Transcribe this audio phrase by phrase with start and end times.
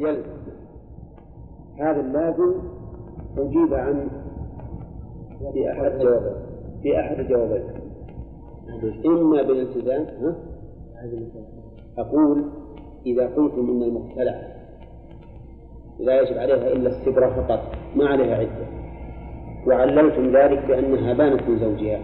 [0.00, 0.38] يلزم
[1.78, 2.54] هذا اللازم
[3.38, 4.08] أجيب عن
[5.52, 6.32] في أحد جوابين
[6.82, 7.62] في أحد الجوابين
[9.06, 10.34] إما بالالتزام ها؟
[11.98, 12.44] أقول
[13.06, 14.42] إذا قلتم إن المختلع
[15.98, 17.60] لا يجب عليها إلا الصبرة فقط
[17.96, 18.66] ما عليها عدة.
[19.66, 22.00] وعللتم ذلك بأنها بانت من زوجها.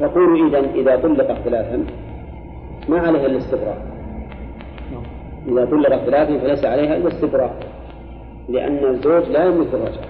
[0.00, 1.86] فقولوا إذا إذا طلقت ثلاثا
[2.88, 3.97] ما عليها إلا الاستبراء
[5.48, 7.56] إذا طلقت ثلاثا فليس عليها إلا الاستبراء
[8.48, 10.08] لأن الزوج لا يملك الرجعة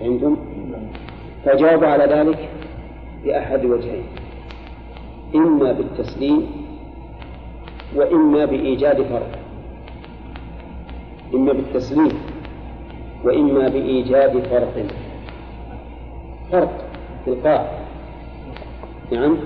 [0.00, 0.36] فهمتم؟
[1.44, 2.48] فجاوب على ذلك
[3.24, 4.04] بأحد وجهين
[5.34, 6.46] إما بالتسليم
[7.96, 9.38] وإما بإيجاد فرق
[11.34, 12.12] إما بالتسليم
[13.24, 14.86] وإما بإيجاد فرق
[16.52, 16.84] فرق
[17.26, 17.70] القاع
[19.12, 19.36] نعم؟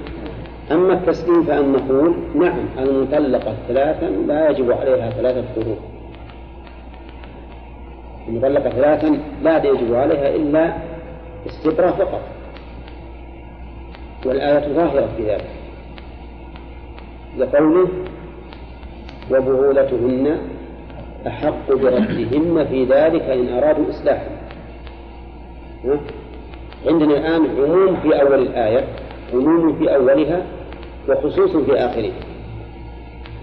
[0.70, 5.78] أما التسليم فأن نقول نعم المطلقة ثلاثا لا يجب عليها ثلاثة قروء
[8.28, 10.72] المطلقة ثلاثا لا يجب عليها إلا
[11.46, 12.20] استبراء فقط.
[14.26, 15.50] والآية ظاهرة في ذلك.
[17.38, 17.88] لقوله
[19.30, 20.38] وبعولتهن
[21.26, 24.30] أحق بردهن في ذلك إن أرادوا إصلاحا.
[26.86, 28.84] عندنا الآن عموم في أول الآية.
[29.34, 30.42] عموم في أولها
[31.08, 32.12] وخصوص في آخرها.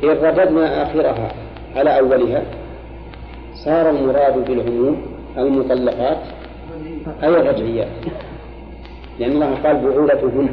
[0.04, 1.32] إن رددنا آخرها
[1.76, 2.44] على أولها
[3.54, 5.02] صار المراد بالعموم
[5.38, 6.18] المطلقات
[7.24, 7.88] أي الرجعيات.
[9.20, 10.50] لأن الله قال بعولتهن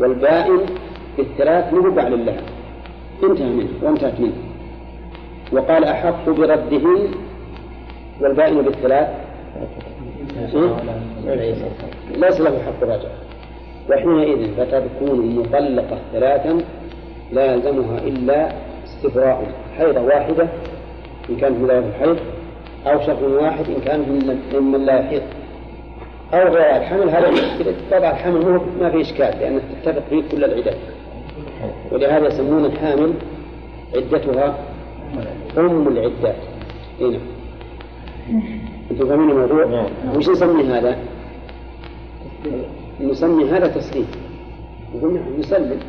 [0.00, 0.60] والبائن
[1.16, 2.36] بالثلاث مو بعد الله.
[3.22, 4.32] انتهى منه وانتهت منه.
[5.52, 7.08] وقال أحق بردهن
[8.20, 9.08] والبائن بالثلاث
[12.14, 13.08] ليس له حق رجع
[13.90, 16.58] وحينئذ فتكون المطلقة ثلاثا
[17.32, 18.52] لا يلزمها إلا
[18.84, 19.46] استبراء
[19.78, 20.48] حيضة واحدة
[21.30, 22.18] إن كانت من الحيض
[22.86, 24.22] أو شهر واحد إن كان
[24.54, 25.22] ممن لا يحيض
[26.32, 27.30] أو غير الحمل هذا
[27.90, 30.74] طبعا الحمل ما في إشكال لأنه تتفق فيه كل العدد.
[31.92, 33.12] ولهذا يسمون الحامل
[33.96, 34.58] عدتها
[35.58, 36.36] أم العدات.
[37.00, 37.18] هنا
[38.90, 40.98] أنتم فاهمين الموضوع؟ وش نسمي هذا؟
[43.00, 44.06] نسمي هذا تسليم.
[44.94, 45.80] نقول نعم نسلم.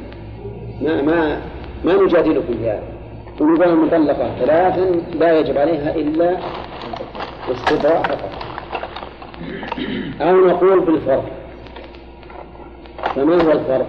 [0.81, 1.41] ما ما
[1.85, 2.83] ما نجادلكم في هذا.
[3.39, 6.37] ونقول المطلقة ثلاثا لا يجب عليها إلا
[7.51, 8.29] استبراء فقط.
[10.21, 11.31] أو نقول بالفرق.
[13.15, 13.87] فما هو الفرق؟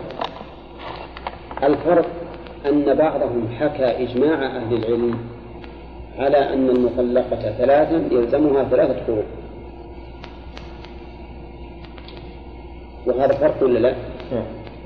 [1.65, 2.07] الفرق
[2.67, 5.19] أن بعضهم حكى إجماع أهل العلم
[6.19, 9.25] على أن المطلقة ثلاثا يلزمها ثلاثة قروء.
[13.07, 13.95] وهذا فرق ولا لا؟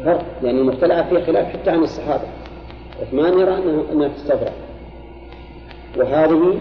[0.04, 0.25] فرق.
[0.42, 2.25] لأن يعني المختلعة فيه خلاف حتى عن الصحابة.
[3.03, 4.53] عثمان يرى أنه أنها تستبرأ.
[5.97, 6.58] وهذه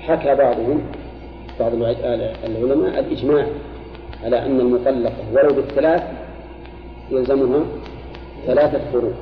[0.00, 0.82] حكى بعضهم
[1.60, 1.72] بعض
[2.44, 3.46] العلماء الإجماع
[4.24, 6.02] على أن المطلقة ولو بالثلاث
[7.10, 7.60] يلزمها
[8.46, 9.14] ثلاثة قروء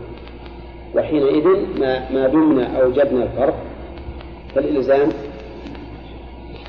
[0.94, 1.46] وحينئذ
[1.80, 3.54] ما ما دمنا أوجدنا الفرق
[4.54, 5.08] فالإلزام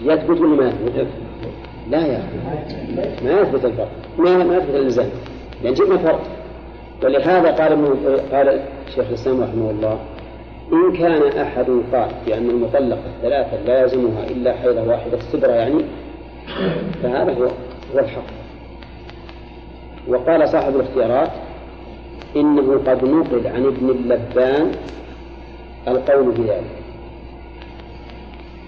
[0.02, 1.08] يثبت ولا ما يثبت؟
[1.92, 3.26] لا يا أخي.
[3.26, 3.92] ما يثبت الفرق.
[4.18, 5.10] ما ما يثبت الإلزام
[5.64, 6.22] لأن جبنا فرق.
[7.04, 7.72] ولهذا قال
[8.32, 10.00] قال الشيخ الإسلام رحمه الله
[10.74, 15.82] إن كان أحد قال بأن المطلقة ثلاثة لا يلزمها إلا حيضة واحدة السبرة يعني
[17.04, 17.44] فهذا هو
[17.94, 18.24] هو الحق.
[20.08, 21.30] وقال صاحب الاختيارات
[22.36, 24.72] إنه قد نقل عن ابن اللبان
[25.88, 26.72] القول بذلك.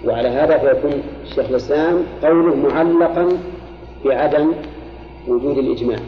[0.06, 3.38] وعلى هذا فيكون الشيخ الإسلام قوله معلقا
[4.06, 4.52] بعدم
[5.28, 6.00] وجود الإجماع.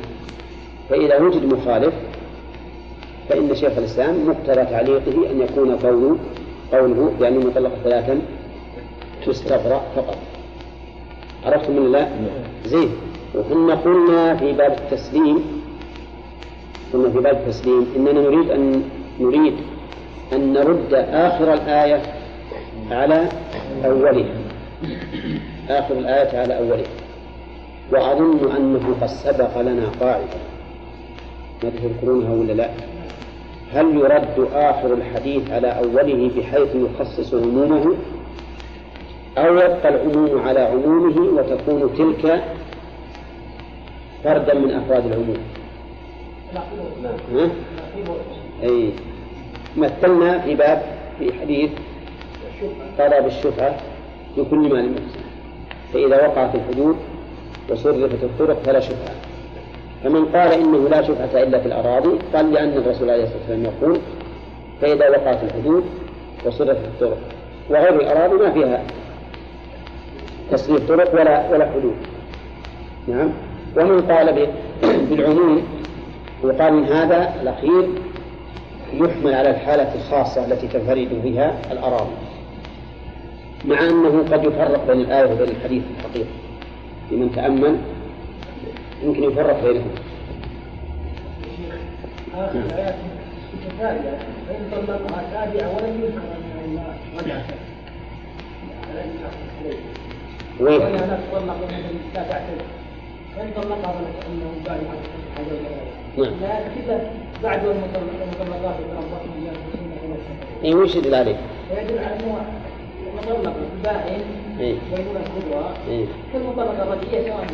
[0.89, 1.93] فإذا وجد مخالف
[3.29, 6.17] فإن شيخ الإسلام مقتضى تعليقه أن يكون قوله
[6.73, 8.21] قوله بأن المطلقة ثلاثا
[9.25, 10.17] تستبرأ فقط.
[11.45, 12.07] عرفتم من لا؟
[12.65, 12.89] زين.
[13.35, 15.39] وكنا قلنا في باب التسليم
[16.93, 18.83] قلنا في باب التسليم إننا نريد أن
[19.19, 19.53] نريد
[20.33, 22.01] أن نرد آخر الآية
[22.91, 23.29] على
[23.85, 24.44] أولها.
[25.69, 26.85] آخر الآية على أولها
[27.91, 30.37] وأظن أنه قد سبق لنا قاعدة.
[31.63, 32.69] ما تذكرونها ولا لا؟
[33.73, 37.95] هل يرد آخر الحديث على أوله بحيث يخصص عمومه
[39.37, 42.43] أو يبقى العموم على عمومه وتكون تلك
[44.23, 45.37] فردا من أفراد العموم؟
[47.33, 47.49] ها؟
[48.63, 48.89] أي.
[49.77, 50.81] مثلنا في باب
[51.19, 51.69] في حديث
[52.99, 53.75] قضى بالشفعة
[54.37, 54.95] بكل ما لم
[55.93, 56.95] فإذا وقعت الحدود
[57.69, 59.15] وصرفت الطرق فلا شفعة
[60.03, 63.99] فمن قال إنه لا شفعة إلا في الأراضي قال لأن الرسول عليه الصلاة والسلام يقول
[64.81, 65.83] فإذا وقعت الحدود
[66.45, 67.17] وصرفت الطرق.
[67.69, 68.83] وغير الأراضي ما فيها
[70.51, 71.95] تصريف طرق ولا ولا حدود.
[73.07, 73.29] نعم.
[73.77, 74.47] ومن قال
[75.09, 75.63] بالعموم
[76.43, 77.89] وقال من هذا الأخير
[78.93, 82.24] يحمل على الحالة الخاصة التي تنفرد بها الأراضي.
[83.65, 86.27] مع أنه قد يفرق بين الآية وبين الحديث في الحقيقة
[87.11, 87.77] لمن تأمل
[89.03, 89.91] يمكن يفرق بينهم
[100.59, 100.81] وين؟
[103.35, 104.79] فإن طلقها فإنه بعد
[106.17, 106.31] نعم.
[106.75, 107.11] كذا
[107.43, 108.75] بعد المطلقات
[110.63, 111.35] اي وش يدل عليه؟
[111.71, 112.45] يدل على انه
[113.19, 114.21] البائن
[114.59, 115.65] الكبرى
[117.25, 117.47] سواء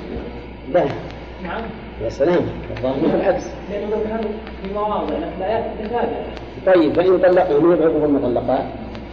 [0.74, 0.86] لا.
[1.44, 1.62] نعم.
[2.04, 2.42] يا سلام.
[2.78, 3.44] الظاهر العكس.
[3.72, 4.32] لأنه لو كانوا
[4.64, 5.64] في مواضع الايات
[6.66, 7.14] طيب فإن
[7.60, 8.66] من يبعثه المطلقات؟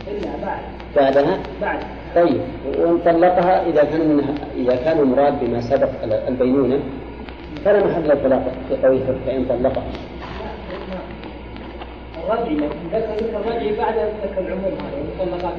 [0.09, 0.61] إلا بعد.
[0.97, 1.79] بعدها؟ بعد.
[2.15, 2.41] طيب
[2.79, 5.89] وإن طلقها إذا كان منها إذا كان المراد بما سبق
[6.29, 6.79] البينونة
[7.65, 9.85] فلا محل للطلاق في قوله فان طلقها
[12.29, 12.57] الرجعي
[12.93, 15.55] ذكر الرجعي بعد ذكر العموم هذا المطلقات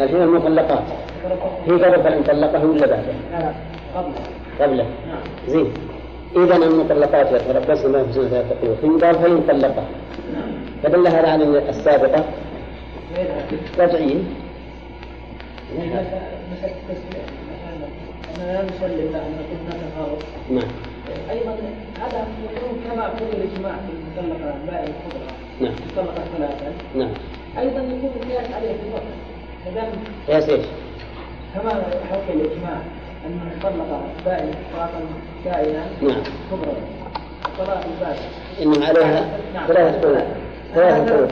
[0.00, 0.82] الحين المطلقات
[1.66, 3.52] هي قبل طلقه ولا بعده؟ لا
[3.96, 4.14] قبله
[4.60, 4.86] قبله
[5.48, 5.72] زين.
[6.36, 9.84] إذا المطلقات يتربصن ما في سنة ثلاثة ثم قال فإن طلقها
[10.82, 12.24] فدل هذا على السابقة
[13.78, 14.22] رجعية.
[18.38, 20.70] لا نسلم له ان كنا تفاوت نعم.
[21.30, 21.54] أيضا
[22.00, 23.92] هذا يكون كما قول الإجماع في
[24.22, 25.26] المطلقة البائع الكبرى.
[25.60, 25.72] نعم.
[25.72, 26.72] المطلقه ثلاثا.
[26.94, 27.10] نعم.
[27.58, 29.29] أيضا يكون القياس عليه في الوقت.
[29.66, 30.66] قياس إيش؟
[31.54, 31.70] كما
[32.10, 32.80] حكى الإجماع
[33.26, 35.00] أن من طلق بائن طلاقا
[35.44, 36.22] سائلا نعم.
[36.50, 36.76] كبرى.
[37.46, 38.22] الطلاق البائن
[38.62, 39.66] إنه عليها نعم.
[39.68, 40.18] ثلاثة قروء
[40.74, 41.30] ثلاثة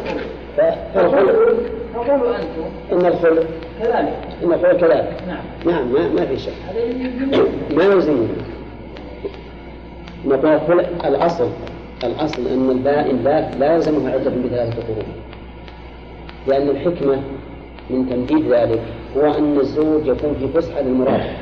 [0.95, 1.57] قروء
[1.95, 2.65] فقولوا أنتم.
[2.93, 3.47] إن الخلق.
[3.81, 4.15] كذلك.
[4.45, 5.17] إن الخلق كذلك.
[5.29, 5.45] نعم.
[5.67, 6.53] نعم ما, ما في شك.
[7.71, 8.27] ما يلزمه
[10.25, 11.49] نقول الخلق الأصل.
[12.05, 15.07] الأصل أن البائن لا لا يلزمها عدة بثلاثة قرون.
[16.47, 17.23] لأن الحكمة
[17.91, 18.81] من تمديد ذلك
[19.17, 21.37] هو أن الزوج يكون في فسحة للمراجعة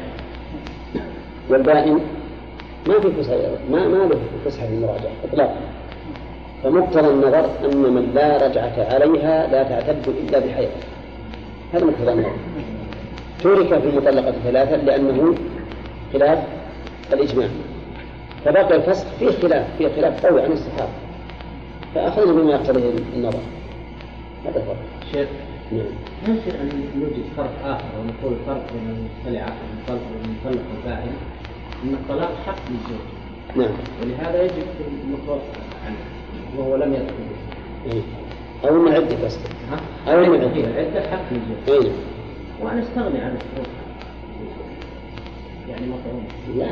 [1.50, 2.00] والبائن
[2.88, 3.37] ما في فسحة
[3.70, 5.56] ما ما له فسحة للمراجعة إطلاقا.
[6.64, 10.69] فمقتضى النظر أن من لا رجعة عليها لا تعتد إلا بحيض.
[11.75, 12.32] هذا مقتضى النظر.
[13.42, 15.34] ترك في المطلقة ثلاثة لأنه
[16.12, 16.38] خلاف
[17.12, 17.49] الإجماع.
[18.44, 20.92] فبقي الفسخ فيه خلاف فيه خلاف قوي عن الصحابة
[21.94, 23.40] فأخذنا بما يقتضيه النظر.
[24.46, 24.75] هذا هو.
[25.12, 25.28] شيخ
[25.72, 25.86] نعم
[26.28, 31.12] يمكن أن نوجد فرق آخر ونقول فرق بين المطلعة والمطلق والمطلق البائن
[31.84, 33.06] أن الطلاق حق للزوج.
[33.56, 33.76] نعم.
[34.02, 34.66] ولهذا يجب
[35.04, 35.96] المتوفى عنه
[36.58, 37.14] وهو لم يدخل
[37.86, 38.02] إيه.
[38.64, 39.38] أو إن عدة بس
[40.08, 40.80] أو إن عدة.
[40.80, 41.84] عدة حق للزوج.
[41.84, 41.92] أي
[42.62, 43.68] وأنا أستغني عن الشروط
[45.68, 46.24] يعني مفهوم
[46.56, 46.66] لا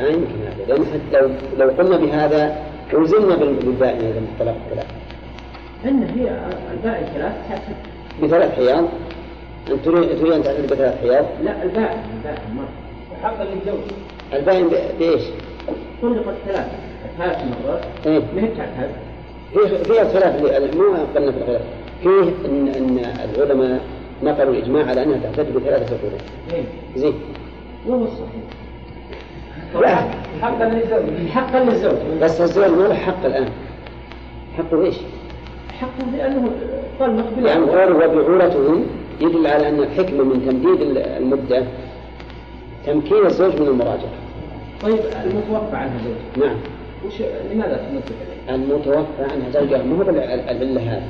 [0.00, 0.64] ما يمكن هذا.
[0.68, 4.86] لأن حتى لو لو قلنا بهذا ألزمنا بالبائن إذا الطلاق ثلاث
[5.84, 7.34] إن هي البائن ثلاث
[8.22, 8.84] بثلاث حياض
[9.70, 12.66] أنت تريد أن تعتد بثلاث حياض؟ لا البائن البائن ما
[13.22, 13.80] حقا للزوج
[14.32, 14.68] البائن
[14.98, 15.22] بإيش؟
[16.02, 16.66] طلقت ثلاث
[17.18, 18.90] ثلاث مرات إيه؟ ما هي تعتد
[19.52, 21.62] فيه فيها خلاف ما قلنا في الخلاف
[22.02, 22.98] فيه ان إن
[23.34, 23.80] العلماء
[24.22, 26.18] نقلوا الإجماع على أنها تعتد بثلاثه قرون.
[26.52, 26.62] إيه.
[26.96, 27.14] زين.
[27.86, 28.42] وهو الصحيح.
[29.80, 29.96] لا
[30.42, 33.48] حقا للزوج حقا للزوج بس الزوج ما له حق الآن.
[34.58, 34.96] حقه إيش؟
[35.80, 36.50] حقه لأنه
[37.00, 38.86] طلق بلا يعني قول وبعولتهم
[39.20, 41.64] يدل على أن الحكمة من تمديد المدة
[42.86, 44.12] تمكين الزوج من المراجعة.
[44.82, 46.44] طيب المتوفى عنها زوج.
[46.44, 46.56] نعم.
[47.06, 48.02] وش لماذا تمد
[48.54, 49.82] المتوفى عنها زوجها.
[49.82, 51.08] ما هو العلة هذه؟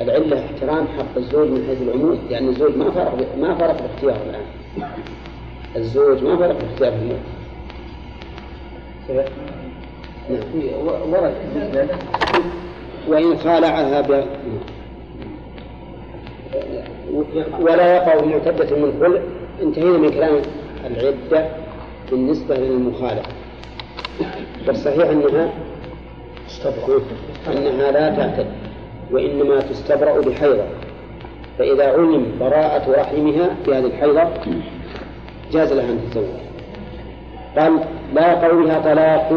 [0.00, 4.90] العلة احترام حق الزوج من حيث العموم لأن الزوج ما فرق ما فرق باختياره الآن.
[5.76, 7.16] الزوج ما فرق باختياره الموت
[9.08, 9.24] نعم.
[11.10, 11.34] ورد
[13.08, 14.24] وإن خالعها ب...
[17.60, 19.20] ولا يقع معتدة من خلع
[19.62, 20.34] انتهينا من كلام
[20.86, 21.46] العدة
[22.10, 23.22] بالنسبة للمخالع
[24.66, 25.50] والصحيح أنها
[27.48, 28.46] أنها لا تعتد
[29.10, 30.64] وإنما تستبرأ بحيضة
[31.58, 34.22] فإذا علم براءة رحمها في هذه الحيضة
[35.52, 36.24] جاز لها أن تتزوج.
[37.58, 37.80] قال
[38.14, 39.32] لا قولها طلاق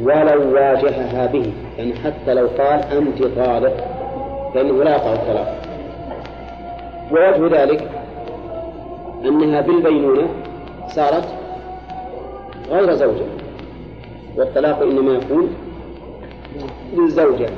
[0.00, 3.76] ولو واجهها به يعني حتى لو قال أنت طالق
[4.54, 5.56] فإنه لا يقع الطلاق.
[7.12, 7.90] ووجه ذلك
[9.24, 10.28] أنها بالبينونة
[10.88, 11.24] صارت
[12.70, 13.24] غير زوجة
[14.36, 15.54] والطلاق إنما يكون
[16.92, 17.48] للزوجة.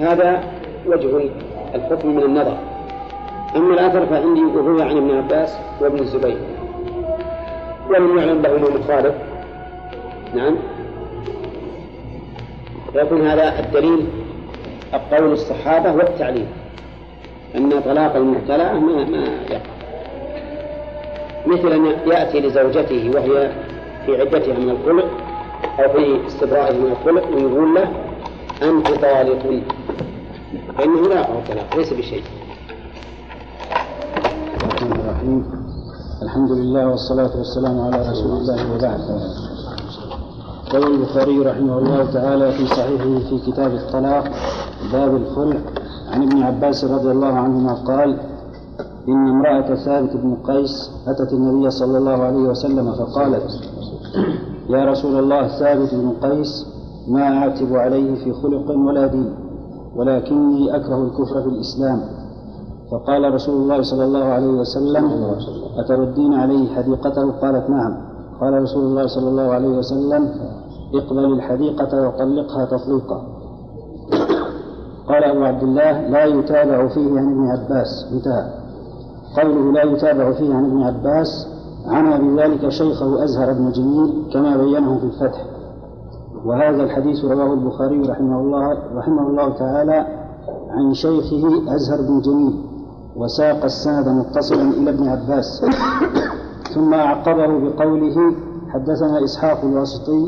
[0.00, 0.40] هذا
[0.86, 1.30] وجه
[1.74, 2.56] الحكم من النظر.
[3.56, 6.38] أما الأثر فعندي روي عن ابن عباس وابن الزبير.
[7.90, 9.14] ولم يعلم له مخالف
[10.34, 10.56] نعم.
[12.92, 14.06] فيكون هذا الدليل
[14.94, 16.46] القول الصحابة والتعليم
[17.56, 19.60] أن طلاق المبتلى ما ما يقع.
[21.46, 23.52] مثل أن يأتي لزوجته وهي
[24.06, 25.10] في عدتها من الخلق
[25.80, 27.88] أو في استبرائه من الخلق ويقول له
[28.62, 29.62] أنت طالق.
[30.78, 32.22] فإنه لا يقع الطلاق ليس بشيء.
[36.22, 39.00] الحمد لله والصلاة والسلام على رسول الله وبعد.
[40.70, 44.24] قال البخاري رحمه الله تعالى في صحيحه في كتاب الطلاق
[44.92, 45.56] باب الخلع.
[46.12, 48.20] عن ابن عباس رضي الله عنهما قال
[49.08, 53.50] إن امرأة ثابت بن قيس أتت النبي صلى الله عليه وسلم فقالت
[54.70, 56.66] يا رسول الله ثابت بن قيس
[57.08, 59.34] ما أعتب عليه في خلق ولا دين
[59.96, 62.00] ولكني أكره الكفر في الإسلام.
[62.90, 65.34] فقال رسول الله صلى الله عليه وسلم
[65.78, 68.11] أتردين عليه حديقته؟ قالت نعم.
[68.42, 70.28] قال رسول الله صلى الله عليه وسلم
[70.94, 73.22] اقبل الحديقة وطلقها تطليقا
[75.08, 78.06] قال أبو عبد الله لا يتابع فيه عن ابن عباس.
[78.12, 78.44] انتهى.
[79.36, 81.46] قوله لا يتابع فيه عن ابن عباس
[81.86, 85.44] عنى بذلك شيخه أزهر بن جميل كما بينه في الفتح.
[86.44, 90.06] وهذا الحديث رواه البخاري رحمه الله رحمه الله تعالى
[90.70, 92.54] عن شيخه أزهر بن جميل
[93.16, 95.64] وساق السند متصلا إلى ابن عباس.
[96.74, 98.34] ثم أعقبه بقوله
[98.68, 100.26] حدثنا إسحاق الواسطي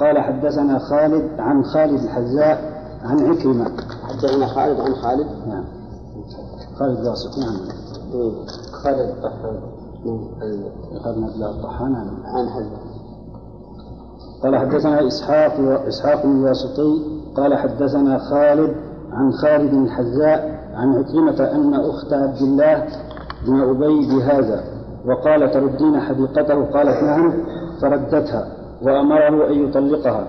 [0.00, 3.70] قال حدثنا خالد عن خالد الحذاء عن عكرمة.
[4.08, 5.26] حدثنا خالد عن خالد.
[5.48, 5.64] نعم.
[6.78, 7.56] خالد الواسطي نعم.
[8.72, 9.60] خالد الطحان.
[11.04, 11.94] خالد بن عبد الطحان
[12.24, 12.80] عن حذاء.
[14.42, 15.52] قال حدثنا إسحاق
[15.88, 17.02] إسحاق بن الواسطي
[17.36, 18.74] قال حدثنا خالد
[19.12, 22.86] عن خالد الحذاء عن عكرمة أن أخت عبد الله
[23.46, 24.79] بن أبي بهذا.
[25.06, 27.32] وقال تردين حديقته؟ قالت نعم
[27.82, 28.46] فردتها
[28.82, 30.28] وأمره أن يطلقها.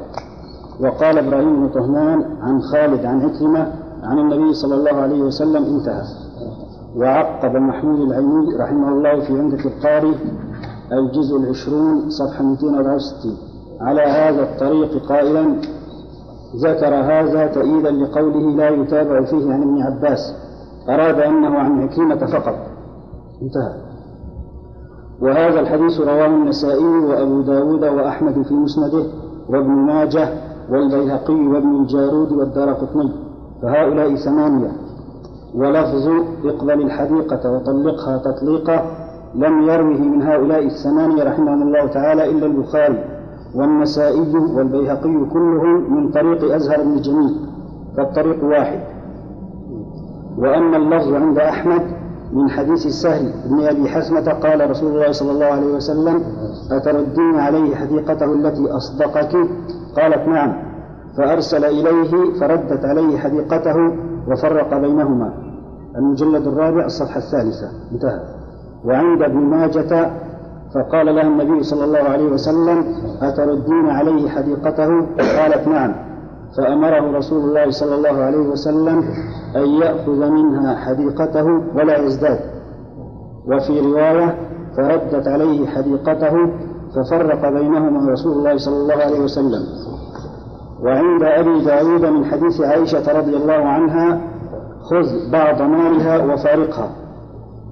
[0.79, 3.73] وقال إبراهيم بن طهمان عن خالد عن عكرمة
[4.03, 6.03] عن النبي صلى الله عليه وسلم انتهى.
[6.95, 10.15] وعقب محمود العيني رحمه الله في عمدة القاري
[10.91, 13.37] الجزء العشرون صفحة 264
[13.81, 15.55] على هذا الطريق قائلا
[16.55, 20.35] ذكر هذا تأييدا لقوله لا يتابع فيه عن ابن عباس
[20.89, 22.55] أراد أنه عن عكرمة فقط.
[23.41, 23.90] انتهى.
[25.21, 29.03] وهذا الحديث رواه النسائي وأبو داود وأحمد في مسنده
[29.49, 30.29] وابن ماجه
[30.69, 33.11] والبيهقي وابن الجارود والدار قطني
[33.61, 34.71] فهؤلاء ثمانية.
[35.55, 36.07] ولفظ
[36.45, 38.85] اقبل الحديقة وطلقها تطليقا
[39.35, 43.03] لم يروه من هؤلاء الثمانية رحمهم الله تعالى إلا البخاري
[43.55, 47.35] والنسائي والبيهقي كلهم من طريق أزهر بن جميل
[47.97, 48.79] فالطريق واحد.
[50.37, 51.81] وأما اللفظ عند أحمد
[52.33, 56.23] من حديث سهل بن أبي حسمة قال رسول الله صلى الله عليه وسلم
[56.71, 59.35] أتردين عليه حديقته التي أصدقك؟
[59.97, 60.53] قالت نعم.
[61.17, 63.75] فأرسل إليه فردت عليه حديقته
[64.27, 65.33] وفرق بينهما.
[65.97, 67.71] المجلد الرابع الصفحة الثالثة.
[67.91, 68.19] انتهى.
[68.85, 70.11] وعند ابن ماجة
[70.73, 72.85] فقال لها النبي صلى الله عليه وسلم
[73.21, 76.10] أتردين عليه حديقته؟ قالت نعم.
[76.57, 79.03] فأمره رسول الله صلى الله عليه وسلم
[79.55, 82.39] أن يأخذ منها حديقته ولا يزداد.
[83.47, 84.37] وفي رواية
[84.77, 86.33] فردت عليه حديقته
[86.95, 89.63] ففرق بينهما رسول الله صلى الله عليه وسلم.
[90.83, 94.21] وعند أبي داود من حديث عائشة رضي الله عنها
[94.89, 96.91] خذ بعض مالها وفارقها.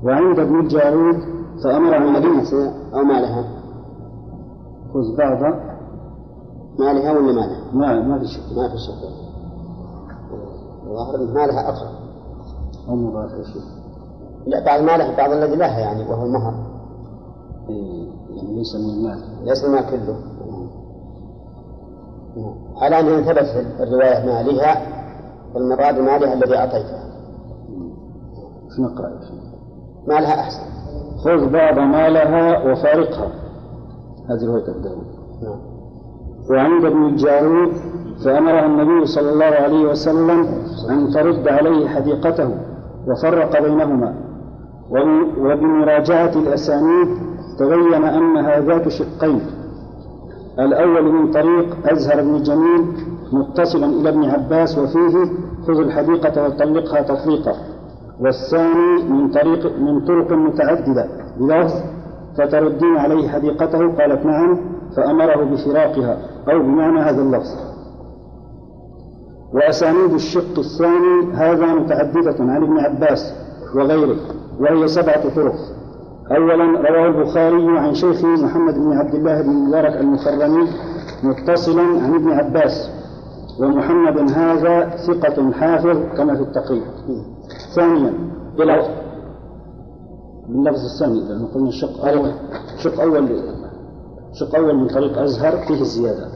[0.03, 1.15] وعند ابن الجارود
[1.63, 2.43] فأمر النبي
[2.93, 3.43] أو مالها؟
[4.93, 5.69] خذ بعض
[6.79, 9.29] مالها ولا مالها؟ ما ما في شيء ما في شيء
[10.89, 11.91] الظاهر مالها أقرب
[12.89, 13.62] أو مضاف شيء.
[14.48, 16.53] لا بعض مالها بعض الذي لها يعني وهو المهر
[17.69, 19.45] إيه، يعني ليس من المال.
[19.45, 20.19] ليس المال كله.
[22.77, 25.00] على أن ثبت الرواية مالها
[25.53, 27.03] فالمراد مالها الذي أعطيتها
[28.75, 29.19] شو نقرأ
[30.07, 30.69] مالها أحسن.
[31.24, 33.31] خذ بعض مالها وفارقها.
[34.29, 35.01] هذه رواية أبو
[35.41, 35.69] نعم.
[36.50, 37.72] وعند ابن الجارود
[38.25, 40.48] فأمره النبي صلى الله عليه وسلم
[40.89, 42.50] أن ترد عليه حديقته
[43.08, 44.13] وفرق بينهما.
[45.39, 47.08] وبمراجعة الأسانيد
[47.60, 49.41] تبين أنها ذات شقين.
[50.60, 52.82] الأول من طريق أزهر بن جميل
[53.34, 55.15] متصلا إلى ابن عباس وفيه
[55.68, 57.53] خذ الحديقة وطلقها تطليقا.
[58.20, 61.08] والثاني من طريق من طرق متعددة.
[61.39, 61.74] بلفظ
[62.38, 64.78] فتردين عليه حديقته؟ قالت نعم.
[64.96, 66.17] فأمره بفراقها
[66.51, 67.69] أو بمعنى هذا اللفظ.
[69.53, 73.34] وأسانيد الشق الثاني هذا متعددة عن ابن عباس
[73.75, 74.15] وغيره
[74.60, 75.55] وهي سبعة طرق
[76.31, 80.67] أولا رواه البخاري عن شيخه محمد بن عبد الله بن مبارك المكرمي
[81.24, 82.89] متصلا عن ابن عباس
[83.60, 86.84] ومحمد هذا ثقة حافظ كما في التقريب.
[87.75, 88.13] ثانيا
[88.58, 88.89] باللفظ
[90.93, 92.31] الثاني لأنه قلنا الشق أول
[92.77, 93.27] شق أول
[94.33, 96.27] شق أول من طريق أزهر فيه الزيادة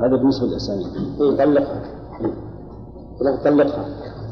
[0.00, 0.86] هذا بالنسبة للأسانيد
[1.20, 1.82] إيه طلقها.
[2.20, 3.84] إيه طلقها.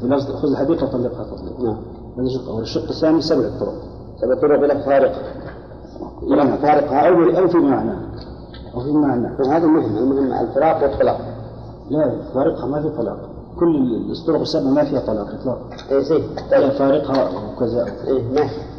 [0.02, 1.76] بلفظ خذ الحديث وطلقها تطليق نعم.
[2.18, 2.48] هذا شق.
[2.48, 3.74] أول الشق الثاني سبع طرق.
[4.20, 5.20] سبع طرق بلا فارقة
[6.22, 7.92] بلا فارقة أو أو في معنى.
[8.74, 9.26] أو في معنى.
[9.48, 9.96] هذا مهم.
[9.96, 11.20] المهم الفراق والطلاق.
[11.90, 13.30] لا فارقها ما في طلاق.
[13.60, 16.22] كل الطرق السبع ما فيها طلاق إطلاقا إيه زين.
[16.50, 18.69] فارقها وكذا إيه ماشي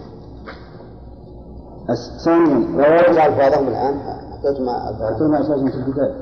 [2.25, 4.00] ثانيا رواه ألفاظهم الآن.
[4.31, 6.15] حكينا ألفاظهم في البداية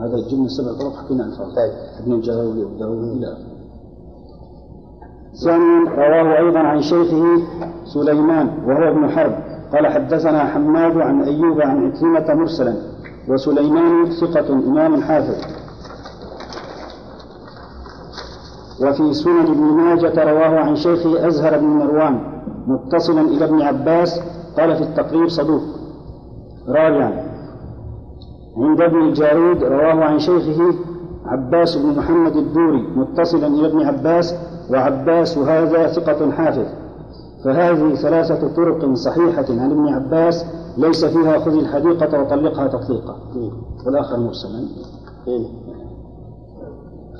[0.00, 1.24] هذا الجملة سبع طرق حكينا
[1.56, 1.72] طيب.
[2.00, 3.36] ابن إلى
[5.44, 7.24] ثانيا رواه أيضا عن شيخه
[7.84, 9.32] سليمان وهو ابن حرب.
[9.72, 12.74] قال حدثنا حماد عن أيوب عن عكرمة مرسلا
[13.28, 15.34] وسليمان ثقة إمام حافظ.
[18.82, 22.20] وفي سنن ابن ماجة رواه عن شيخه أزهر بن مروان
[22.66, 24.20] متصلا إلى ابن عباس
[24.58, 25.62] قال في التقريب صدوق.
[26.68, 27.26] رابعا
[28.56, 30.74] عند ابن الجارود رواه عن شيخه
[31.26, 34.34] عباس بن محمد الدوري متصلا إلى ابن عباس
[34.70, 36.66] وعباس هذا ثقة حافظ.
[37.44, 40.44] فهذه ثلاثة طرق صحيحة عن ابن عباس
[40.78, 43.16] ليس فيها خذ الحديقة وطلقها تطليقا.
[43.86, 44.68] والآخر مرسلا.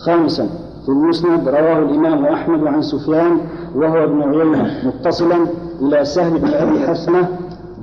[0.07, 0.49] خامسا.
[0.87, 3.41] في المسند رواه الإمام أحمد عن سفيان
[3.75, 5.37] وهو ابن عيينة متصلا
[5.83, 7.29] إلى سهل بن أبي حسنة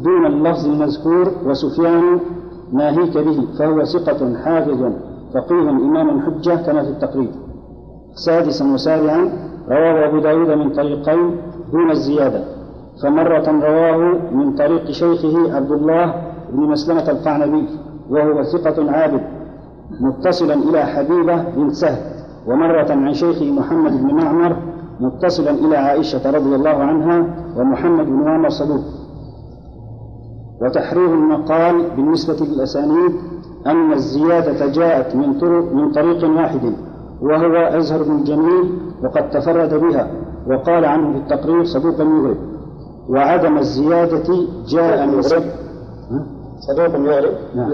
[0.03, 2.19] دون اللفظ المذكور وسفيان
[2.73, 4.91] ناهيك به فهو ثقة حافظ
[5.33, 7.29] فقيه إمام حجة كما في التقريب.
[8.15, 9.29] سادسا وسابعا
[9.69, 11.37] رواه أبو داود من طريقين
[11.71, 12.43] دون الزيادة.
[13.03, 13.97] فمرة رواه
[14.31, 16.15] من طريق شيخه عبد الله
[16.53, 17.67] بن مسلمة القعنبي
[18.09, 19.21] وهو ثقة عابد
[19.99, 22.22] متصلا إلى حبيبة بن سهل.
[22.47, 24.57] ومرة عن شيخه محمد بن معمر
[24.99, 28.81] متصلا إلى عائشة رضي الله عنها ومحمد بن معمر صدوق.
[30.61, 33.11] وتحرير المقال بالنسبة للأسانيد
[33.67, 36.73] أن الزيادة جاءت من طرق من طريق واحد
[37.21, 40.11] وهو أزهر بن جميل وقد تفرد بها
[40.47, 42.37] وقال عنه في التقرير صدوقا يغرب
[43.09, 44.35] وعدم الزيادة
[44.67, 45.43] جاء من يغرب
[46.59, 47.71] صدوق يغرب نعم.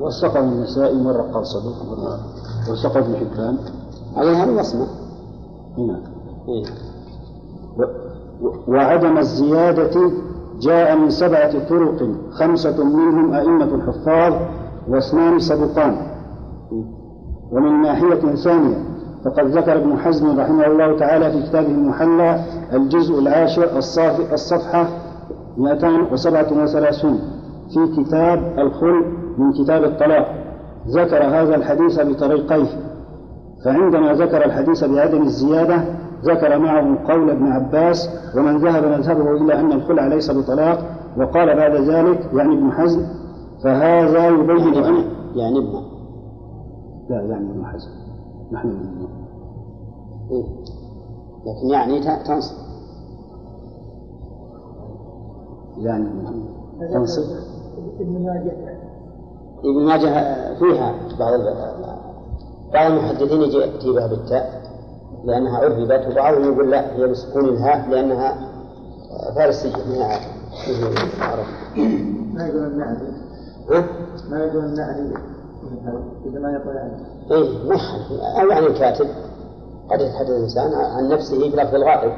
[0.00, 2.18] وثقة النسائي مرة قال صدوق مرة
[2.70, 3.58] وثقه ابن حبان
[4.16, 4.86] على هذا الوصمة
[5.78, 6.02] نعم
[8.68, 10.10] وعدم الزيادة
[10.60, 14.34] جاء من سبعة طرق خمسة منهم أئمة حفاظ
[14.88, 15.96] واثنان سبقان.
[17.52, 18.76] ومن ناحية ثانية
[19.24, 23.78] فقد ذكر ابن حزم رحمه الله تعالى في كتابه المحلى الجزء العاشر
[24.32, 24.88] الصفحة
[25.56, 27.20] 237
[27.74, 29.04] في كتاب الخل
[29.38, 30.37] من كتاب الطلاق.
[30.88, 32.66] ذكر هذا الحديث بطريقيه
[33.64, 35.84] فعندما ذكر الحديث بعدم الزيادة
[36.24, 40.78] ذكر معه قول ابن عباس ومن ذهب مذهبه إلى أن الخلع ليس بطلاق
[41.16, 43.06] وقال بعد ذلك يعني ابن حزم
[43.64, 45.98] فهذا يبين يعني أن يعني ابن
[47.10, 47.90] لا يعني ابن حزم.
[48.52, 49.06] نحن من
[50.30, 50.44] إيه؟
[51.46, 52.56] لكن يعني تنصب.
[55.78, 56.08] يعني
[56.92, 57.22] تنصب.
[58.00, 58.77] ابن ماجه.
[59.64, 60.08] ابن ماجه
[60.58, 61.40] فيها بعض
[62.72, 64.62] بعض المحدثين يأتي بها بالتاء
[65.24, 68.48] لأنها عربت وبعضهم يقول لا هي بسكون الهاء لأنها
[69.34, 70.02] فارسية من
[71.20, 71.46] عرب
[72.34, 73.12] ما يقول النعري
[74.30, 75.12] ما يقول النعري
[76.26, 76.92] إذا ما يقول يعني
[77.30, 79.06] إيه ما أو يعني الكاتب.
[79.90, 82.12] قد يتحدث الإنسان عن نفسه بلفظ الغائب.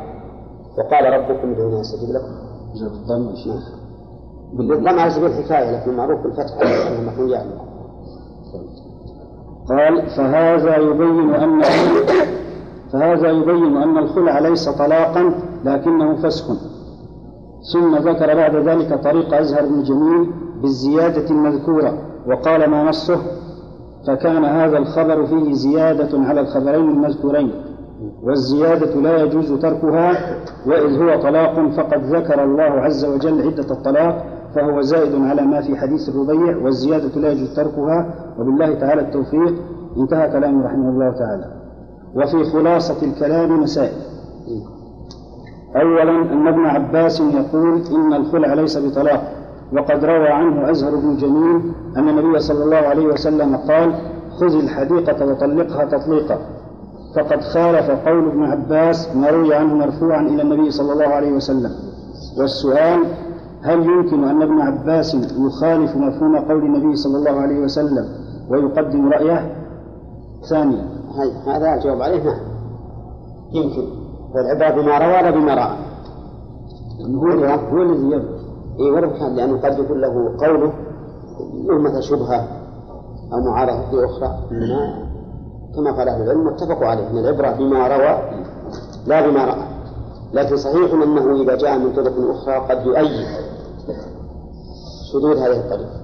[0.78, 2.32] وقال ربكم ادعوني يستجيب لكم.
[2.74, 3.79] جاب الضم شيخ
[4.52, 7.50] بالضم على الحكاية لكن معروف بالفتح أنه يعني.
[9.68, 11.62] قال فهذا يبين أن
[12.92, 15.34] فهذا يبين أن الخلع ليس طلاقا
[15.64, 16.46] لكنه فسخ.
[17.72, 20.30] ثم ذكر بعد ذلك طريق أزهر بن جميل
[20.62, 23.20] بالزيادة المذكورة وقال ما نصه؟
[24.06, 27.52] فكان هذا الخبر فيه زيادة على الخبرين المذكورين
[28.22, 30.36] والزيادة لا يجوز تركها
[30.66, 35.76] وإذ هو طلاق فقد ذكر الله عز وجل عدة الطلاق فهو زائد على ما في
[35.76, 39.54] حديث الربيع والزيادة لا يجوز تركها وبالله تعالى التوفيق.
[39.96, 41.44] انتهى كلامه رحمه الله تعالى.
[42.14, 43.96] وفي خلاصة الكلام مسائل.
[45.76, 49.32] أولا أن ابن عباس يقول إن الخلع ليس بطلاق.
[49.72, 53.94] وقد روى عنه أزهر بن جميل أن النبي صلى الله عليه وسلم قال
[54.40, 56.38] خذ الحديقة وطلقها تطليقا.
[57.16, 61.70] فقد خالف قول ابن عباس ما روي عنه مرفوعا إلى النبي صلى الله عليه وسلم.
[62.38, 63.00] والسؤال
[63.62, 68.08] هل يمكن أن ابن عباس يخالف مفهوم قول النبي صلى الله عليه وسلم
[68.50, 69.56] ويقدم رأيه؟
[70.50, 70.84] ثانيا.
[71.46, 72.40] هذا الجواب عليه نعم.
[73.52, 73.82] يمكن.
[74.34, 75.76] والعبرة بما روى لا بما رأى.
[77.14, 78.06] هو هو الذي
[78.80, 80.72] يبقى اي كان لأنه قد يكون له قوله
[81.68, 82.48] له مثل شبهة
[83.32, 84.38] أو معارضة أخرى.
[85.76, 87.10] كما قال أهل العلم اتفقوا عليه.
[87.10, 88.18] إن العبرة بما روى
[89.06, 89.69] لا بما رأى.
[90.32, 93.26] لكن صحيح أنه إذا جاء من طرق أخرى قد يؤيد
[95.12, 96.00] شذوذ هذه الطريقة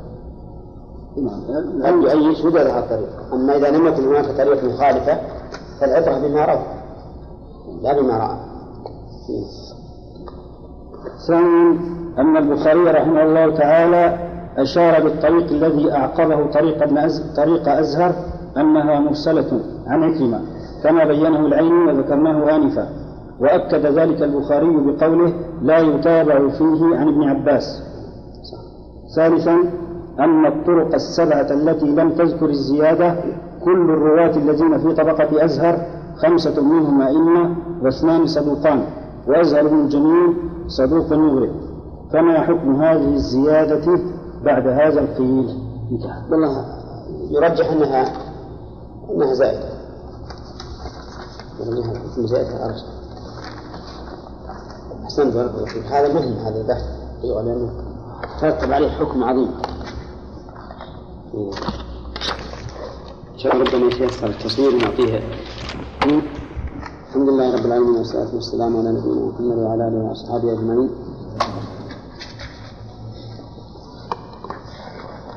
[1.85, 5.21] قد يؤيد شذوذ هذه الطريقة أما إذا لم يكن هناك طريقه مخالفة
[5.81, 6.63] فالعبرة بما روى
[7.83, 8.37] لا بما رأى.
[11.29, 11.79] ثانيا
[12.19, 14.19] أن البخاري رحمه الله تعالى
[14.59, 17.23] أشار بالطريق الذي أعقبه طريق ابن أز...
[17.37, 18.13] طريق أزهر
[18.57, 20.41] أنها مرسلة عن عكرمة
[20.83, 22.89] كما بينه العين وذكرناه آنفا.
[23.41, 27.83] وأكد ذلك البخاري بقوله لا يتابع فيه عن ابن عباس.
[29.17, 29.57] ثالثا
[30.21, 33.17] أن الطرق السبعة التي لم تذكر الزيادة
[33.65, 38.85] كل الرواة الذين في طبقة أزهر خمسة منهم أئمة واثنان صدوقان
[39.29, 40.35] وأزهر بن الجميل
[40.67, 41.51] صدوق يغرب
[42.13, 43.99] فما حكم هذه الزيادة
[44.45, 45.49] بعد هذا القيل؟
[46.31, 46.65] والله
[47.31, 48.13] يرجح أنها
[49.11, 49.69] أنها زائدة.
[51.63, 52.96] أنها حكم زائدة أرجح
[55.07, 56.83] أحسنت بارك الله فيك هذا مهم هذا البحث
[57.25, 57.71] أيوة لأنه
[58.41, 59.51] ترتب عليه حكم عظيم.
[63.35, 65.21] إن شاء الله ربنا يتيسر التصوير ونعطيه
[67.09, 70.91] الحمد لله رب العالمين والصلاة والسلام على نبينا محمد وعلى آله وأصحابه أجمعين.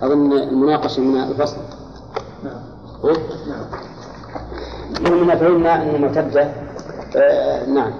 [0.03, 1.57] أظن المناقشة من الفصل.
[2.43, 2.61] نعم.
[3.49, 3.65] نعم.
[5.13, 6.43] مما فهمنا أن المعتدة
[7.15, 7.91] آه نعم.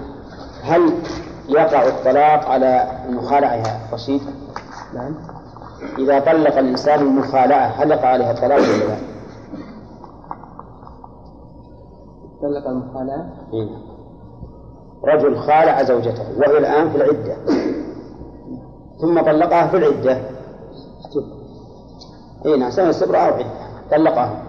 [0.62, 0.92] هل
[1.50, 4.22] يقع الطلاق على المخالعة رشيد؟
[4.94, 5.14] نعم
[5.98, 8.96] إذا طلق الإنسان المخالعة هل يقع عليها الطلاق ولا لا؟
[12.42, 13.68] طلق المخالعة؟ إيه.
[15.04, 17.36] رجل خالع زوجته وهي الآن في العدة
[19.00, 20.18] ثم طلقها في العدة
[22.46, 23.46] اي نعم سنة استبراء أو عدة
[23.90, 24.42] طلقها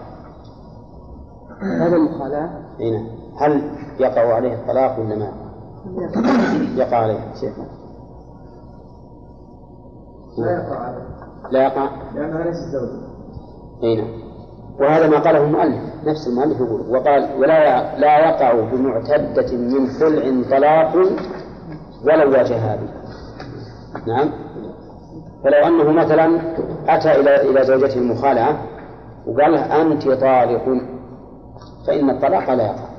[1.62, 5.41] هذا المخالعة اي نعم هل يقع عليه الطلاق ولا ما؟ يقع
[6.96, 7.52] عليه شيخ.
[10.38, 11.06] لا يقع عليه.
[11.50, 13.02] لا يقع؟ لأنها ليست زوجة
[13.82, 14.22] اي نعم.
[14.80, 20.96] وهذا ما قاله المؤلف نفس المؤلف يقول وقال ولا لا يقع بمعتدة من خلع طلاق
[22.04, 22.88] ولو واجه هذه.
[24.06, 24.30] نعم.
[25.44, 26.40] فلو أنه مثلا
[26.88, 28.56] أتى إلى إلى زوجته المخالعة
[29.26, 30.82] وقال له أنت طالق
[31.86, 32.91] فإن الطلاق لا يقع.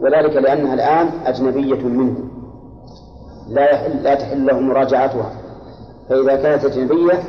[0.00, 2.16] وذلك لأنها الآن أجنبية منه.
[3.48, 5.30] لا يحل لا تحل له مراجعتها.
[6.08, 7.22] فإذا كانت أجنبية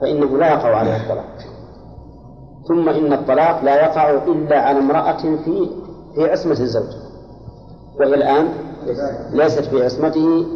[0.00, 1.38] فإنه لا يقع عليها الطلاق.
[2.68, 5.70] ثم إن الطلاق لا يقع إلا على امرأة في
[6.14, 6.92] في عصمة الزوج.
[8.00, 8.48] وهي الآن
[9.32, 10.46] ليست في عصمته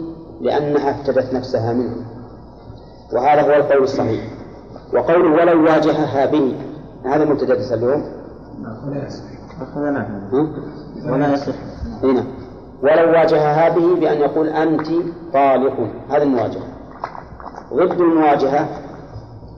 [0.41, 1.97] لأنها افتدت نفسها منه.
[3.13, 4.25] وهذا هو القول الصحيح.
[4.95, 6.57] وقوله ولو واجهها به
[7.05, 7.55] هذا مبتدا
[8.87, 9.25] ولا يصح
[11.12, 11.55] ولا يصح.
[12.03, 12.25] هنا.
[12.83, 14.87] ولو واجهها به بأن يقول أنت
[15.33, 15.75] طالق.
[16.11, 16.66] هذا المواجهة.
[17.75, 18.69] ضد المواجهة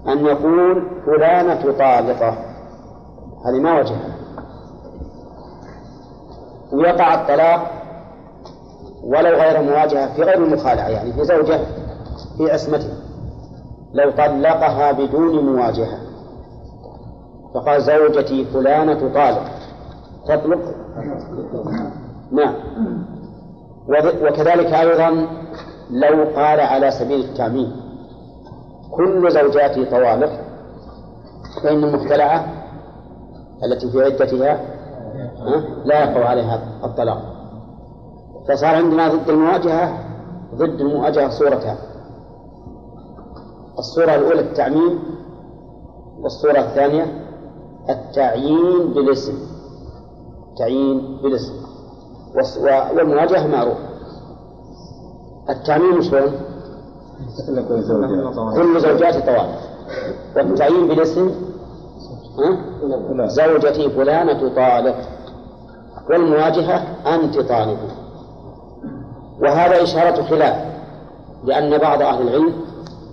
[0.09, 2.39] أن يقول فلانة طالقة.
[3.47, 4.17] هذه ما وجهها.
[6.73, 7.71] ويقع الطلاق
[9.05, 11.61] ولو غير مواجهة في غير المخالعة يعني في زوجة
[12.37, 12.91] في عصمته.
[13.93, 15.99] لو طلقها بدون مواجهة.
[17.55, 19.58] فقال زوجتي فلانة طالق.
[20.29, 20.59] تطلق؟
[22.33, 22.55] نعم.
[24.23, 25.11] وكذلك أيضا
[25.91, 27.73] لو قال على سبيل التعميم
[28.91, 30.31] كل زوجاتي طوالق
[31.63, 32.47] فإن المختلعة
[33.65, 34.61] التي في عدتها
[35.85, 37.23] لا يقع عليها الطلاق.
[38.49, 39.99] فصار عندنا ضد المواجهة
[40.55, 41.77] ضد المواجهة صورتان
[43.79, 44.99] الصورة الأولى التعميم
[46.21, 47.07] والصورة الثانية
[47.91, 49.58] التعيين بالاسم.
[50.59, 51.53] تعيين بالاسم.
[52.97, 53.79] والمواجهة معروف.
[55.51, 56.33] التعميم شلون؟
[58.55, 59.55] كل زوجات طوال
[60.37, 61.31] والتعيين بالاسم
[63.27, 64.97] زوجتي فلانة طالق.
[66.11, 66.77] والمواجهة
[67.15, 67.79] أنت طالق.
[69.43, 70.69] وهذا إشارة خلاف
[71.45, 72.53] لأن بعض أهل العلم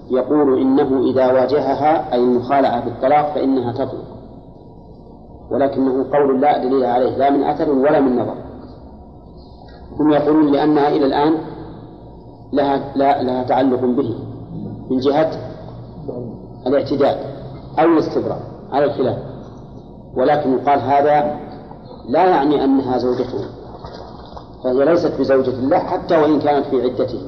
[0.09, 4.14] يقول إنه إذا واجهها أي المخالعة بالطلاق فإنها تطلق.
[5.51, 8.35] ولكنه قول لا دليل عليه لا من أثر ولا من نظر.
[9.99, 11.37] هم يقولون لأنها إلى الآن
[12.53, 14.15] لها لا لها تعلق به
[14.89, 15.31] من جهة
[16.67, 17.17] الاعتداد
[17.79, 18.39] أو الاستبراء
[18.71, 19.17] على الخلاف.
[20.15, 21.39] ولكن يقال هذا
[22.09, 23.45] لا يعني أنها زوجته
[24.63, 27.19] فهي ليست بزوجة الله حتى وإن كانت في عدته.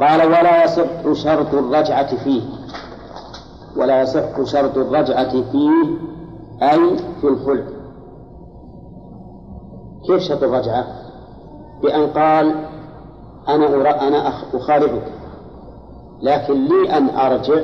[0.00, 2.42] قال ولا يصح شرط الرجعة فيه
[3.76, 5.70] ولا يصح شرط الرجعة فيه
[6.62, 7.64] أي في الخلع
[10.06, 10.84] كيف شرط الرجعة؟
[11.82, 12.54] بأن قال
[13.48, 15.12] أنا أنا أخالفك.
[16.22, 17.60] لكن لي أن أرجع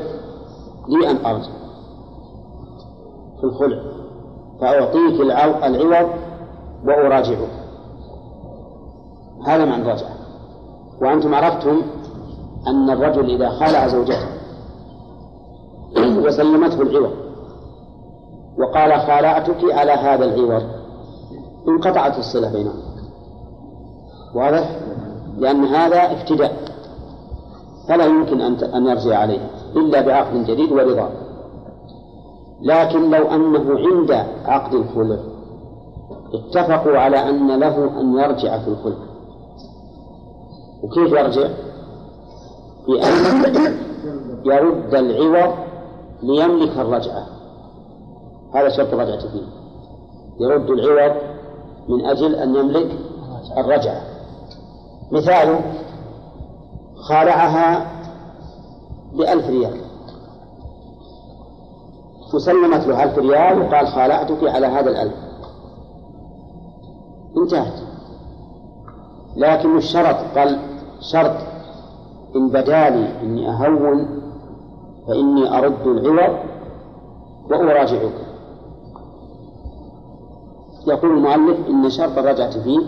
[0.89, 1.51] لي أن أرجع.
[3.41, 3.83] في الخلع
[4.61, 6.11] فأعطيك العوض
[6.85, 7.49] وأراجعك.
[9.47, 10.11] هذا معنى الرجعة
[11.03, 11.83] وأنتم عرفتم
[12.67, 14.29] أن الرجل إذا خالع زوجته
[15.97, 17.26] وسلمته العوض
[18.59, 20.63] وقال خالعتك على هذا العوض
[21.69, 22.83] انقطعت الصلة بينهم.
[24.35, 24.81] واضح؟
[25.39, 26.53] لأن هذا افتداء
[27.89, 31.11] فلا يمكن أن أن يرجع عليه إلا بعقد جديد ورضا.
[32.63, 35.19] لكن لو أنه عند عقد الخلع
[36.35, 39.07] اتفقوا على أن له أن يرجع في الخلع
[40.83, 41.49] وكيف يرجع؟
[42.89, 43.15] بأن
[44.45, 45.55] يرد العوض
[46.23, 47.36] ليملك الرجعة.
[48.57, 49.43] هذا شرط الرجعة فيه
[50.41, 51.17] يرد العوض
[51.89, 52.99] من أجل أن يملك
[53.59, 54.01] الرجعة
[55.13, 55.59] مثال
[56.97, 57.87] خالعها
[59.15, 59.81] بألف ريال.
[62.35, 65.15] وسلمت له ألف ريال وقال خالعتك على هذا الألف.
[67.37, 67.81] انتهت.
[69.37, 70.59] لكن الشرط قال
[71.01, 71.37] شرط
[72.37, 74.21] إن بدالي إني أهون
[75.09, 76.39] فإني أرد العوض
[77.51, 78.36] وأراجعك.
[80.87, 82.81] يقول المؤلف إن شرط الرجعة فيه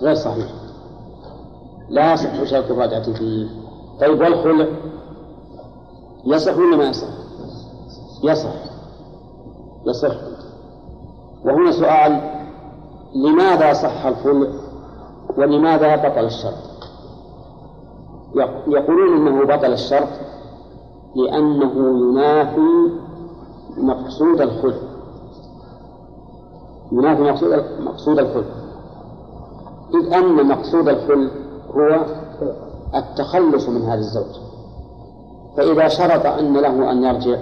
[0.00, 0.46] غير صحيح.
[1.88, 3.48] لا يصح شرط الرجعة فيه.
[4.00, 4.66] طيب والخلع؟
[6.26, 7.08] يصح ولا ما يصح؟
[8.22, 8.54] يصح.
[9.86, 10.16] يصح.
[11.44, 12.20] وهنا سؤال
[13.14, 14.48] لماذا صح الخلع
[15.38, 16.54] ولماذا بطل الشرط؟
[18.68, 20.08] يقولون إنه بطل الشرط
[21.16, 22.90] لأنه ينافي
[23.76, 24.93] مقصود الخلع.
[26.98, 28.44] ينافي مقصود مقصود الخلع
[29.94, 31.30] إذ أن مقصود الخلع
[31.70, 32.04] هو
[32.94, 34.34] التخلص من هذا الزوج.
[35.56, 37.38] فإذا شرط أن له أن يرجع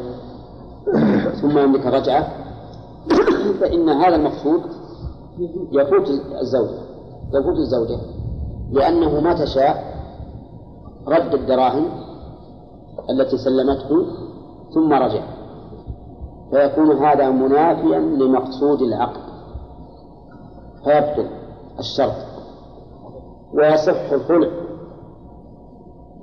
[1.40, 2.28] ثم يملك رجعة
[3.60, 4.62] فإن هذا المقصود
[5.72, 6.08] يفوت
[6.40, 6.78] الزوجة
[7.34, 7.98] يفوت الزوجة.
[8.70, 9.92] لأنه متى شاء
[11.08, 11.84] رد الدراهم
[13.10, 14.06] التي سلمته
[14.74, 15.22] ثم رجع.
[16.50, 19.31] فيكون هذا منافيا لمقصود العقد.
[20.84, 21.26] فيبطل
[21.78, 22.16] الشرط.
[23.54, 24.48] ويصح الخلع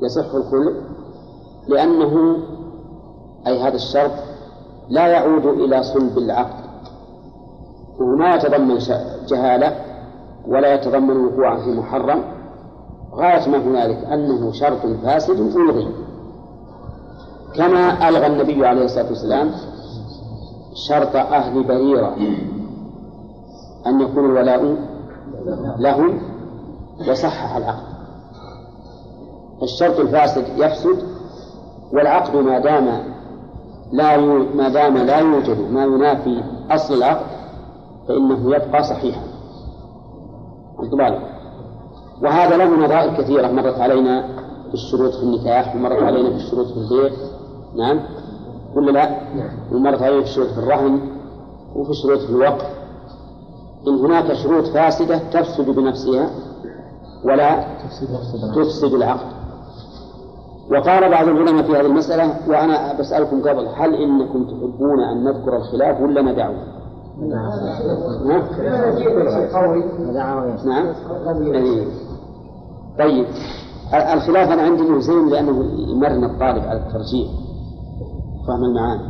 [0.01, 0.73] يصح الخلع
[1.67, 2.37] لأنه
[3.47, 4.11] أي هذا الشرط
[4.89, 6.63] لا يعود إلى صلب العقد
[7.99, 8.77] وهو ما يتضمن
[9.27, 9.75] جهالة
[10.47, 12.23] ولا يتضمن وقوعا في محرم.
[13.13, 15.87] غاية ما هنالك أنه شرط فاسد ألغي
[17.55, 19.51] كما ألغى النبي عليه الصلاة والسلام
[20.73, 22.15] شرط أهل بريرة.
[23.87, 24.75] أن يكون الولاء
[25.79, 26.21] لهم
[27.09, 27.89] وصحح العقد.
[29.63, 31.03] الشرط الفاسد يفسد
[31.93, 33.03] والعقد ما دام
[33.91, 34.17] لا
[34.55, 37.25] ما دام لا يوجد ما ينافي أصل العقد
[38.07, 39.21] فإنه يبقى صحيحا.
[42.23, 44.27] وهذا له نظائر كثيرة مرت علينا
[44.67, 47.11] في الشروط في النكاح ومرت علينا في الشروط في البيع.
[47.75, 47.99] نعم.
[48.75, 49.09] ولا لا؟
[49.71, 50.99] ومرت علينا في الشروط في الرهن
[51.75, 52.78] وفي الشروط في الوقف.
[53.87, 56.29] إن هناك شروط فاسدة تفسد بنفسها
[57.25, 57.65] ولا
[58.55, 59.39] تفسد العقد
[60.71, 66.01] وقال بعض العلماء في هذه المسألة وأنا بسألكم قبل هل إنكم تحبون أن نذكر الخلاف
[66.01, 66.53] ولا ندعه؟
[70.13, 70.93] نعم نعم.
[72.99, 73.25] طيب.
[74.13, 77.29] الخلاف أنا عندي زين لأنه يمرن الطالب على الترجيح.
[78.47, 79.03] فهم المعاني.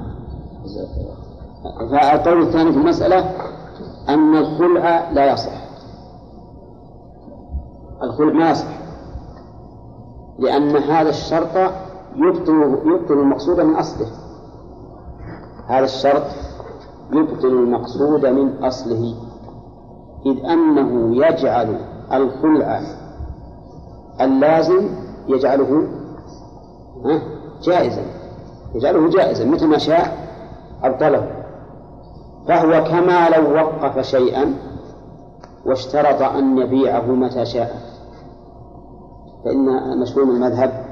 [1.92, 3.26] فالقول الثاني في المسألة
[4.10, 5.52] أن الخلع لا يصح.
[8.04, 8.80] الخلع ما يصح.
[10.40, 11.72] لأن هذا الشرط
[12.16, 14.08] يبطل يبطل المقصود من أصله.
[15.68, 16.24] هذا الشرط
[17.14, 19.16] يبطل المقصود من أصله.
[20.26, 21.80] إذ أنه يجعل
[22.14, 22.82] الخلع
[24.22, 24.90] اللازم
[25.28, 25.88] يجعله
[27.64, 28.02] جائزا.
[28.76, 30.30] يجعله جائزا متى ما شاء
[30.84, 31.39] أبطله.
[32.50, 34.54] فهو كما لو وقف شيئا
[35.66, 37.76] واشترط أن يبيعه متى شاء.
[39.46, 39.66] فإن
[40.02, 40.86] مشهور المذهب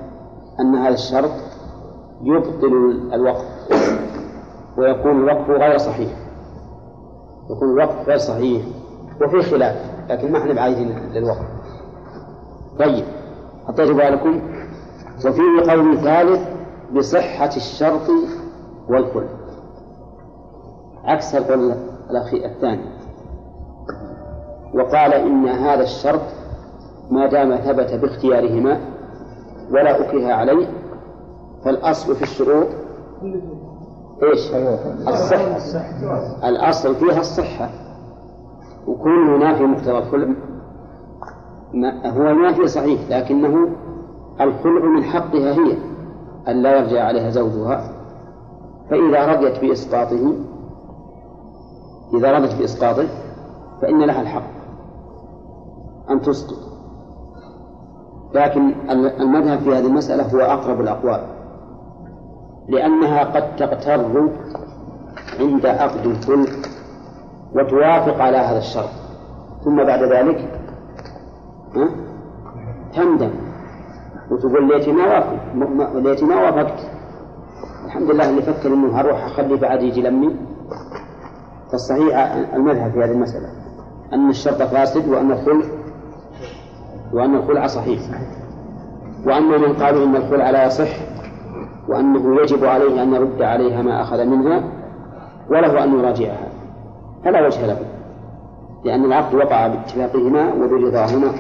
[0.60, 1.32] أن هذا الشرط
[2.22, 3.46] يبطل الوقف
[4.78, 6.12] ويكون الوقف غير صحيح.
[7.50, 8.62] يكون الوقف غير صحيح
[9.22, 9.76] وفي خلاف
[10.10, 11.48] لكن ما إحنا بعيدين للوقف.
[12.80, 13.06] طيب
[13.67, 14.41] حطيت بالكم.
[15.17, 16.41] وفيه قول ثالث
[16.93, 18.10] بصحة الشرط
[18.89, 19.37] والخلف
[21.08, 21.74] عكس القول
[22.10, 22.84] الأخير الثاني.
[24.74, 26.22] وقال إن هذا الشرط
[27.12, 28.80] ما دام ثبت باختيارهما
[29.72, 30.67] ولا أكره عليه
[31.65, 32.67] فالأصل في الشروط
[34.24, 34.54] إيش؟
[35.08, 36.50] الصحة.
[36.50, 37.70] الأصل فيها الصحة.
[38.88, 40.28] وكونه ينافي مقتضى الخلع
[42.06, 43.70] هو ينافي صحيح لكنه
[44.41, 45.78] الخلع من حقها هي
[46.48, 47.91] أن لا يرجع عليها زوجها
[48.89, 50.34] فإذا رضيت بإسقاطه
[52.13, 53.08] إذا رضت بإسقاطه
[53.82, 54.43] فإن لها الحق
[56.10, 56.58] أن تسقط.
[58.34, 58.74] لكن
[59.22, 61.22] المذهب في هذه المسألة هو أقرب الأقوال
[62.70, 64.30] لأنها قد تغتر
[65.39, 66.70] عند عقد الخلق
[67.56, 68.89] وتوافق على هذا الشرط.
[69.65, 70.62] ثم بعد ذلك
[71.76, 71.89] ها؟
[72.93, 73.32] تندم
[74.32, 76.80] وتقول ليتي ما وافق ليتي ما وافقت.
[77.86, 80.36] الحمد لله اللي فكر إنه هروح أخلي بعد يجي لمي
[81.71, 83.49] فالصحيح المذهب في هذه المسألة
[84.13, 85.65] أن الشرط فاسد وأن الخلع
[87.13, 88.01] وأن الخلع صحيح.
[89.25, 90.89] وأما من قالوا إن الخلع لا يصح
[91.88, 94.63] وأنه يجب عليه أن يرد عليها ما أخذ منها
[95.49, 96.47] وله أن يراجعها.
[97.23, 97.80] فلا وجه له
[98.86, 101.32] لأن العقد وقع باتفاقهما وبرضاهما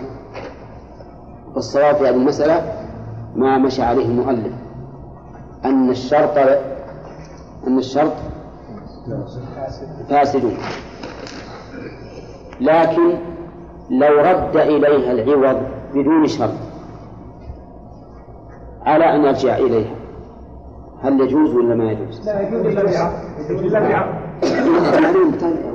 [1.55, 2.71] والصواب في هذه المسألة
[3.35, 4.53] ما مشى عليه المؤلف
[5.65, 6.37] أن الشرط
[7.67, 8.13] أن الشرط
[10.09, 10.53] فاسد
[12.61, 13.17] لكن
[13.89, 15.61] لو رد إليها العوض
[15.93, 16.53] بدون شرط
[18.85, 19.95] على أن يرجع إليها
[21.01, 24.17] هل يجوز ولا ما يجوز؟ لا يجوز إلا بعقد يجوز إلا بعقد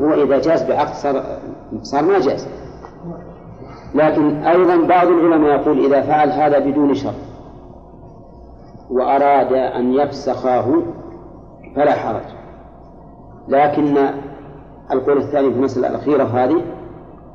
[0.03, 1.25] هو إذا جاز بعقد صار
[1.83, 2.49] صار ما جاز.
[3.95, 7.15] لكن أيضا بعض العلماء يقول إذا فعل هذا بدون شرط
[8.91, 10.83] وأراد أن يفسخاه
[11.77, 12.42] فلا حرج.
[13.49, 13.99] لكن
[14.93, 16.63] القول الثاني في المسألة الأخيرة هذه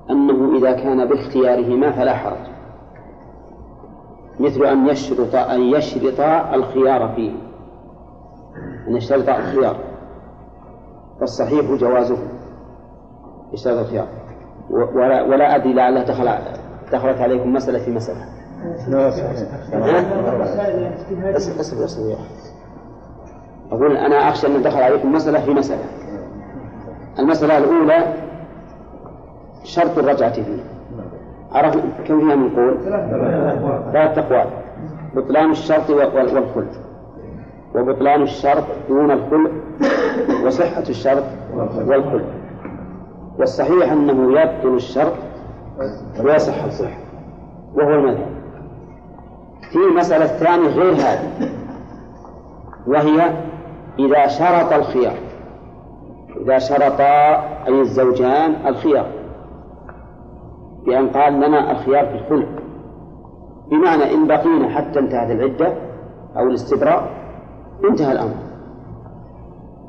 [0.09, 2.47] أنه إذا كان باختيارهما فلا حرج
[4.39, 6.19] مثل أن يشرط أن يشرط
[6.53, 7.31] الخيار فيه
[8.87, 9.77] أن يشترط الخيار
[11.19, 12.17] فالصحيح جوازه
[13.53, 14.07] اشتراط الخيار
[14.69, 16.29] ولا, ولا أدري لعله دخل
[16.91, 18.25] دخلت عليكم مسألة في مسألة
[21.35, 22.15] اصبر اصبر
[23.71, 25.83] أقول أنا أخشى أن دخل عليكم مسألة في مسألة.
[27.19, 28.13] المسألة الأولى
[29.63, 30.63] شرط الرجعة فيه.
[31.51, 31.75] عرف
[32.07, 32.77] كم فيها من قول؟
[33.93, 34.47] ثلاث أقوال.
[35.15, 36.43] بطلان الشرط والخلع
[37.75, 39.49] وبطلان الشرط دون الخلع
[40.45, 41.23] وصحة الشرط
[41.75, 42.25] والخلع
[43.39, 45.13] والصحيح أنه يبطل الشرط
[46.23, 46.97] ويصح الخلع
[47.75, 48.27] وهو المذهب.
[49.71, 51.49] في مسألة ثانية غير هذه.
[52.87, 53.31] وهي
[53.99, 55.17] إذا شرط الخيار.
[56.41, 59.07] إذا شرطا أي الزوجان الخيار.
[60.85, 62.49] بأن قال لنا الخيار في الخلق.
[63.71, 65.73] بمعنى إن بقينا حتى انتهت العدة
[66.37, 67.11] أو الاستبراء
[67.89, 68.35] انتهى الأمر.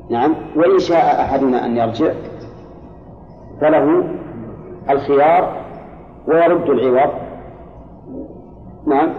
[0.09, 0.35] نعم.
[0.55, 2.13] وإن شاء أحدنا أن يرجع
[3.61, 4.03] فله
[4.89, 5.61] الخيار
[6.27, 7.13] ويرد العوض.
[8.87, 9.13] نعم.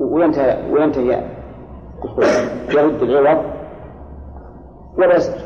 [0.00, 1.22] وينتهي وينتهي
[2.74, 3.53] يرد العوض
[4.98, 5.40] ولا يصير.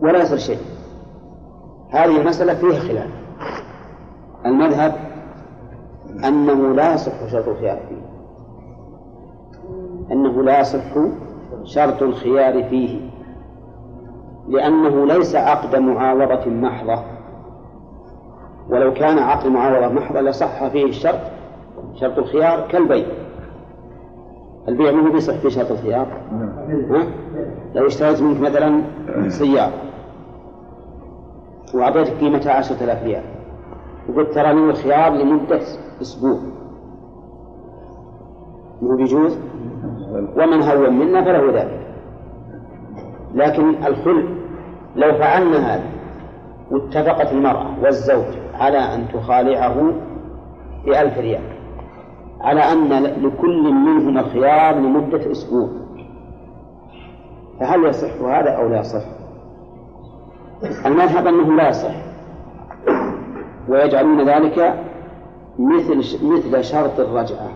[0.00, 0.58] ولا يصير شيء.
[1.90, 3.10] هذه المسألة فيها خلاف.
[4.46, 4.94] المذهب
[6.24, 8.04] أنه لا يصح شرط الخيار فيه.
[10.12, 10.94] أنه لا يصح
[11.64, 13.10] شرط الخيار فيه.
[14.48, 17.02] لأنه ليس عقد معاوضة محضة.
[18.68, 21.20] ولو كان عقد معاوضة محضة لصح فيه الشرط
[21.94, 23.06] شرط الخيار كالبيع.
[24.68, 26.06] البيع ما هو بيصح في شرط الخيار.
[26.90, 27.06] ها؟
[27.74, 28.82] لو اشتريت منك مثلا
[29.38, 29.72] سيارة
[31.74, 33.22] وأعطيتك قيمتها عشرة آلاف ريال
[34.08, 35.60] وقلت ترى لي الخيار لمدة
[36.00, 36.38] أسبوع.
[38.82, 39.38] مو بيجوز؟
[40.12, 41.86] ومن هون منا فله ذلك.
[43.34, 44.28] لكن الخلق
[44.96, 45.84] لو فعلنا هذا
[46.70, 49.92] واتفقت المرأة والزوج على أن تخالعه
[50.86, 51.42] بألف ريال
[52.40, 55.68] على أن لكل منهما الخيار لمدة أسبوع.
[57.60, 59.04] فهل يصح هذا أو لا يصح؟
[60.86, 61.94] المذهب أنه لا يصح.
[63.68, 64.84] ويجعلون ذلك
[65.58, 67.48] مثل مثل شرط الرجعة.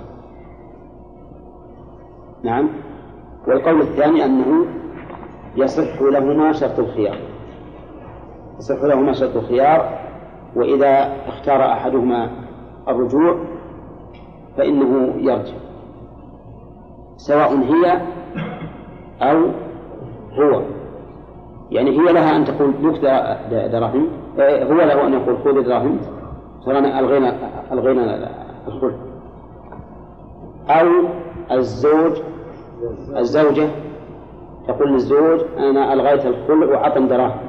[2.44, 2.68] نعم.
[3.48, 4.66] والقول الثاني أنه
[5.56, 7.18] يصح لهما شرط الخيار.
[8.58, 9.98] يصح لهما شرط الخيار
[10.56, 12.30] وإذا اختار أحدهما
[12.88, 13.36] الرجوع
[14.56, 15.54] فإنه يرجع
[17.16, 18.02] سواء هي
[19.22, 19.50] أو
[20.40, 20.62] هو.
[21.70, 23.00] يعني هي لها أن تقول لك
[23.72, 24.08] دراهم
[24.40, 25.98] هو له أن يقول خذ دراهم
[26.66, 27.34] فرانا ألغينا
[27.72, 28.30] ألغينا
[28.68, 28.94] الخلع
[30.68, 30.88] أو
[31.52, 32.12] الزوج
[33.16, 33.68] الزوجة
[34.68, 37.48] تقول للزوج أنا ألغيت الخلع وعطى دراهم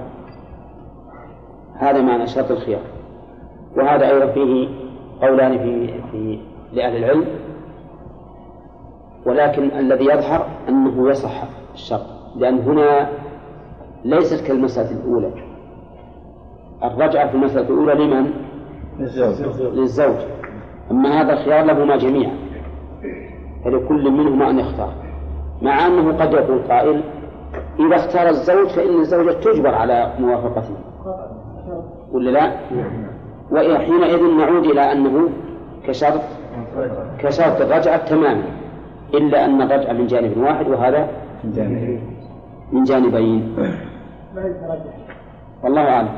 [1.76, 2.82] هذا معنى شرط الخيار.
[3.78, 4.70] وهذا أيضا فيه
[5.22, 6.40] قولان في في
[6.74, 7.26] لأهل العلم.
[9.26, 12.19] ولكن الذي يظهر أنه يصح الشرط.
[12.36, 13.10] لأن هنا
[14.06, 15.32] ليست كالمسألة الأولى.
[16.84, 18.32] الرجعة في المسألة الأولى لمن؟
[19.00, 19.62] للزوج.
[19.62, 20.16] للزوج.
[20.92, 22.34] أما هذا الخيار لهما جميعا.
[23.66, 24.94] فلكل منهما أن يختار.
[25.62, 27.02] مع أنه قد يقول قائل
[27.80, 30.76] إذا اختار الزوج فإن الزوجة تجبر على موافقته.
[32.12, 32.52] ولا لا؟
[33.52, 35.30] وحينئذ نعود إلى أنه
[35.88, 36.22] كشرط
[37.20, 38.44] كشرط الرجعة تماما
[39.14, 41.08] إلا أن الرجعة من جانب واحد وهذا
[41.44, 42.00] من
[42.74, 43.56] جانبين.
[45.64, 46.10] والله أعلم.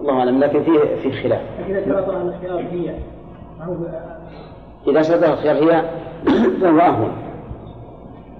[0.00, 0.40] الله أعلم.
[0.40, 1.40] لكن فيه في خلاف.
[1.66, 2.94] إذا شرطها الخيار هي
[4.86, 5.84] إذا شرطها الخيار هي
[6.60, 7.12] فهو أهون.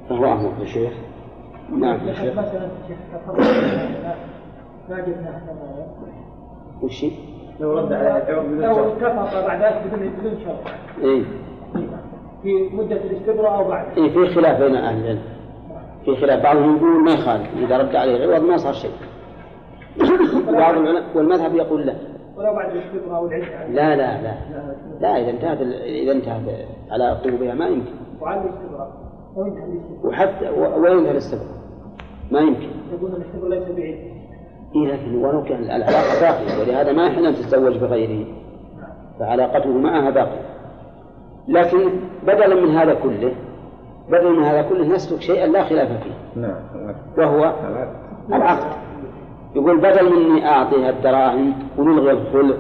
[0.09, 0.93] فهو أهون يا شيخ.
[1.78, 2.39] نعم يا شيخ.
[6.82, 7.07] وش
[7.61, 8.24] لو رد على
[8.59, 10.61] لو اتفق بعد ذلك بدون بدون شرط.
[11.05, 11.24] اي
[12.43, 13.99] في مدة الاستبراء أو بعد.
[13.99, 15.22] اي في خلاف بين أهل العلم.
[16.05, 16.42] في خلاف.
[16.42, 18.90] بعضهم يقول ما يخالف إذا رد عليه عوض ما صار شيء.
[20.59, 20.74] بعض
[21.14, 21.94] والمذهب يقول لا.
[22.36, 24.34] ولو بعد والعدة لا لا لا.
[25.00, 25.20] لا.
[25.20, 26.42] إذا انتهت إذا انتهت
[26.90, 27.92] على قلوبها ما يمكن.
[28.20, 28.92] وعلى الاستبراء
[30.05, 31.46] وحتى وينتهى الاستبراء
[32.30, 32.68] ما يمكن.
[32.92, 34.14] يقول الاستبراء ليس بعيد
[34.76, 38.26] إيه لكن ولو كان العلاقة باقية ولهذا ما يحل أن تتزوج بغيره.
[39.18, 40.55] فعلاقته معها باقية.
[41.48, 41.90] لكن
[42.22, 43.34] بدلا من هذا كله
[44.09, 46.40] بدلا من هذا كله نسلك شيئا لا خلاف فيه.
[46.40, 46.57] نعم.
[47.18, 47.52] وهو
[48.32, 48.76] العقد.
[49.55, 52.57] يقول بدل مني أعطيها الدراهم ونلغي الخلع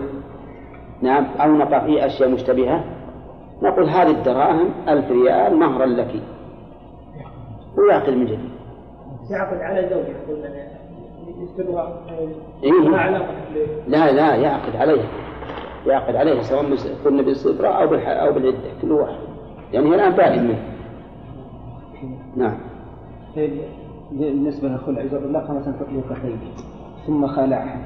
[1.02, 2.84] نعم أو نقع فيه أشياء مشتبهة
[3.62, 6.22] نقول هذه الدراهم ألف ريال مهرا لك.
[7.78, 8.50] ويعقد من جديد.
[9.30, 10.14] يعقد على زوجه
[12.64, 12.72] إيه؟
[13.88, 15.08] لا لا يعقد عليها.
[15.86, 16.64] يعقد عليها سواء
[17.04, 19.18] كنا بالاستبراء أو أو بالعدة كل واحد.
[19.72, 20.73] يعني هي الآن بائن منه.
[22.36, 22.54] نعم.
[24.12, 26.38] بالنسبة للخلع طلقها مثلا تطليقتين
[27.06, 27.78] ثم خالعها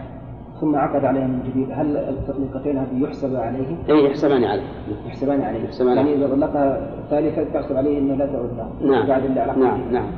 [0.60, 4.62] ثم عقد عليها من جديد هل التطليقتين هذه يحسب عليه؟ اي يحسبان عليه.
[5.06, 5.64] يحسبان عليه.
[5.64, 9.06] يحسبان يعني إذا طلقها ثالثا تحسب عليه إنه لا تعود له نعم.
[9.06, 10.10] بعد نعم نعم.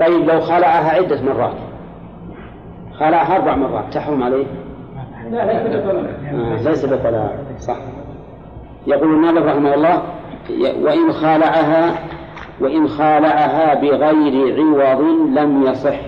[0.00, 1.54] طيب لو خلعها عدة مرات.
[2.92, 4.46] خلعها أربع مرات تحرم عليه؟
[5.30, 7.76] لا ليس بطلاق آه ليس بطلاق صح.
[8.86, 10.02] يقول الناظر رحمه الله
[10.82, 11.94] وإن خالعها
[12.60, 15.00] وإن خالعها بغير عوض
[15.38, 16.00] لم يصح.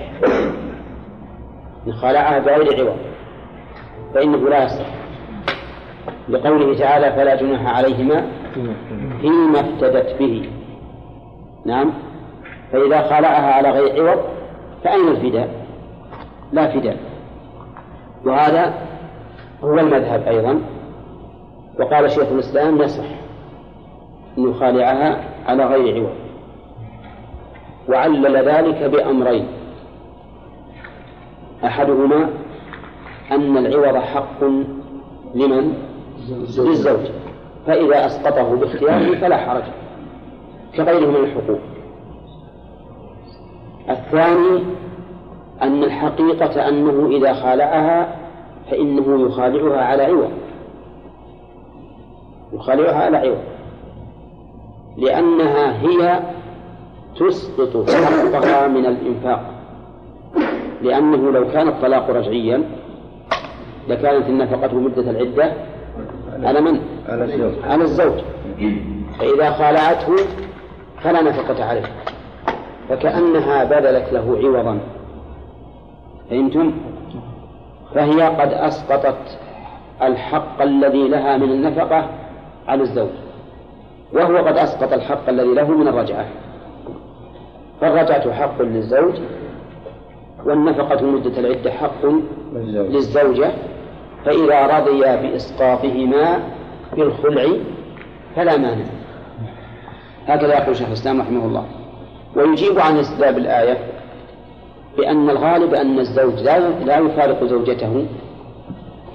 [1.86, 2.96] إن خالعها بغير عوض
[4.14, 4.86] فإنه لا يصح.
[6.28, 8.26] لقوله تعالى فلا جناح عليهما
[9.20, 10.50] فيما افتدت به.
[11.66, 11.92] نعم.
[12.72, 14.20] فإذا خالعها على غير عوض
[14.84, 15.66] فأين الفداء؟
[16.52, 16.96] لا فداء.
[18.24, 18.74] وهذا
[19.64, 20.60] هو المذهب أيضا.
[21.80, 23.04] وقال شيخ الإسلام يصح
[24.38, 26.12] أن يخالعها على غير عوض.
[27.88, 29.46] وعلل ذلك بأمرين.
[31.64, 32.30] أحدهما
[33.32, 34.44] أن العوض حق
[35.34, 35.74] لمن؟
[36.58, 37.06] للزوج.
[37.66, 39.62] فإذا أسقطه باختياره فلا حرج.
[40.76, 41.58] كغيره من الحقوق.
[43.90, 44.62] الثاني
[45.62, 48.16] أن الحقيقة أنه إذا خالعها
[48.70, 50.30] فإنه يخالعها على عوض.
[52.52, 53.42] يخالعها على عوض.
[54.96, 56.20] لأنها هي
[57.16, 59.40] تسقط حقها من الإنفاق.
[60.82, 62.62] لأنه لو كان الطلاق رجعيا
[63.88, 65.52] لكانت النفقة مدة العدة
[66.42, 67.52] على من؟ على الزوج.
[67.64, 68.20] على الزوج.
[69.18, 70.16] فإذا خالعته
[71.02, 71.82] فلا نفقة عليه.
[72.88, 74.78] فكأنها بذلت له عوضا.
[76.30, 76.72] فهمتم؟
[77.94, 79.38] فهي قد أسقطت
[80.02, 82.06] الحق الذي لها من النفقة
[82.68, 83.10] على الزوج.
[84.12, 86.26] وهو قد أسقط الحق الذي له من الرجعة.
[87.82, 89.14] فالرجعة حق للزوج
[90.44, 92.06] والنفقة مدة العدة حق
[92.64, 93.52] للزوجة
[94.24, 96.42] فإذا رضي بإسقاطهما
[96.96, 97.48] بالخلع
[98.36, 98.84] فلا مانع.
[100.26, 101.64] هكذا يقول شيخ الإسلام رحمه الله.
[102.36, 103.78] ويجيب عن استدلال الآية
[104.96, 108.06] بأن الغالب أن الزوج لا لا يفارق زوجته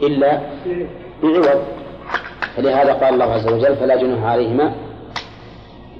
[0.03, 0.41] إلا
[1.23, 1.61] بعوض.
[2.55, 4.73] فلهذا قال الله عز وجل فلا جناح عليهما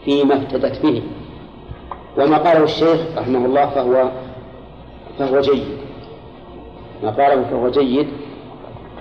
[0.06, 1.02] فيما افتدت به.
[2.18, 4.10] وما قاله الشيخ رحمه الله فهو
[5.20, 5.64] فهو جيد.
[7.04, 8.08] ما قاله فهو جيد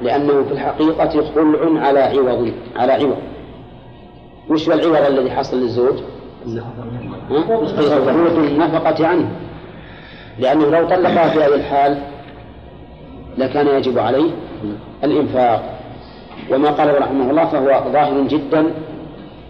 [0.03, 3.17] لأنه في الحقيقة خلع على عوض على عوض.
[4.51, 5.99] وش العوض الذي حصل للزوج؟
[8.07, 9.31] خروج النفقة عنه.
[10.39, 11.99] لأنه لو طلقها في هذه الحال
[13.39, 14.31] لكان يجب عليه
[15.05, 15.79] الإنفاق.
[16.53, 18.67] وما قاله رحمه الله فهو ظاهر جدا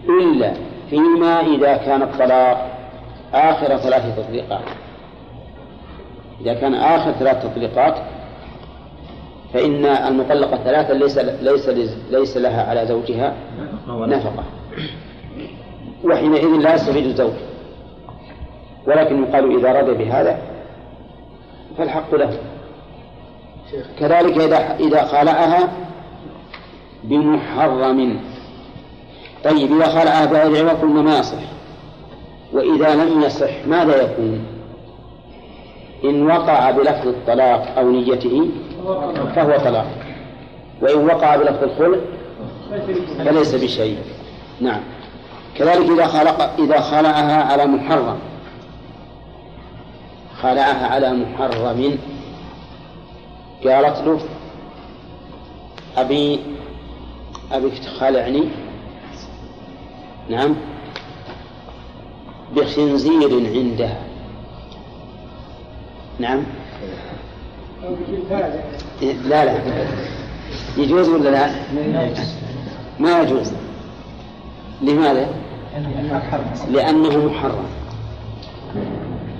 [0.08, 0.52] إلا
[0.90, 2.76] فيما إذا كان الطلاق
[3.37, 4.64] آخر ثلاث تطليقات
[6.41, 7.95] إذا كان آخر ثلاث تطليقات
[9.55, 11.68] فإن المطلقة ثلاثة ليس ليس
[12.11, 13.34] ليس لها على زوجها
[13.89, 14.45] نفقة.
[16.05, 17.32] وحينئذ لا يستفيد الزوج.
[18.87, 20.39] ولكن يقال إذا رضي بهذا
[21.78, 22.39] فالحق له.
[23.99, 25.68] كذلك إذا إذا خالعها
[27.05, 28.20] بمحرم.
[29.45, 31.55] طيب إذا خالعها بغير عوض قلنا ما يصح
[32.53, 34.47] وإذا لم يصح ماذا يكون؟
[36.05, 38.49] إن وقع بلفظ الطلاق أو نيته
[39.34, 39.86] فهو طلاق.
[40.82, 41.99] وإن وقع بلفظ الخلع
[43.24, 43.99] فليس بشيء.
[44.61, 44.80] نعم.
[45.57, 48.18] كذلك إذا خلق إذا خلعها على محرم.
[50.42, 51.99] خلعها على محرم.
[53.64, 54.20] قالت له
[55.97, 56.40] أبي
[57.53, 58.42] أبيك تخالعني
[60.30, 60.57] نعم.
[62.55, 63.97] بخنزير عندها
[66.18, 66.42] نعم؟
[69.28, 69.55] لا لا.
[70.76, 71.51] يجوز ولا لا؟
[73.01, 73.53] ما يجوز.
[74.82, 75.28] لماذا؟
[76.70, 77.64] لأنه محرم.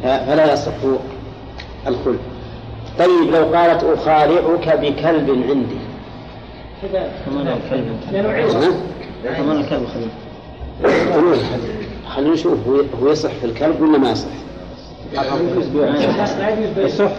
[0.02, 0.72] فلا يصح
[1.86, 2.20] الخلف
[2.98, 5.78] طيب لو قالت أخالعك بكلب عندي.
[7.26, 8.00] ثمن الكلب.
[9.36, 9.86] ثمن الكلب
[12.16, 12.58] خلينا نشوف
[13.02, 14.28] هو يصح في الكلب ولا ما يصح؟
[16.76, 17.10] يصح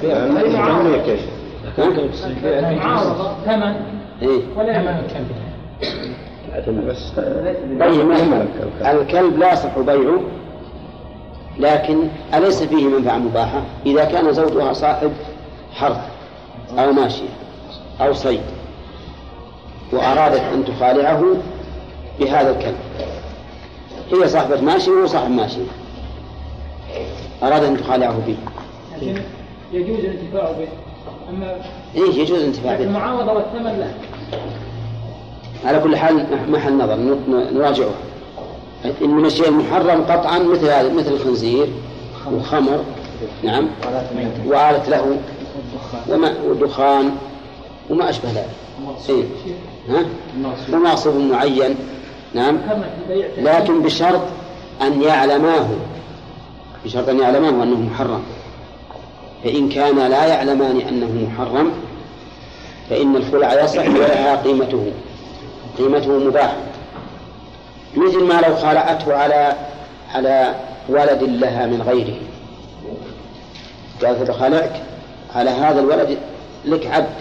[2.84, 3.76] معارضة ثمن
[4.58, 5.28] ولا ثمن الكلب
[9.02, 10.20] الكلب لا يصح بيعه
[11.60, 11.98] لكن
[12.34, 15.12] أليس فيه منفعة مباحة إذا كان زوجها صاحب
[15.74, 16.02] حرث
[16.80, 17.30] أو ماشية
[18.02, 18.42] أو صيد
[19.94, 21.24] وأرادت أن تخالعه
[22.20, 22.78] بهذا الكلب
[24.12, 25.62] هي صاحبة ماشية وهو صاحب ماشية
[27.44, 28.38] أراد أن تخالعه به
[29.02, 29.22] لكن
[29.74, 30.68] يجوز الانتفاع به.
[31.30, 31.56] أما
[31.96, 32.84] إيه يجوز الانتفاع به.
[32.84, 33.88] المعاوضة والثمن لا.
[35.70, 36.96] على كل حال محل نظر.
[37.52, 37.94] نراجعه.
[39.02, 41.68] إن من الشيء المحرم قطعا مثل هذا مثل الخنزير
[42.32, 42.84] والخمر.
[43.44, 43.68] نعم.
[44.46, 45.18] وآلت له
[46.10, 47.12] وما ودخان
[47.90, 48.50] وما أشبه ذلك.
[49.10, 49.24] إيه؟
[49.90, 50.06] ها؟
[50.74, 51.76] وناصب معين.
[52.38, 52.60] نعم.
[53.38, 54.22] لكن بشرط
[54.82, 55.68] أن يعلماه.
[56.86, 58.24] بشرط أن يعلماه أنه محرم.
[59.44, 61.72] فإن كان لا يعلمان أنه محرم
[62.90, 64.92] فإن الخلع يصح ولها قيمته.
[65.78, 66.58] قيمته مباحة
[67.96, 69.56] مثل ما لو خالعته على
[70.14, 70.56] على
[70.90, 72.20] ولد لها من غيره.
[74.04, 74.84] قالت خالعك
[75.36, 76.18] على هذا الولد
[76.66, 77.14] لك عبد.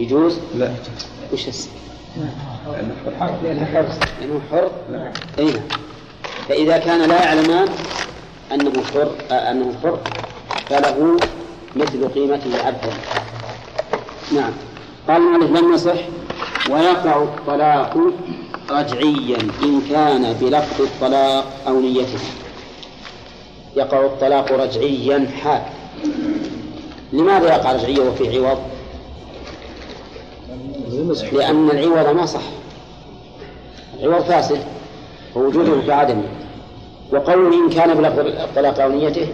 [0.00, 0.72] يجوز؟ لا.
[1.32, 1.72] وش السبب؟
[2.72, 3.34] لأنه حر
[4.20, 4.70] لأنه حر؟
[5.38, 5.62] أي نعم
[6.48, 7.68] فإذا كان لا يعلمان
[8.52, 9.98] أنه حر أنه حر
[10.70, 11.16] فله
[11.76, 12.90] مثل قيمته عبدا
[14.32, 14.52] نعم.
[15.08, 16.00] قال المؤلف لم يصح.
[16.70, 17.98] ويقع الطلاق
[18.70, 22.18] رجعيا إن كان بلفظ الطلاق أو نيته.
[23.76, 25.62] يقع الطلاق رجعيا حال.
[27.12, 28.58] لماذا يقع رجعيا وفي عوض؟
[31.32, 32.40] لأن العوض ما صح.
[34.02, 34.58] العوض فاسد
[35.36, 36.28] ووجوده كعدمه
[37.12, 39.28] وقوله إن كان بلفظ الطلاق أو نيته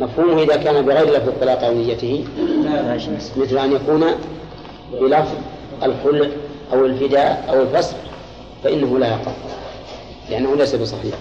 [0.00, 2.24] مفهومه إذا كان بغير لفظ الطلاق أو نيته
[3.36, 4.04] مثل أن يكون
[5.00, 5.34] بلفظ
[5.82, 6.28] الخلع
[6.72, 7.96] أو الفداء أو الفصل
[8.64, 9.32] فإنه لا يقع.
[10.30, 11.14] لأنه ليس بصحيح.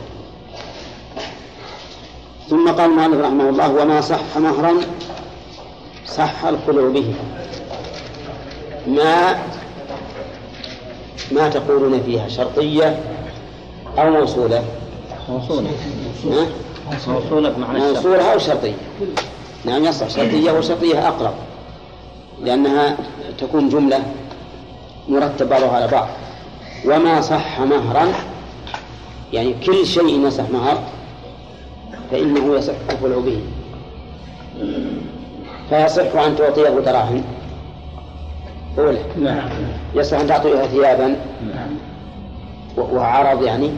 [2.50, 4.74] ثم قال المؤلف رحمه الله وما صح مهرا
[6.06, 7.14] صح الخلع به.
[8.88, 9.38] ما
[11.32, 13.00] ما تقولون فيها شرطية
[13.98, 14.64] أو موصولة؟
[15.30, 15.70] موصولة.
[16.26, 16.48] موصولة
[17.08, 18.76] موصولة بمعنى موصولة أو شرطية.
[19.66, 20.10] نعم يصح.
[20.10, 21.34] شرطية وشرطية أقرب.
[22.44, 22.98] لأنها
[23.38, 24.04] تكون جملة
[25.10, 26.08] مرتب بعضها على بعض.
[26.86, 28.14] وما صح مهرا
[29.34, 30.84] يعني كل شيء يصح مهر
[32.12, 33.42] فإنه يصح الخلع به.
[35.70, 37.24] فيصح أن تعطيه دراهم.
[38.78, 39.50] أولى نعم.
[39.96, 41.08] يصح أن تعطيه ثيابا.
[41.56, 41.70] نعم.
[42.78, 43.72] وعرض يعني.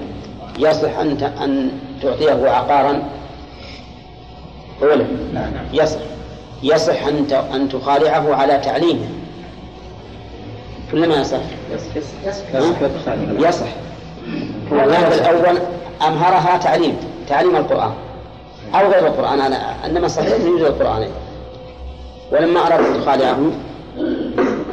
[0.60, 1.72] يصح أن أن
[2.02, 3.04] تعطيه عقارا.
[4.84, 5.52] أولى نعم.
[5.74, 6.00] يصح.
[6.64, 9.10] يصح أن أن تخالعه على تعليمه.
[10.94, 11.40] ولا ما يصح؟
[11.74, 11.96] يصح.
[13.40, 13.68] يصح.
[14.72, 15.60] الأول
[16.08, 16.98] أمهرها تعليم.
[17.28, 17.92] تعليم القرآن.
[18.76, 19.42] أو غير القرآن.
[19.42, 21.08] أنا إنما صحيح أنه يوجد القرآن.
[22.32, 23.38] ولما أردت أن تخالعه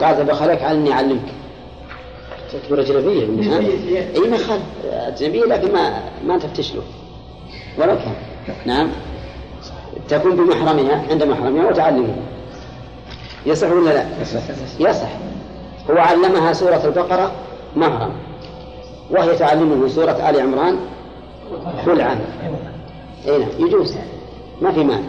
[0.03, 1.33] قال بخلك على إني أعلمك
[2.53, 3.23] تعتبر أجنبية
[4.15, 4.61] أي ما خال
[4.93, 6.83] أجنبية لكن ما ما تفتش له
[7.79, 8.15] ولا كان
[8.67, 8.89] نعم.
[10.09, 12.17] تكون بمحرمها عند محرمها وتعلمه.
[13.47, 14.07] يصح ولا لا؟
[14.81, 15.09] يصح.
[15.91, 17.33] هو علمها سورة البقرة
[17.77, 18.11] مهرا
[19.11, 20.77] وهي تعلمه سورة آل عمران
[21.87, 22.19] خلعا.
[23.29, 23.49] أي نعم.
[23.59, 23.95] يجوز.
[24.63, 25.03] ما في مال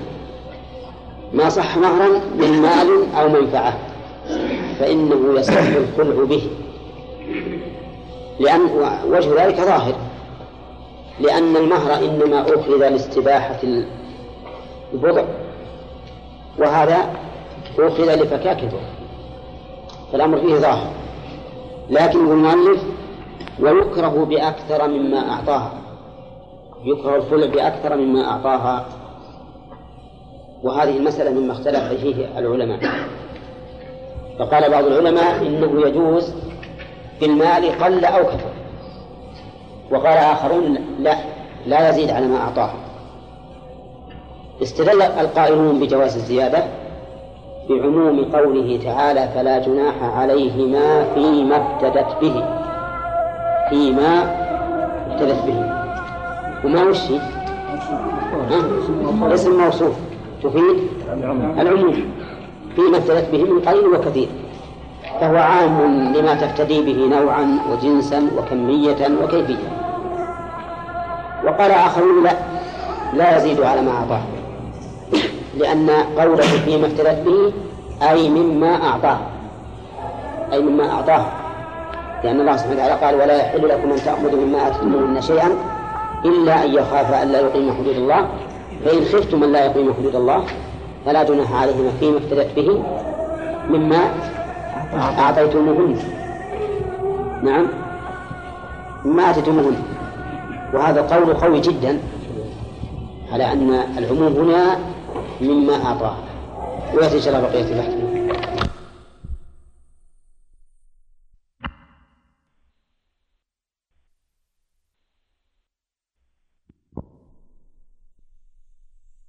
[1.34, 2.10] ما صح مهرا
[2.40, 3.78] من مال أو منفعة.
[4.80, 6.50] فإنه يصح الخلع به.
[8.40, 8.62] لأن
[9.08, 9.96] وجه ذلك ظاهر.
[11.20, 13.60] لأن المهر إنما أخذ لاستباحة
[14.94, 15.24] البضع.
[16.60, 17.14] وهذا
[17.80, 18.80] أخذ لفكاك البضع.
[20.12, 20.92] فالأمر فيه ظاهر.
[21.90, 22.84] لكن المؤلف
[23.60, 25.72] ويكره بأكثر مما أعطاها.
[26.84, 28.86] يكره الخلع بأكثر مما أعطاها.
[30.64, 32.80] وهذه المسألة مما اختلف فيه العلماء.
[34.40, 36.34] فقال بعض العلماء إنه يجوز
[37.20, 38.50] في المال قل أو كثر.
[39.92, 41.16] وقال آخرون لا
[41.66, 42.70] لا يزيد على ما أعطاه.
[44.62, 46.64] استدل القائلون بجواز الزيادة
[47.70, 52.44] بعموم قوله تعالى فلا جناح عليهما فيما افتدت به.
[53.70, 54.24] فيما
[55.12, 55.72] افتدت به.
[56.66, 57.02] وما وش
[59.34, 59.96] اسم موصوف.
[60.44, 60.78] تفيد؟
[61.58, 62.12] العموم.
[62.78, 64.28] فيما افتدت به من قليل وكثير
[65.22, 65.82] فهو عام
[66.16, 69.68] لما تفتدي به نوعا وجنسا وكمية وكيفية.
[71.46, 72.32] وقال آخرون لا
[73.14, 74.22] لا يزيد على ما أعطاه.
[75.58, 77.54] لأن قوله فيما افتدت به
[78.10, 79.18] أي مما أعطاه.
[80.54, 81.26] أي مما أعطاه.
[82.24, 85.52] لأن الله سبحانه وتعالى قال ولا يحل لكم أن تأخذوا مما آتيتموهن شيئا
[86.26, 88.28] إلا أن يخاف أن لا يقيم حدود الله.
[88.86, 90.44] فإن خفتم أن لا يقيم حدود الله
[91.08, 92.84] فلا جناح عليهما فيما افتدت به
[93.70, 94.12] مما
[94.94, 95.98] أعطيتموهن.
[97.44, 97.68] نعم.
[99.06, 99.76] مما آتيتموهن.
[100.74, 102.00] وهذا قول قوي جدا
[103.34, 104.78] على أن العموم هنا
[105.42, 106.16] مما أعطاه
[106.94, 107.94] ويأتي إن شاء الله بقية البحث.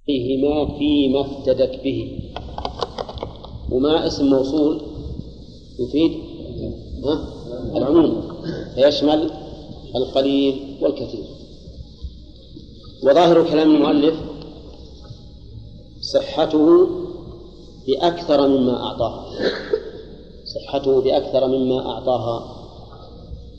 [0.09, 2.19] فيهما فيما افتدت به.
[3.71, 4.81] وما اسم موصول؟
[5.79, 6.11] يفيد؟
[7.75, 8.21] العموم.
[8.75, 9.31] فيشمل
[9.95, 11.23] القليل والكثير.
[13.03, 14.15] وظاهر كلام المؤلف
[16.01, 16.87] صحته
[17.87, 19.25] بأكثر مما أعطاها.
[20.45, 22.55] صحته بأكثر مما أعطاها.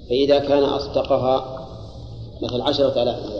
[0.09, 1.67] فإذا كان أصدقها
[2.43, 3.40] مثل عشرة آلاف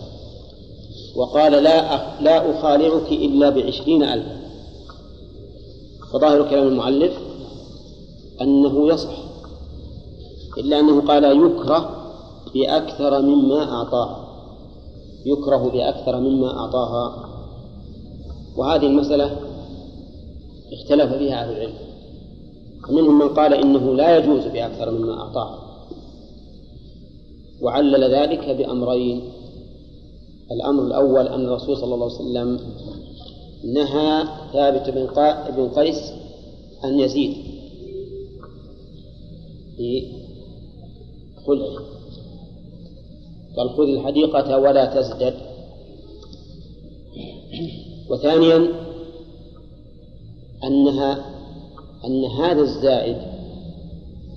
[1.17, 4.41] وقال لا لا أخالعك إلا بعشرين ألفا
[6.13, 7.19] فظاهر كلام المؤلف
[8.41, 9.17] أنه يصح
[10.59, 11.91] إلا أنه قال يكره
[12.55, 14.31] بأكثر مما أعطاها
[15.27, 17.31] يكره بأكثر مما أعطاها.
[18.57, 19.37] وهذه المسألة
[20.73, 21.75] اختلف فيها أهل العلم.
[22.89, 25.59] فمنهم من قال إنه لا يجوز بأكثر مما أعطاها
[27.63, 29.23] وعلل ذلك بأمرين.
[30.53, 32.61] الأمر الأول أن الرسول صلى الله عليه وسلم
[33.65, 34.91] نهى ثابت
[35.57, 36.13] بن قيس
[36.85, 37.37] أن يزيد.
[39.77, 40.07] في
[41.47, 41.81] خلعه
[43.57, 45.35] قال خذ الحديقة ولا تزدد.
[48.11, 48.69] وثانيا
[50.65, 51.25] أنها
[52.05, 53.17] أن هذا الزائد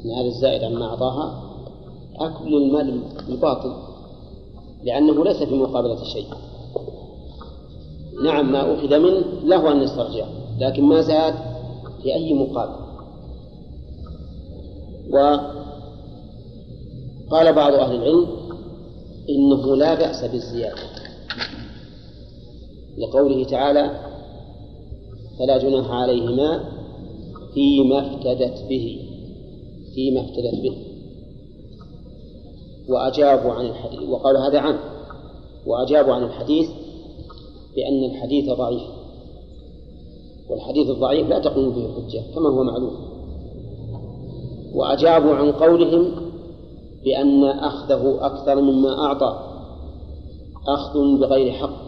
[0.05, 1.43] أن هذا الزائد عما أعطاها
[2.19, 3.92] أكل المال الباطل.
[4.83, 6.27] لأنه ليس في مقابلة شيء.
[8.25, 10.25] نعم ما أخذ منه له أن يسترجع
[10.59, 11.33] لكن ما زاد
[12.01, 12.83] في أي مقابل
[17.29, 18.27] وقال بعض أهل العلم
[19.29, 20.81] إنه لا بأس بالزيادة.
[22.97, 23.99] لقوله تعالى
[25.39, 26.63] فلا جناح عليهما
[27.53, 28.99] فيما افتدت به
[29.95, 30.92] فيما افتدت به.
[32.89, 34.79] وأجابوا عن الحديث وقالوا هذا عام.
[35.65, 36.69] وأجابوا عن الحديث
[37.75, 38.83] بأن الحديث ضعيف.
[40.49, 42.95] والحديث الضعيف لا تقوم به الحجة كما هو معلوم.
[44.73, 46.11] وأجابوا عن قولهم
[47.03, 49.39] بأن أخذه أكثر مما أعطى
[50.67, 51.83] أخذ بغير حق.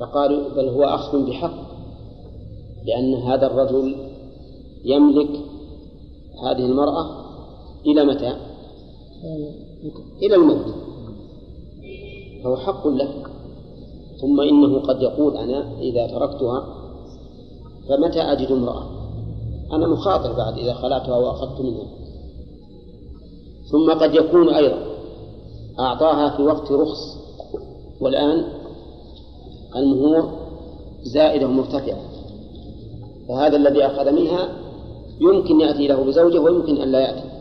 [0.00, 1.68] فقالوا بل هو أخذ بحق
[2.86, 3.96] لأن هذا الرجل
[4.84, 5.40] يملك
[6.42, 7.06] هذه المرأة
[7.86, 8.47] إلى متى؟
[10.22, 10.74] إلى الموت.
[12.44, 13.08] فهو حق له
[14.20, 16.66] ثم إنه قد يقول أنا إذا تركتها
[17.88, 18.82] فمتى أجد امرأة؟
[19.72, 21.86] أنا مخاطر بعد إذا خلعتها وأخذت منها.
[23.70, 24.78] ثم قد يكون أيضا.
[25.80, 27.18] أعطاها في وقت رخص.
[28.00, 28.44] والآن
[29.76, 30.30] المهور
[31.02, 31.98] زائدة ومرتفعة
[33.28, 34.48] فهذا الذي أخذ منها
[35.20, 37.37] يمكن يأتي له بزوجة ويمكن أن لا يأتي.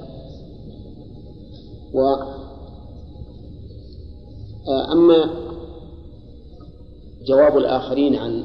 [1.93, 2.15] و
[4.91, 5.29] أما
[7.27, 8.43] جواب الآخرين عن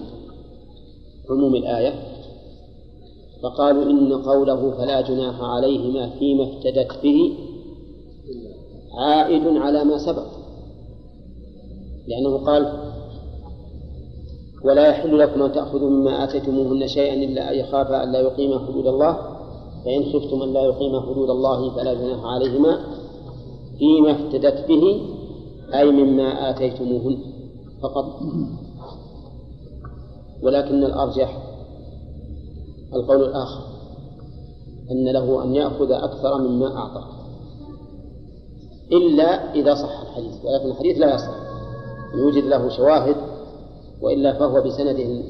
[1.31, 1.95] عموم الآية
[3.43, 7.33] فقالوا إن قوله فلا جناح عليهما فيما افتدت به
[8.99, 10.27] عائد على ما سبق.
[12.09, 12.93] لأنه قال
[14.65, 18.87] ولا يحل لكم أن تأخذوا مما آتيتموهن شيئا إلا أن يخافا أن لا يقيما حدود
[18.87, 19.19] الله
[19.85, 23.02] فإن خفتم أن لا يقيما حدود الله فلا جناح عليهما
[23.79, 25.01] فيما افتدت به
[25.75, 27.19] أي مما آتيتموهن
[27.83, 28.21] فقط.
[30.43, 31.43] ولكن الأرجح
[32.95, 33.63] القول الآخر
[34.91, 37.05] أن له أن يأخذ أكثر مما أعطى.
[38.93, 41.35] إلا إذا صح الحديث ولكن الحديث لا يصح.
[42.15, 43.17] يوجد له شواهد
[44.03, 45.23] وإلا فهو بسنده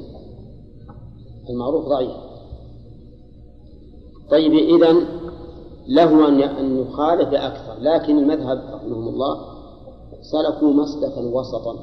[1.51, 2.12] المعروف ضعيف.
[4.30, 5.21] طيب إذن
[5.89, 9.53] له أن أن يخالف أكثر لكن المذهب رحمهم الله
[10.22, 11.76] سلكوا مسلكا وسطا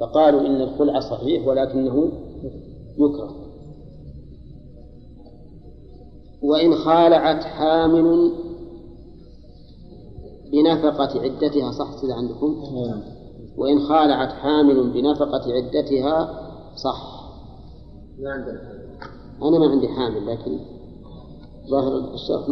[0.00, 2.12] فقالوا إن الخلع صحيح ولكنه
[2.98, 3.34] يكره
[6.42, 8.32] وإن خالعت حامل
[10.52, 13.02] بنفقة عدتها صح كذا عندكم؟ نعم.
[13.56, 16.42] وإن خالعت حامل بنفقة عدتها
[16.76, 17.22] صح
[18.18, 18.60] ما عندنا
[19.42, 20.58] أنا ما عندي حامل لكن
[21.70, 22.46] ظاهر الشرط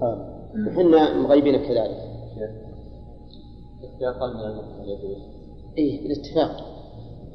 [0.00, 2.08] حامل وحنا مغيبين كذلك.
[4.02, 5.16] أقل من المهر يجوز
[5.78, 6.66] إيه بالاتفاق.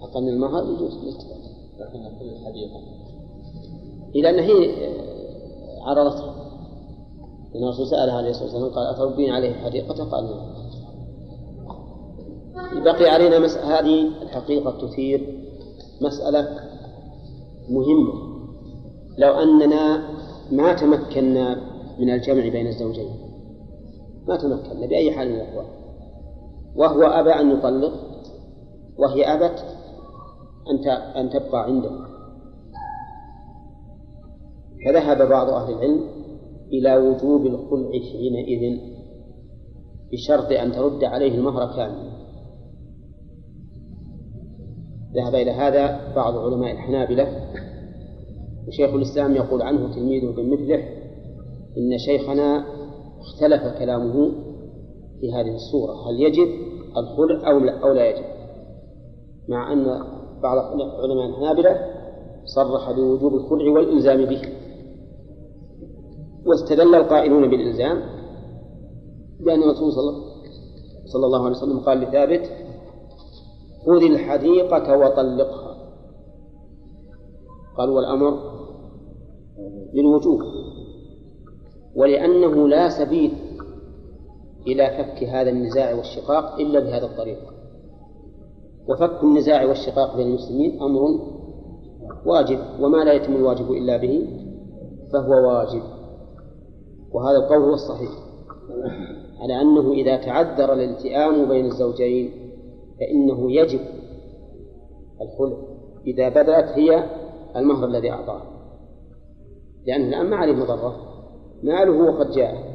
[0.02, 1.38] أقل من المهر يجوز بالاتفاق.
[1.80, 2.80] لكن كل الحديقة.
[4.16, 4.88] إلى أن هي
[5.82, 6.36] عرضتها.
[7.54, 10.24] لأن الرسول سألها عليه الصلاة والسلام قال أتربين عليه حديقة؟ قال
[12.56, 12.84] نعم.
[12.84, 15.44] بقي علينا مسألة هذه الحقيقة تثير
[16.02, 16.60] مسألة
[17.70, 18.33] مهمة.
[19.18, 20.10] لو أننا
[20.52, 21.62] ما تمكنا
[22.00, 23.10] من الجمع بين الزوجين.
[24.28, 25.66] ما تمكنا بأي حال من الأحوال.
[26.76, 27.94] وهو أبى أن يطلق
[28.98, 29.66] وهي أبت
[30.70, 31.92] أن أن تبقى عنده.
[34.86, 36.02] فذهب بعض أهل العلم
[36.74, 38.80] إلى وجوب الخلع حينئذ
[40.12, 42.14] بشرط أن ترد عليه المهر كاملا
[45.16, 47.28] ذهب إلى هذا بعض علماء الحنابلة
[48.68, 50.84] وشيخ الإسلام يقول عنه تلميذه بمثله
[51.78, 52.66] إن شيخنا
[53.20, 54.32] اختلف كلامه
[55.22, 56.48] في هذه الصورة هل يجب
[56.98, 58.24] الخلع أو لا, أو لا يجب؟
[59.50, 59.84] مع أن
[60.44, 61.80] بعض علماء الحنابلة
[62.46, 64.42] صرح بوجوب الخلع والإلزام به.
[66.46, 68.02] واستدل القائلون بالإلزام
[69.40, 69.92] بأن الرسول
[71.06, 72.50] صلى الله عليه وسلم قال لثابت
[73.86, 75.63] خذ الحديقة وطلقها.
[77.78, 78.40] قال والأمر
[79.94, 80.40] للوجوب
[81.96, 83.34] ولأنه لا سبيل
[84.68, 87.40] إلى فك هذا النزاع والشقاق إلا بهذا الطريق.
[88.90, 91.20] وفك النزاع والشقاق بين المسلمين أمر
[92.26, 94.28] واجب وما لا يتم الواجب إلا به
[95.14, 95.82] فهو واجب.
[97.12, 98.12] وهذا القول هو الصحيح.
[99.40, 102.32] على أنه إذا تعذر الالتئام بين الزوجين
[103.00, 103.80] فإنه يجب
[105.22, 105.58] الخلع.
[106.08, 107.04] إذا بدأت هي
[107.56, 108.42] المهر الذي أعطاه.
[109.88, 110.96] لأنه الآن ما عليه مضرة.
[111.64, 112.74] ماله وقد جاء.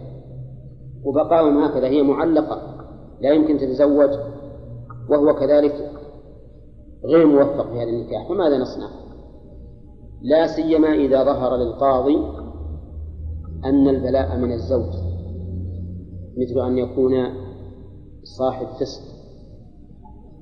[1.05, 1.87] وبقاؤهم هكذا.
[1.87, 2.62] هي معلقة.
[3.20, 4.11] لا يمكن تتزوج.
[5.11, 5.91] وهو كذلك
[7.05, 8.29] غير موفق في هذا النكاح.
[8.29, 8.89] فماذا نصنع؟
[10.22, 12.16] لا سيما إذا ظهر للقاضي
[13.64, 14.93] أن البلاء من الزوج.
[16.37, 17.12] مثل أن يكون
[18.22, 19.03] صاحب فسق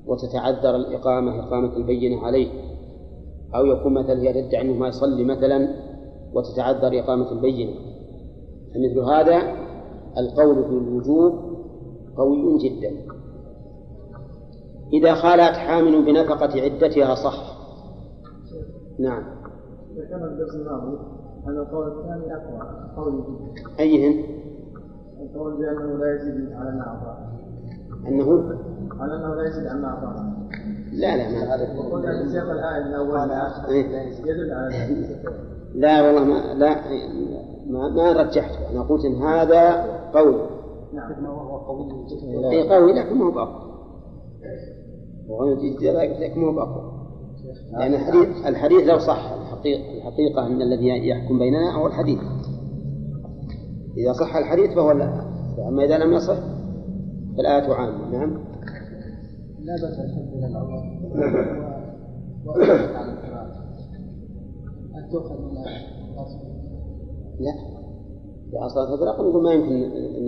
[0.05, 2.66] وتتعذر الإقامة إقامة البينة عليه.
[3.55, 5.69] أو يكون مثلا هي تدعي أنه ما يصلي مثلا
[6.33, 7.73] وتتعذر إقامة البينة.
[8.73, 9.41] فمثل هذا
[10.17, 11.33] القول بالوجوب
[12.17, 12.91] قوي جدا.
[14.93, 17.57] إذا خالت حامل بنفقة عدتها صح.
[18.99, 19.23] نعم.
[19.97, 20.97] ذكرنا الدرس الماضي
[21.47, 23.23] أن القول الثاني أقوى قول
[23.79, 24.23] أيهن؟
[25.21, 27.29] القول بأنه لا يزيد على الأعضاء
[28.07, 28.57] أنه؟
[28.99, 30.33] على أنه لا يزيد على الأعضاء
[30.97, 33.85] لا لا ما سياق الآية من أولها إيه.
[34.25, 35.07] يدل على
[35.75, 36.75] لا والله ما لا
[37.67, 40.35] ما, ما رجحته أنا قلت إن هذا قول.
[40.93, 41.25] نعم.
[41.25, 43.67] وهو قوي جدا إيه قوي لكن ما هو بأقوى
[45.27, 45.53] وهو
[46.19, 46.97] لكن ما هو بأقوى
[47.71, 52.19] لأن الحديث الحديث لو صح الحقيقة, الحقيقة أن الذي يحكم بيننا هو الحديث.
[53.97, 55.21] إذا صح الحديث فهو لا.
[55.67, 56.37] أما إذا لم يصح
[57.37, 58.11] فالآية عامة.
[58.11, 58.46] نعم.
[59.67, 60.79] لا بأس الحمد لله الأول
[62.95, 63.63] على القراءة
[64.95, 65.53] أن تؤخذ من
[67.39, 67.53] لا.
[68.51, 69.75] في أصل الفراق نقول ما يمكن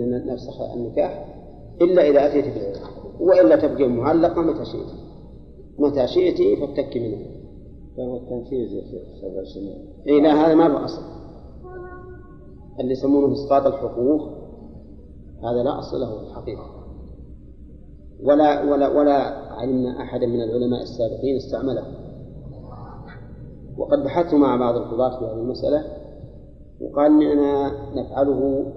[0.02, 1.36] أن نفسخ النكاح
[1.80, 2.76] إلا إذا أتيت بالعلم
[3.20, 4.90] وإلا تبقي معلقة متى شئت.
[5.78, 7.26] متى شئت فاتك منه.
[7.96, 9.88] فهو التنفيذ يا شيخ سبع سنين.
[10.08, 11.02] إي لا هذا ما له أصل
[12.80, 14.22] اللي يسمونه إسقاط الحقوق
[15.42, 16.79] هذا لا أصل له في الحقيقة.
[18.22, 19.18] ولا ولا ولا
[19.50, 21.82] علمنا أحدا من العلماء السابقين استعمله.
[23.78, 25.84] وقد بحثت مع بعض القضاة في هذه المسألة
[26.80, 28.72] وقال إننا نفعله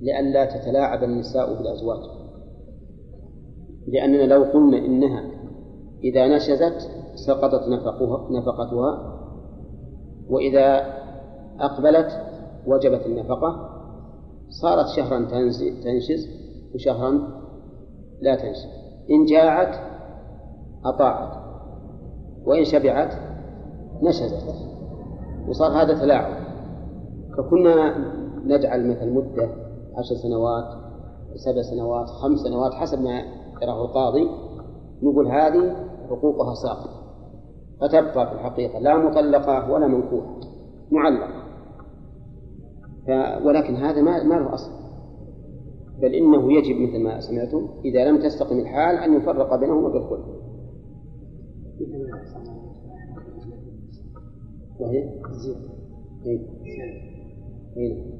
[0.00, 2.00] لئلا تتلاعب النساء بالأزواج.
[3.88, 5.24] لأننا لو قلنا إنها
[6.04, 9.18] إذا نشزت سقطت نفقها نفقتها
[10.30, 10.86] وإذا
[11.60, 12.20] أقبلت
[12.66, 13.68] وجبت النفقة
[14.62, 15.28] صارت شهرا
[15.84, 16.28] تنشز
[16.74, 17.41] وشهرا
[18.22, 18.66] لا تنشز
[19.10, 19.76] إن جاعت
[20.84, 21.42] أطاعت.
[22.46, 23.14] وإن شبعت
[24.02, 24.54] نشزت.
[25.48, 26.34] وصار هذا تلاعب.
[27.38, 27.94] فكنا
[28.44, 29.48] نجعل مثل مدة
[29.98, 30.64] عشر سنوات
[31.34, 33.22] سبع سنوات خمس سنوات حسب ما
[33.62, 34.28] يراه القاضي.
[35.02, 35.76] نقول هذه
[36.10, 37.02] حقوقها ساقطة.
[37.80, 40.40] فتبقى في الحقيقة لا مطلقة ولا منكوحة.
[40.90, 41.42] معلقة.
[43.46, 44.81] ولكن هذا ما ما له أصل.
[46.02, 50.42] بل إنه يجب مثل ما سمعتم إذا لم تستقم الحال أن يفرق بينهما بالخلق.
[54.80, 55.10] وهي؟
[57.76, 58.12] إيه.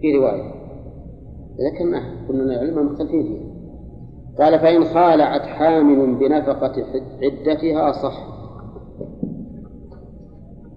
[0.00, 0.52] في رواية.
[1.60, 3.56] ذكرناها كنا العلماء مختلفين فيها.
[4.38, 6.84] قال فإن خالعت حامل بنفقة
[7.22, 8.36] عدتها صح.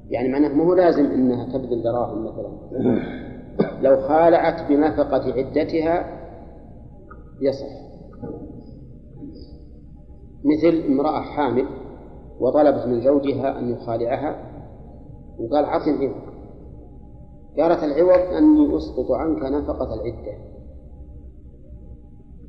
[0.09, 2.49] يعني معناه ما هو لازم إنها تبذل دراهم مثلا.
[3.81, 6.18] لو خالعت بنفقة عدتها
[7.41, 7.89] يصح
[10.43, 11.65] مثل امرأة حامل
[12.39, 14.35] وطلبت من زوجها أن يخالعها
[15.39, 16.29] وقال عطني العوض
[17.57, 20.37] قالت العوض أني أسقط عنك نفقة العدة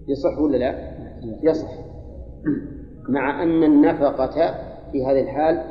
[0.08, 0.90] يصح ولا لا؟
[1.42, 1.70] يصح
[3.08, 4.54] مع أن النفقة
[4.92, 5.62] في هذه الحال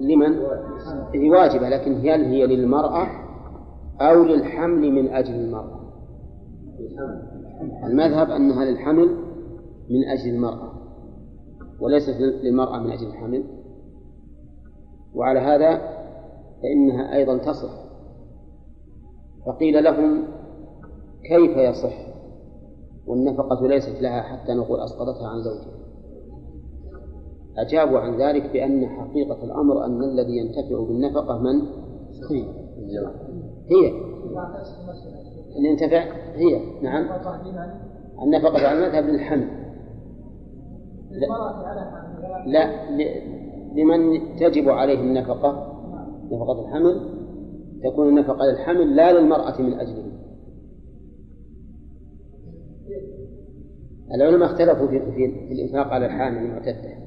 [0.00, 0.36] لمن؟
[1.14, 3.06] هي واجبة لكن هل هي للمرأة
[4.00, 5.80] أو للحمل من أجل المرأة؟
[7.84, 9.08] المذهب أنها للحمل
[9.90, 10.72] من أجل المرأة
[11.80, 13.44] وليست للمرأة من أجل الحمل.
[15.14, 15.76] وعلى هذا
[16.62, 17.82] فإنها أيضا تصح.
[19.46, 20.24] فقيل لهم
[21.28, 22.12] كيف يصح؟
[23.06, 25.82] والنفقة ليست لها حتى نقول أسقطتها عن زوجها.
[27.58, 31.60] أجابوا عن ذلك بأن حقيقة الأمر أن الذي ينتفع بالنفقة من؟
[32.30, 32.44] هي
[33.70, 33.92] هي.
[35.56, 37.08] اللي ينتفع هي نعم.
[38.22, 39.48] النفقة على المذهب للحمل.
[41.10, 41.26] لا,
[42.46, 42.92] لا
[43.74, 45.72] لمن تجب عليه النفقة
[46.32, 47.22] نفقة الحمل
[47.84, 50.12] تكون النفقة للحمل لا للمرأة من أجله.
[54.14, 57.02] العلماء اختلفوا في, في, في الإنفاق على الحامل المعتدة.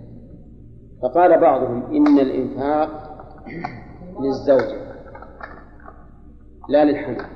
[1.01, 2.89] فقال بعضهم إن الإنفاق
[4.21, 4.85] للزوجة
[6.69, 7.34] لا للحمل.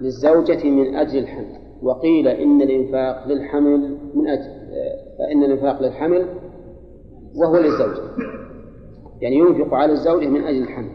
[0.00, 1.56] للزوجة من أجل الحمل.
[1.82, 4.50] وقيل إن الإنفاق للحمل من أجل
[5.32, 6.26] إن الإنفاق للحمل
[7.36, 8.02] وهو للزوجة.
[9.20, 10.90] يعني ينفق على الزوجة من أجل الحمل.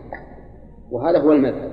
[0.91, 1.71] وهذا هو المذهب.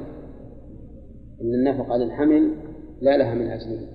[1.42, 2.54] إن النفقة للحمل
[3.00, 3.88] لا لها من أجله.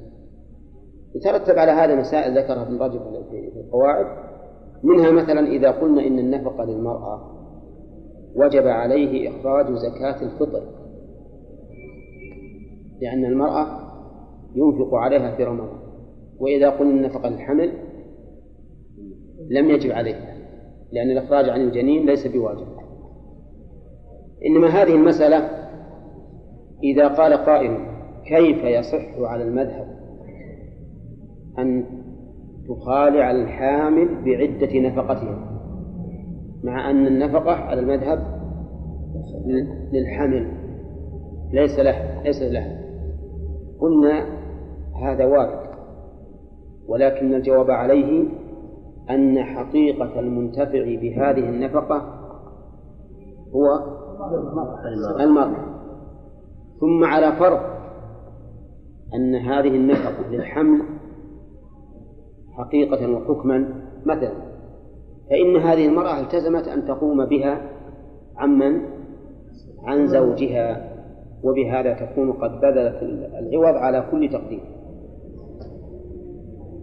[1.16, 4.06] يترتب على هذا مسائل ذكرها ابن رجب في القواعد.
[4.84, 7.22] منها مثلا إذا قلنا إن النفقة للمرأة
[8.36, 10.64] وجب عليه إخراج زكاة الفطر.
[13.04, 13.68] لأن المرأة
[14.56, 15.80] ينفق عليها في رمضان
[16.40, 17.72] وإذا قلنا النفقة للحمل
[19.50, 20.16] لم يجب عليه
[20.92, 22.68] لأن الإخراج عن الجنين ليس بواجب.
[24.46, 25.50] إنما هذه المسألة
[26.84, 27.78] إذا قال قائل
[28.26, 29.88] كيف يصح على المذهب
[31.60, 31.86] أن
[32.70, 35.60] تخالع الحامل بعدة نفقتها
[36.64, 38.44] مع أن النفقة على المذهب
[39.94, 40.48] للحمل
[41.54, 42.83] ليس له ليس له.
[43.84, 44.26] قلنا
[45.04, 45.60] هذا وارد
[46.88, 48.28] ولكن الجواب عليه
[49.10, 51.96] أن حقيقة المنتفع بهذه النفقة
[53.56, 53.66] هو
[55.20, 55.74] المرأة
[56.80, 57.60] ثم على فرض
[59.16, 60.82] أن هذه النفقة للحمل
[62.58, 64.34] حقيقة وحكما مثلا
[65.30, 67.70] فإن هذه المرأة التزمت أن تقوم بها
[68.38, 68.82] عمن؟
[69.84, 70.93] عن زوجها.
[71.44, 73.04] وبهذا تكون قد بذلت
[73.40, 74.60] العوض على كل تقدير.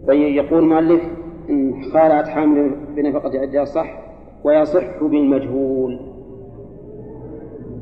[0.09, 1.01] يقول المؤلف
[1.49, 4.01] إن خالعت حامل بنفقة عدها صح
[4.43, 5.99] ويصح بالمجهول.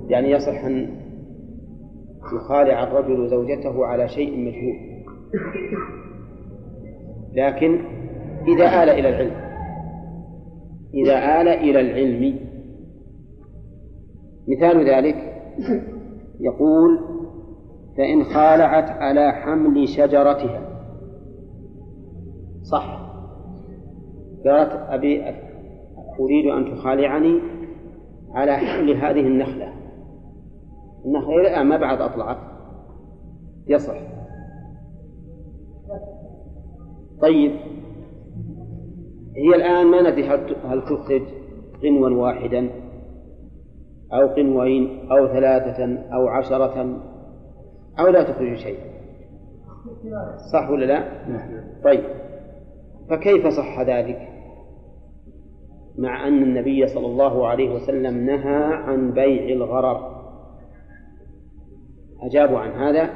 [0.07, 0.99] يعني يصح أن
[2.35, 4.75] يخالع الرجل زوجته على شيء مجهول.
[7.33, 7.79] لكن
[8.47, 9.49] إذا آل إلى العلم
[10.93, 12.39] إذا آل إلى العلم
[14.47, 15.15] مثال ذلك
[16.39, 16.99] يقول
[17.97, 20.61] فإن خالعت على حمل شجرتها.
[22.63, 22.99] صح.
[24.45, 25.23] قالت أبي
[26.19, 27.39] أريد أن تخالعني
[28.31, 29.73] على حمل هذه النخلة.
[31.05, 32.37] النخلة إلى ما بعد أطلعت.
[33.67, 33.97] يصح.
[37.21, 37.51] طيب.
[39.35, 40.27] هي الآن ما ندري
[40.63, 41.21] هل تخرج
[41.83, 42.69] قنوا واحدا.
[44.13, 47.01] أو قنوين أو ثلاثة أو عشرة
[47.99, 48.79] أو لا تخرج شيء.
[50.53, 51.03] صح ولا لا؟
[51.83, 52.03] طيب.
[53.09, 54.29] فكيف صح ذلك؟
[55.97, 60.19] مع أن النبي صلى الله عليه وسلم نهى عن بيع الغرر.
[62.21, 63.09] أجابوا عن هذا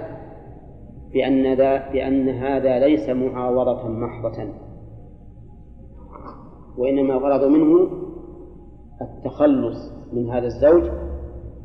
[1.13, 4.53] بأن, ذا بأن هذا ليس معاوضة محضة.
[6.77, 7.89] وإنما الغرض منه
[9.01, 10.02] التخلص.
[10.13, 10.83] من هذا الزوج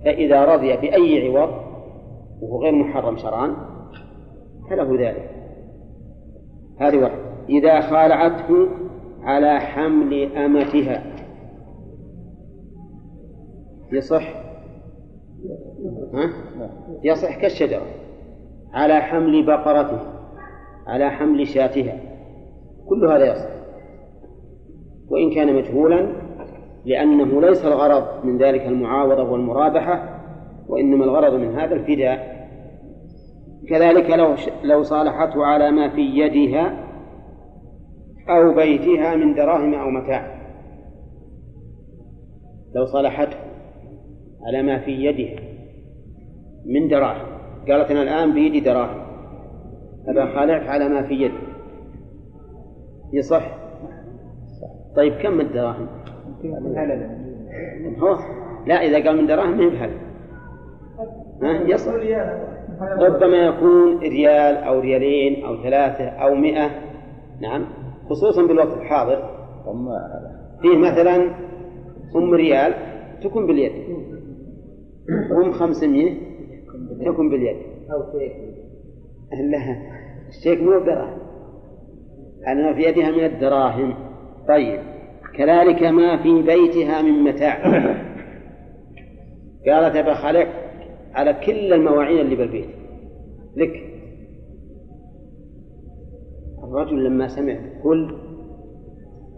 [0.04, 1.50] فإذا رضي بأي عوض
[2.42, 3.56] وهو غير محرم شرعا
[4.70, 5.30] فله ذلك.
[6.80, 7.28] هذه واحدة.
[7.48, 8.68] إذا خالعته
[9.22, 11.02] على حمل أمتها.
[13.92, 14.34] يصح؟
[16.14, 16.30] ها؟
[17.04, 17.86] يصح كالشجرة.
[18.72, 20.00] على حمل بقرته
[20.86, 22.00] على حمل شاتها.
[22.88, 23.58] كل هذا يصح.
[25.10, 26.27] وإن كان مجهولا
[26.88, 30.20] لأنه ليس الغرض من ذلك المعاوضة والمرابحة
[30.68, 32.48] وإنما الغرض من هذا الفداء.
[33.68, 36.84] كذلك لو لو صالحته على ما في يدها
[38.28, 40.38] أو بيتها من دراهم أو متاع.
[42.74, 43.36] لو صالحته
[44.46, 45.40] على ما في يدها
[46.66, 47.26] من دراهم.
[47.68, 49.08] قالت أنا الآن بيدي دراهم.
[50.08, 51.48] أبا خالعك على ما في يدي
[53.12, 53.58] يصح؟
[54.96, 55.88] طيب كم الدراهم؟
[58.66, 59.86] لا إذا قال من دراهم ما
[61.42, 61.92] ها؟ يصح
[62.80, 66.70] ربما يكون ريال أو ريالين أو ثلاثة أو مئة.
[67.40, 67.66] نعم.
[68.10, 69.30] خصوصا بالوقت الحاضر.
[70.62, 71.16] فيه مثلا
[72.16, 72.74] أم ريال
[73.22, 73.72] تكون باليد.
[75.44, 76.14] أم خمسمية
[77.06, 77.56] تكون باليد.
[77.92, 78.32] أو شيك.
[79.50, 79.58] لا
[80.28, 81.18] الشيك مو بدراهم.
[82.46, 83.94] أنا في يدها من الدراهم.
[84.48, 84.80] طيب.
[85.38, 87.62] كذلك ما في بيتها من متاع.
[89.66, 90.48] قالت أبا خالق
[91.14, 92.68] على كل المواعين اللي بالبيت.
[93.56, 93.84] لك.
[96.64, 98.14] الرجل لما سمع كل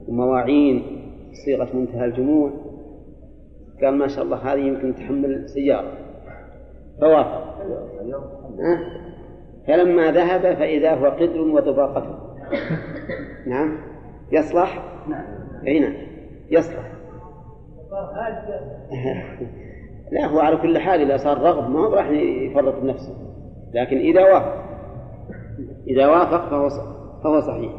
[0.09, 0.82] مواعين
[1.44, 2.51] صيغة منتهى الجموع
[3.82, 5.92] قال ما شاء الله هذه يمكن تحمل سيارة.
[7.01, 7.51] فوافق.
[9.66, 12.18] فلما ذهب فإذا هو قدر وطباقته
[13.51, 13.78] نعم.
[14.32, 15.39] يصلح؟ نعم.
[15.66, 15.94] أي نعم.
[16.50, 16.80] يصلح.
[20.12, 23.14] لا هو على كل حال إذا صار رغب ما راح يفرط بنفسه.
[23.74, 24.64] لكن إذا وافق.
[25.86, 26.68] إذا وافق فهو
[27.24, 27.72] فهو صحيح.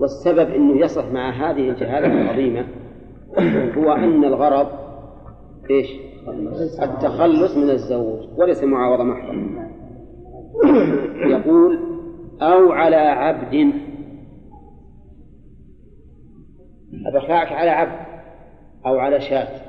[0.00, 2.64] والسبب أنه يصح مع هذه الجهالة العظيمة
[3.78, 4.66] هو أن الغرض
[5.70, 5.88] إيش؟
[6.82, 9.32] التخلص من الزوج وليس معاوضة محضة
[11.34, 11.78] يقول
[12.42, 13.80] أو على عبد
[17.06, 18.06] أبخاعك على عبد
[18.86, 19.60] أو على شاة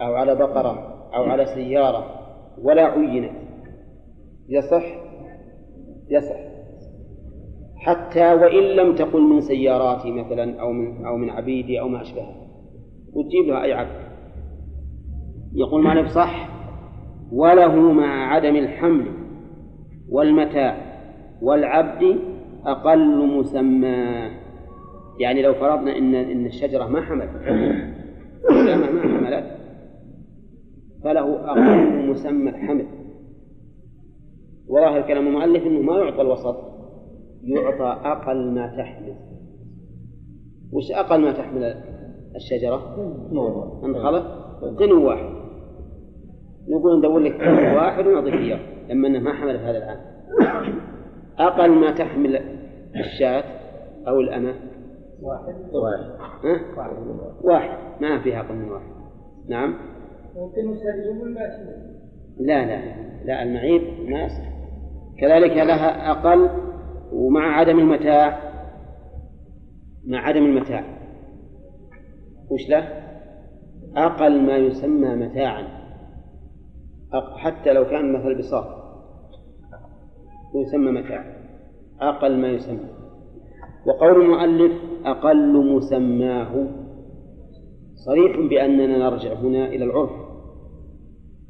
[0.00, 2.04] أو على بقرة أو على سيارة
[2.62, 3.32] ولا عينت.
[4.48, 4.84] يصح؟
[6.10, 6.50] يصح.
[7.76, 12.34] حتى وإن لم تقل من سياراتي مثلا أو من أو من عبيدي أو ما أشبهه.
[13.14, 14.10] وتجيب له أي عبد.
[15.54, 16.48] يقول مالك صح؟
[17.32, 19.06] وله مع عدم الحمل
[20.10, 20.76] والمتاع
[21.42, 22.18] والعبد
[22.66, 24.30] أقل مسمى.
[25.18, 27.30] يعني لو فرضنا إن إن الشجرة ما حملت
[28.50, 29.44] ما حملت
[31.04, 32.86] فله أقل مسمى الحمل.
[34.68, 36.56] وظاهر كلام المؤلف أنه ما يعطى الوسط
[37.42, 39.14] يعطى أقل ما تحمل.
[40.72, 41.74] وش أقل ما تحمل
[42.36, 42.96] الشجرة؟
[43.84, 44.24] انخلط.
[44.78, 45.40] قنو واحد.
[46.68, 50.00] نقول ندور لك قنو واحد ونعطيك إياه لما أنه ما حمل في هذا العام
[51.38, 52.40] أقل ما تحمل
[52.96, 53.44] الشاة
[54.08, 54.54] أو الأمة.
[55.22, 55.54] واحد.
[55.74, 56.20] واحد.
[56.44, 56.60] ها؟
[57.42, 58.02] واحد.
[58.02, 58.90] ما فيها أقل من واحد.
[59.48, 59.74] نعم.
[60.36, 60.70] ممكن
[62.40, 62.94] لا لا.
[63.24, 64.50] لا المعيب ما يصح
[65.18, 66.50] كذلك لها أقل
[67.12, 68.50] ومع عدم المتاع.
[70.06, 70.84] مع عدم المتاع.
[72.50, 72.88] وش له؟
[73.96, 75.80] أقل ما يسمى متاعا.
[77.36, 78.64] حتى لو كان مثل بساط
[80.54, 81.24] يسمى متاع.
[82.00, 82.99] أقل ما يسمى.
[83.86, 84.72] وقول المؤلف
[85.04, 86.68] أقل مسماه.
[87.94, 90.10] صريح بأننا نرجع هنا إلى العرف.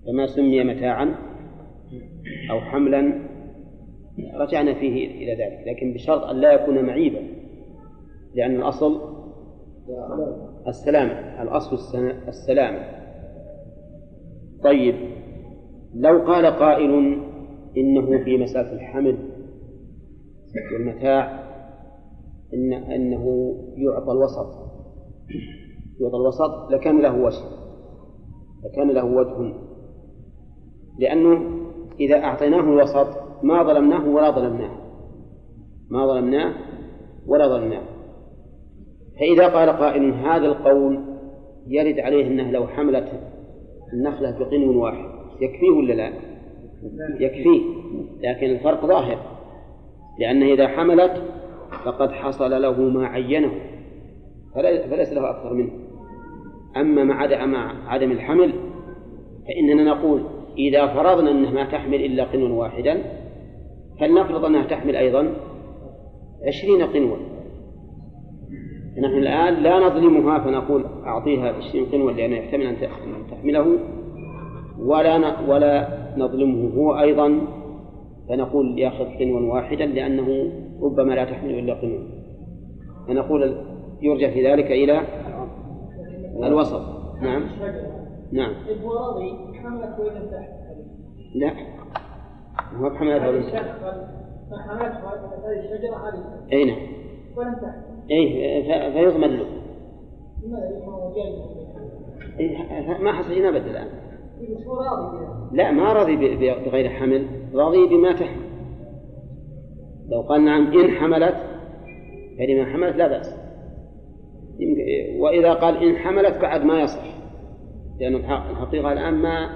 [0.07, 1.14] فما سمي متاعا
[2.51, 3.31] أو حملا
[4.35, 7.20] رجعنا فيه إلى ذلك لكن بشرط أن لا يكون معيبا
[8.35, 9.01] لأن الأصل
[10.68, 13.01] السلامة الأصل السلامة.
[14.64, 14.95] طيب
[15.95, 17.22] لو قال قائل
[17.76, 19.18] إنه في مسألة الحمل
[20.72, 21.49] والمتاع
[22.55, 24.46] إن أنه يعطى الوسط.
[26.01, 27.44] يعطى الوسط لكان له وجه.
[28.64, 29.55] لكان له وجه.
[30.98, 31.61] لأنه
[32.01, 33.07] إذا أعطيناه الوسط
[33.42, 34.76] ما ظلمناه ولا ظلمناه.
[35.90, 36.55] ما ظلمناه
[37.26, 37.82] ولا ظلمناه.
[39.20, 41.01] فإذا قال قائل هذا القول
[41.66, 43.09] يرد عليه أنه لو حملت
[43.92, 45.11] النخلة بقنو واحد.
[45.40, 46.12] يكفيه ولا لا؟
[47.20, 47.61] يكفيه.
[48.20, 49.18] لكن الفرق ظاهر.
[50.18, 51.22] لأنه إذا حملت
[51.85, 53.51] فقد حصل له ما عينه
[54.55, 55.71] فليس له أكثر منه.
[56.77, 57.23] أما مع
[57.87, 58.53] عدم الحمل
[59.49, 60.23] فإننا نقول
[60.59, 63.03] إذا فرضنا أنها ما تحمل إلا قنوا واحدا
[64.01, 65.35] فلنفرض أنها تحمل أيضا
[66.47, 67.16] عشرين قنوا.
[68.99, 72.77] نحن الآن لا نظلمها فنقول أعطيها عشرين قنوا لأنه يحتمل أن
[73.31, 73.79] تحمله
[74.79, 77.41] ولا ولا نظلمه هو أيضا
[78.29, 80.53] فنقول يأخذ قنوا واحدا لأنه
[80.83, 81.99] ربما لا تحمل إلا قنوا
[83.09, 83.57] فنقول
[84.03, 85.03] يرجع في ذلك إلى
[86.45, 86.83] الوسط.
[87.22, 87.43] نعم.
[88.33, 88.53] نعم.
[88.53, 88.72] لا.
[88.85, 89.20] هو
[89.53, 90.81] بحملت ولم تحمل
[94.51, 95.61] فحملت هذه.
[95.61, 96.78] الشجرة عليه أي نعم.
[97.37, 99.47] ولم تحمل أي فيضمن له.
[103.01, 103.89] ما حصل هنا بدل الآن.
[105.53, 106.16] لا ما راضي
[106.66, 108.49] بغير حمل راضي بما تحمل.
[110.11, 111.36] لو قال نعم إن حملت
[112.38, 113.34] فلما حملت لا بأس.
[115.18, 117.04] وإذا قال إن حملت بعد ما يصح
[118.00, 119.50] لأن الحقيقة الآن ما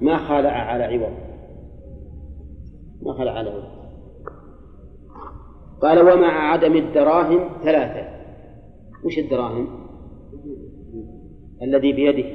[0.00, 1.12] ما خالع على عوض.
[3.02, 3.64] ما خلع على عوض.
[5.82, 8.08] قال ومع عدم الدراهم ثلاثة.
[9.04, 9.68] وش الدراهم؟
[11.62, 12.28] الذي بيده.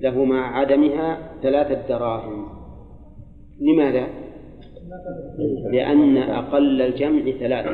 [0.00, 2.48] له مع عدمها ثلاثة دراهم.
[3.60, 4.25] لماذا؟
[5.72, 7.70] لأن أقل الجمع ثلاثة.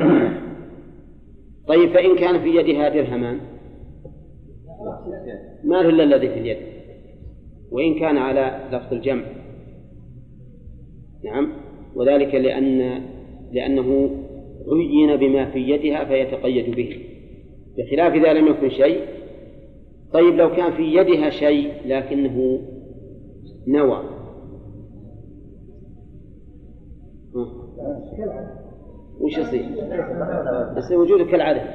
[1.67, 3.39] طيب فإن كان في يدها درهمان
[5.63, 6.57] ما له إلا الذي في اليد.
[7.71, 9.23] وإن كان على لفظ الجمع.
[11.25, 11.53] نعم.
[11.95, 13.01] وذلك لأن
[13.51, 14.09] لأنه
[14.71, 16.99] عين بما في يدها فيتقيد به.
[17.77, 19.01] بخلاف إذا لم يكن شيء.
[20.13, 22.61] طيب لو كان في يدها شيء لكنه
[23.67, 24.12] نوى.
[29.21, 29.65] وش يصير؟
[30.77, 31.65] يصير وجوده كالعدم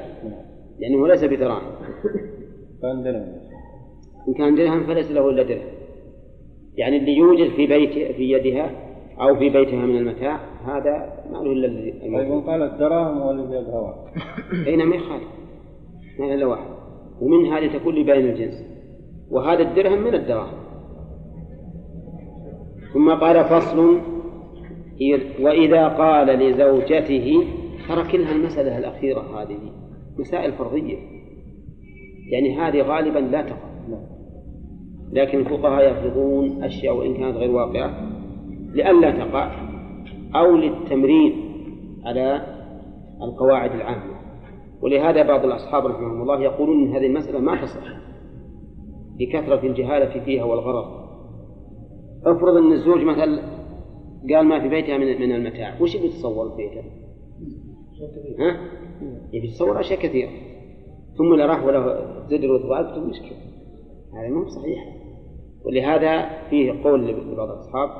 [0.78, 1.72] لأنه ليس بدراهم
[2.82, 3.32] كان درهم.
[4.28, 5.68] إن كان درهم فليس له إلا درهم.
[6.76, 8.70] يعني اللي يوجد في بيت في يدها
[9.20, 13.46] أو في بيتها من المتاع هذا ما له إلا الذي طيب قال الدراهم هو الذي
[13.46, 15.28] بيدها واحد أي نعم يخالف.
[16.18, 16.70] ما إلا واحد.
[17.20, 18.64] ومن هذه تكون لبين الجنس.
[19.30, 20.58] وهذا الدرهم من الدراهم.
[22.94, 24.00] ثم قال فصل
[25.40, 27.44] وإذا قال لزوجته
[27.88, 29.58] ترى كلها المسألة الأخيرة هذه
[30.18, 30.96] مسائل فرضية.
[32.30, 33.68] يعني هذه غالبا لا تقع.
[35.12, 38.10] لكن الفقهاء يفرضون أشياء وإن كانت غير واقعة
[38.74, 39.68] لئلا تقع
[40.34, 41.32] أو للتمرين
[42.04, 42.42] على
[43.22, 44.18] القواعد العامة.
[44.82, 47.98] ولهذا بعض الأصحاب رحمهم الله يقولون أن هذه المسألة ما تصح.
[49.20, 51.08] لكثرة الجهالة فيها والغرض.
[52.26, 53.57] افرض أن الزوج مثلا
[54.22, 55.80] قال ما في بيتها من من المتاع.
[55.80, 56.82] وش يتصور بيته؟
[58.38, 58.56] ها؟
[59.32, 60.30] يبي يتصور أشياء كثيرة.
[61.18, 63.38] ثم لا راح ولا زجر وثواب مشكلة.
[64.14, 64.78] هذا مو صحيح.
[65.64, 67.90] ولهذا فيه قول لبعض الأصحاب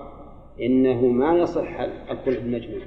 [0.62, 1.81] إنه ما يصح
[2.11, 2.81] الخلع بالمجموع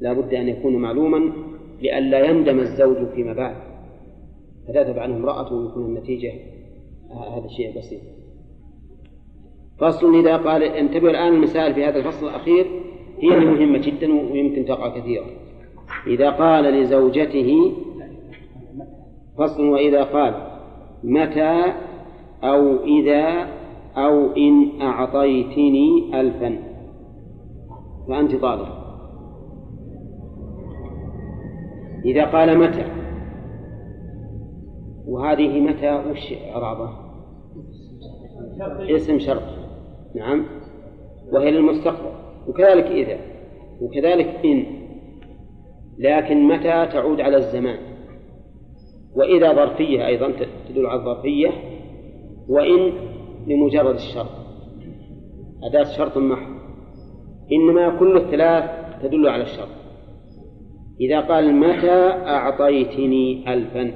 [0.00, 1.32] لا بد أن يكون معلوما
[1.82, 3.56] لئلا يندم الزوج فيما بعد.
[4.68, 6.32] فتذهب عنه امرأته ويكون النتيجة
[7.36, 8.00] هذا الشيء البسيط
[9.80, 12.66] فصل إذا قال انتبه الآن المسائل في هذا الفصل الأخير
[13.18, 15.26] هي مهمة جدا ويمكن تقع كثيرا.
[16.06, 17.72] إذا قال لزوجته
[19.38, 20.34] فصل وإذا قال
[21.04, 21.72] متى
[22.44, 23.48] أو إذا
[23.96, 26.58] أو إن أعطيتني ألفا.
[28.08, 28.68] فأنت طالب.
[32.04, 32.84] إذا قال متى
[35.06, 36.90] وهذه متى وش إعرابه؟
[38.96, 39.59] اسم شرط.
[40.16, 40.46] نعم.
[41.32, 42.10] وهي للمستقبل.
[42.48, 43.18] وكذلك إذا
[43.80, 44.64] وكذلك إن.
[45.98, 47.78] لكن متى تعود على الزمان؟
[49.16, 50.32] وإذا ظرفية أيضا
[50.68, 51.50] تدل على الظرفية
[52.48, 52.92] وإن
[53.46, 54.30] لمجرد الشرط.
[55.64, 56.60] أداة شرط محض.
[57.52, 58.70] إنما كل الثلاث
[59.02, 59.68] تدل على الشرط.
[61.00, 63.92] إذا قال متى أعطيتني ألفا؟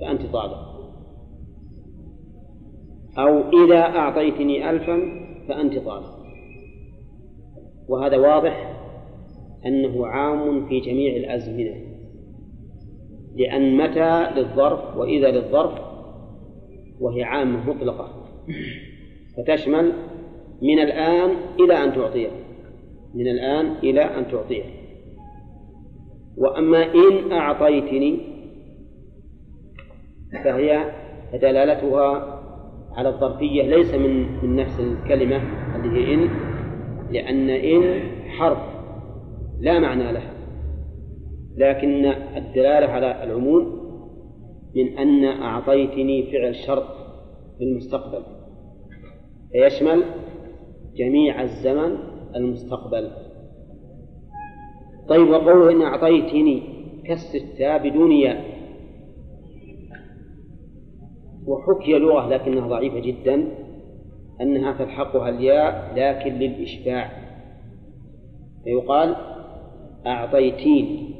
[0.00, 0.69] فأنت طالب.
[3.18, 5.00] أو إذا أعطيتني ألفا
[5.48, 6.20] فأنت طالب.
[7.88, 8.76] وهذا واضح
[9.66, 11.74] أنه عام في جميع الأزمنة
[13.36, 15.80] لأن متى للظرف وإذا للظرف
[17.00, 18.24] وهي عامة مطلقة.
[19.36, 19.92] فتشمل
[20.62, 21.30] من الآن
[21.60, 22.30] إلى أن تعطيه
[23.14, 24.64] من الآن إلى أن تعطيه.
[26.36, 28.18] وأما إن أعطيتني
[30.44, 30.84] فهي
[31.32, 32.39] دلالتها
[32.96, 35.42] على الظرفية ليس من من نفس الكلمة
[35.76, 36.28] اللي هي إن
[37.10, 38.58] لأن إن حرف
[39.60, 40.32] لا معنى لها
[41.56, 42.04] لكن
[42.36, 43.80] الدلالة على العموم
[44.76, 46.86] من أن أعطيتني فعل شرط
[47.58, 48.22] في المستقبل.
[49.52, 50.04] فيشمل
[50.96, 51.96] جميع الزمن
[52.36, 53.10] المستقبل.
[55.08, 56.62] طيب وقوله إن أعطيتني
[57.06, 58.49] كالستة بدون ياء.
[61.50, 63.48] وحكي لغة لكنها ضعيفة جدا
[64.40, 67.10] أنها تلحقها الياء لكن للإشباع.
[68.64, 69.16] فيقال
[70.06, 71.14] أعطيتين.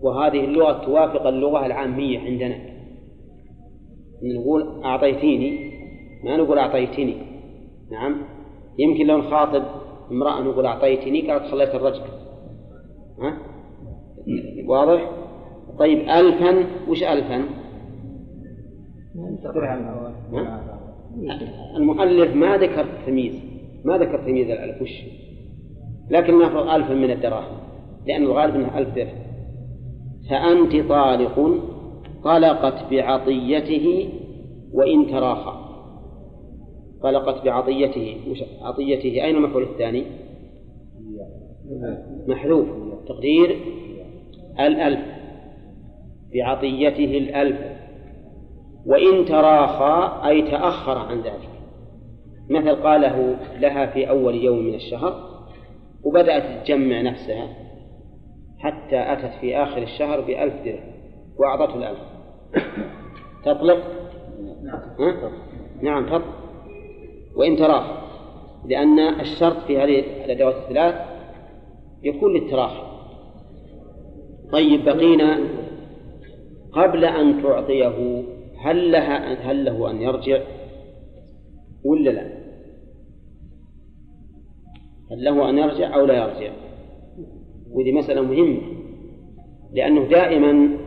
[0.00, 2.58] وهذه اللغة توافق اللغة العامية عندنا.
[4.22, 5.70] نقول أعطيتيني
[6.24, 7.14] ما نقول أعطيتني.
[7.90, 8.22] نعم؟
[8.78, 9.62] يمكن لو نخاطب
[10.10, 12.02] امرأة نقول أعطيتني قالت خليت الرجل.
[13.22, 13.38] ها؟
[14.66, 15.10] واضح؟
[15.78, 17.44] طيب ألفا؟ وش ألفا؟
[21.76, 23.34] المؤلف ما ذكر تمييز
[23.84, 25.02] ما ذكر تمييز الألف وش؟
[26.10, 27.58] لكن نفرض ألفا من الدراهم
[28.06, 29.28] لأن الغالب أنه ألف درهم.
[30.30, 31.60] فأنت طالق
[32.24, 34.08] طلقت بعطيته
[34.72, 35.68] وإن تراخى
[37.02, 40.04] طلقت بعطيته وش عطيته؟ أين المفعول الثاني؟
[42.26, 42.66] محذوف.
[43.08, 43.56] تقدير؟
[44.60, 45.00] الألف.
[46.34, 47.77] بعطيته الألف.
[48.88, 51.48] وإن تراخى أي تأخر عن ذلك.
[52.50, 55.28] مثل قاله لها في أول يوم من الشهر
[56.04, 57.48] وبدأت تجمع نفسها
[58.58, 60.92] حتى أتت في آخر الشهر بألف درهم
[61.38, 61.98] وأعطته الألف.
[63.44, 63.82] تطلق؟
[65.82, 66.34] نعم تطلق.
[67.36, 67.98] وإن تراخى
[68.66, 70.94] لأن الشرط في هذه الأدوات الثلاث
[72.02, 72.82] يكون للتراخي.
[74.52, 75.38] طيب بقينا
[76.72, 78.22] قبل أن تعطيه.
[78.60, 80.40] هل لها هل له أن يرجع
[81.84, 82.38] ولا لا؟
[85.10, 86.52] هل له أن يرجع أو لا يرجع؟
[87.70, 88.60] وهذه مسألة مهمة
[89.72, 90.78] لأنه دائما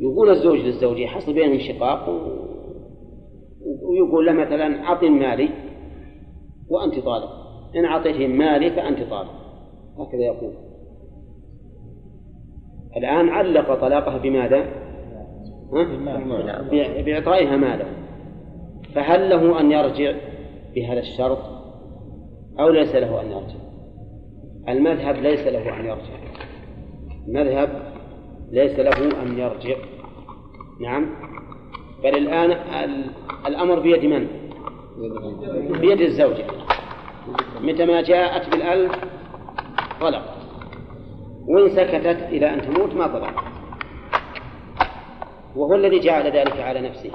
[0.00, 2.08] يقول الزوج للزوجة حصل بينهم شقاق
[3.82, 5.48] ويقول له مثلا أعطني مالي
[6.68, 7.28] وأنت طالب
[7.76, 9.30] إن أعطيته مالي فأنت طالب
[9.98, 10.52] هكذا يقول
[12.96, 14.81] الآن علق طلاقها بماذا؟
[17.02, 17.86] بإعطائها ماله.
[18.94, 20.14] فهل له أن يرجع
[20.74, 21.38] بهذا الشرط؟
[22.60, 23.58] أو ليس له أن يرجع؟
[24.68, 26.14] المذهب ليس له أن يرجع.
[27.28, 27.92] المذهب
[28.50, 29.76] ليس له أن يرجع.
[30.80, 31.06] نعم.
[32.04, 32.56] بل الآن
[33.46, 34.26] الأمر بيد من؟
[35.80, 36.44] بيد الزوجة
[37.60, 38.92] متى ما جاءت بالألف
[40.00, 40.22] طلق
[41.48, 43.51] وإن سكتت إلى أن تموت ما ضرر.
[45.56, 47.10] وهو الذي جعل ذلك على نفسه.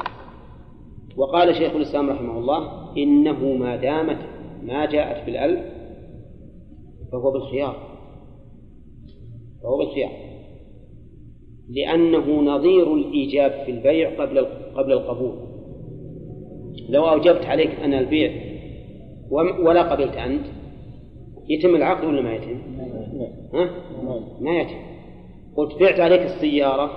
[1.18, 4.18] وقال شيخ الإسلام رحمه الله إنه ما دامت
[4.64, 5.66] ما جاءت بالألف
[7.12, 7.76] فهو بالخيار.
[9.64, 10.12] فهو بالخيار.
[11.70, 14.46] لأنه نظير الإيجاب في البيع قبل
[14.76, 15.48] قبل القبول.
[16.90, 18.32] لو أوجبت عليك أنا البيع
[19.66, 20.46] ولا قبلت أنت
[21.50, 22.62] يتم العقد ولا ما يتم؟
[23.54, 23.70] ها؟
[24.42, 24.80] ما يتم.
[25.56, 26.92] قلت بعت عليك السيارة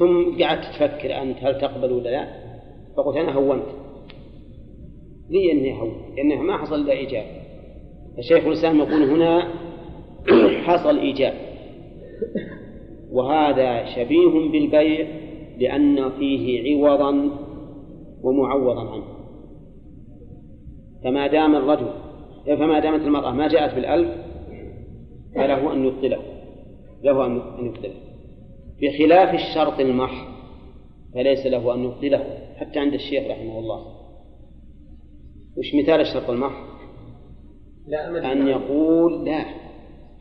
[0.00, 2.28] ثم قعدت تفكر أنت هل تقبل ولا لا؟
[2.96, 3.66] فقلت أنا هونت.
[5.30, 7.24] لي أني هون لأنه ما حصل إلا إيجاب.
[8.18, 9.48] الشيخ الإسلام يقول هنا
[10.66, 11.34] حصل إيجاب.
[13.12, 15.06] وهذا شبيه بالبيع
[15.58, 17.30] لأن فيه عوضا
[18.22, 19.04] ومعوضا عنه.
[21.04, 21.90] فما دام الرجل
[22.46, 24.08] فما دامت المرأة ما جاءت بالألف
[25.34, 26.18] فله أن يبطله.
[27.02, 28.09] له أن يبطله.
[28.82, 30.30] بخلاف الشرط المحض
[31.14, 34.00] فليس له أن يبطله حتى عند الشيخ رحمه الله.
[35.58, 36.70] وش مثال الشرط المحض؟
[37.88, 39.44] لا أن يقول لا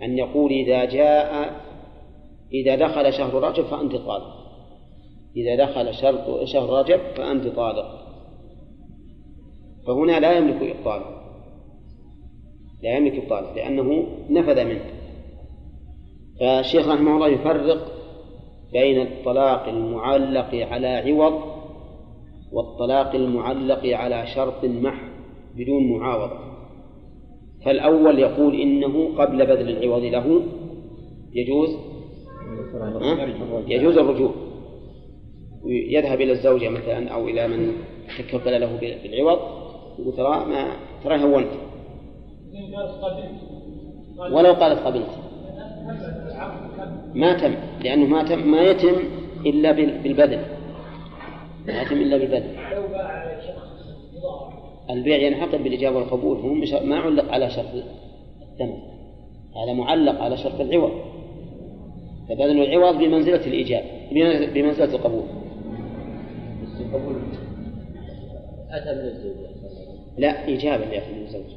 [0.01, 1.61] أن يقول إذا جاء
[2.53, 4.39] إذا دخل شهر رجب فأنت طالق.
[5.35, 7.99] إذا دخل شرط شهر رجب فأنت طالق.
[9.87, 11.19] فهنا لا يملك إبطاله.
[12.83, 14.85] لا يملك إبطاله لأنه نفذ منه.
[16.39, 17.98] فالشيخ رحمه الله يفرق
[18.71, 21.41] بين الطلاق المعلق على عوض
[22.51, 25.09] والطلاق المعلق على شرط محض
[25.55, 26.39] بدون معاوضة.
[27.65, 30.41] فالأول يقول إنه قبل بذل العوض له
[31.33, 31.69] يجوز
[33.67, 34.31] يجوز الرجوع.
[35.65, 37.73] يذهب إلى الزوجة مثلا أو إلى من
[38.19, 39.39] تكفل له بالعوض
[39.99, 40.67] يقول ترى ما
[41.03, 41.49] ترى هونت.
[44.31, 45.09] ولو قالت قبلت.
[47.13, 48.95] ما تم لأنه ما تم ما يتم
[49.45, 50.45] إلا بالبذل
[51.67, 52.55] ما يتم إلا بالبذل
[54.89, 56.53] البيع ينعقد بالإجابة والقبول هو
[56.85, 57.83] ما علق على شرط
[58.51, 58.77] الثمن
[59.63, 60.91] هذا معلق على شرط العوض.
[62.29, 63.83] فبذل العوض بمنزلة الإيجاب
[64.53, 65.23] بمنزلة القبول
[66.79, 67.15] القبول.
[68.71, 69.49] أتى من الزوجة
[70.17, 71.51] لا إيجابا يأخذ من الزوج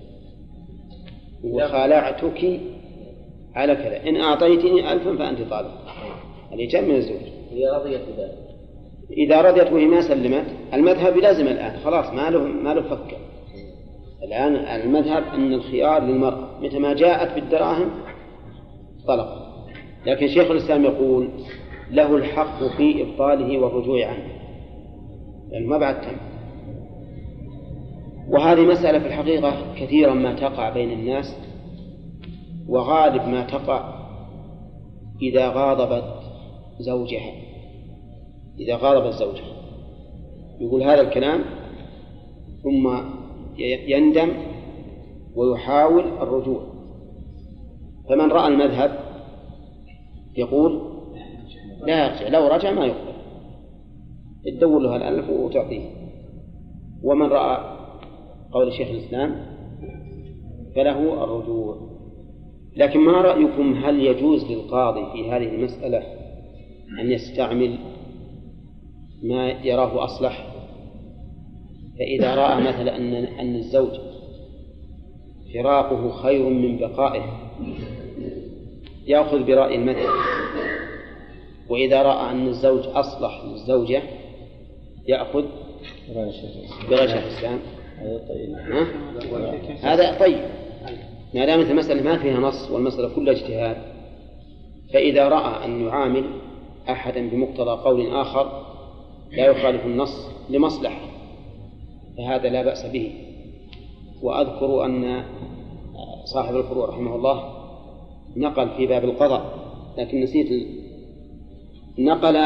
[1.44, 2.60] وخالعتك
[3.54, 4.08] على كذا.
[4.08, 5.70] إن أعطيتني ألفا فأنت طالق
[6.52, 7.22] الإيجاب من الزوج
[7.52, 8.38] إذا رضيت بذلك.
[9.10, 11.76] إذا رضيت وهي ما سلمت المذهب يلازم الآن.
[11.84, 13.16] خلاص ما له ما له فكة
[14.22, 16.48] الآن المذهب أن الخيار للمرأة.
[16.62, 17.90] متى ما جاءت بالدراهم
[19.06, 19.28] طلق
[20.06, 21.28] لكن شيخ الإسلام يقول
[21.90, 24.26] له الحق في إبطاله والرجوع عنه.
[25.52, 26.16] لأنه ما بعد تم.
[28.28, 31.36] وهذه مسألة في الحقيقة كثيرا ما تقع بين الناس.
[32.68, 34.02] وغالب ما تقع
[35.22, 36.22] إذا غاضبت
[36.78, 37.32] زوجها.
[38.58, 39.52] إذا غاضبت زوجها.
[40.60, 41.44] يقول هذا الكلام
[42.62, 42.98] ثم
[43.88, 44.32] يندم
[45.36, 46.62] ويحاول الرجوع.
[48.08, 48.98] فمن رأى المذهب
[50.36, 50.92] يقول
[51.86, 53.12] لا يرجع لو رجع ما يقبل.
[54.44, 55.90] تدور له الألف وتعطيه.
[57.02, 57.76] ومن رأى
[58.52, 59.46] قول شيخ الإسلام
[60.74, 61.91] فله الرجوع.
[62.76, 66.02] لكن ما رأيكم هل يجوز للقاضي في هذه المسألة
[67.00, 67.78] أن يستعمل
[69.22, 70.46] ما يراه أصلح؟
[71.98, 73.90] فإذا رأى مثلا أن أن الزوج
[75.54, 77.22] فراقه خير من بقائه
[79.06, 80.10] يأخذ برأي المذهب.
[81.68, 84.02] وإذا رأى أن الزوج أصلح للزوجة
[85.08, 85.44] يأخذ
[86.88, 87.58] برأي شيخ الإسلام.
[89.82, 90.61] هذا طيب.
[91.34, 93.76] ما دامت المسألة ما فيها نص والمسألة كلها اجتهاد
[94.92, 96.24] فإذا رأى أن يعامل
[96.88, 98.66] أحدا بمقتضى قول آخر
[99.32, 101.00] لا يخالف النص لمصلحة
[102.18, 103.12] فهذا لا بأس به.
[104.22, 105.24] وأذكر أن
[106.24, 107.62] صاحب الفروع رحمه الله
[108.36, 109.58] نقل في باب القضاء
[109.98, 110.66] لكن نسيت
[111.98, 112.36] نقل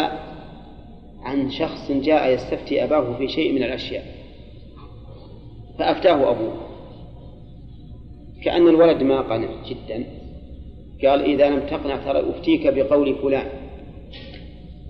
[1.22, 4.04] عن شخص جاء يستفتي أباه في شيء من الأشياء
[5.78, 6.65] فأفتاه أبوه.
[8.47, 10.05] كأن الولد ما قنع جدا.
[11.05, 13.47] قال إذا لم تقنع ترى أفتيك بقول فلان.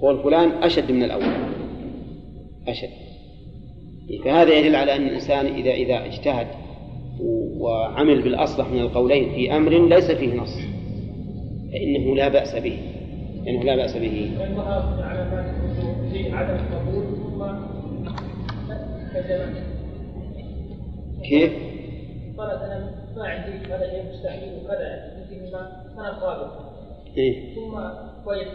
[0.01, 1.35] قول فلان أشد من الأول.
[2.69, 2.89] أشد.
[4.25, 6.47] فهذا يدل على أن الإنسان إذا إذا اجتهد
[7.59, 10.57] وعمل بالأصلح من القولين في أمر ليس فيه نص.
[11.73, 12.79] فإنه لا بأس به.
[13.49, 14.31] إنه لا بأس به.
[21.29, 21.53] كيف؟
[23.17, 25.17] ما عندي هذا شيء مستحيل وكذا
[25.97, 26.51] ما أنا قابل
[27.17, 27.81] إيه؟ ثم
[28.25, 28.49] كويس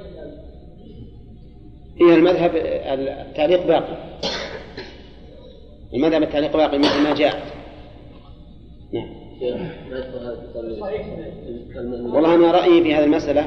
[2.02, 3.98] إيه المذهب التعليق باقي.
[5.94, 7.42] المذهب التعليق باقي مثل ما جاء.
[8.94, 9.10] نعم.
[12.16, 13.46] والله أنا رأيي في هذه المسألة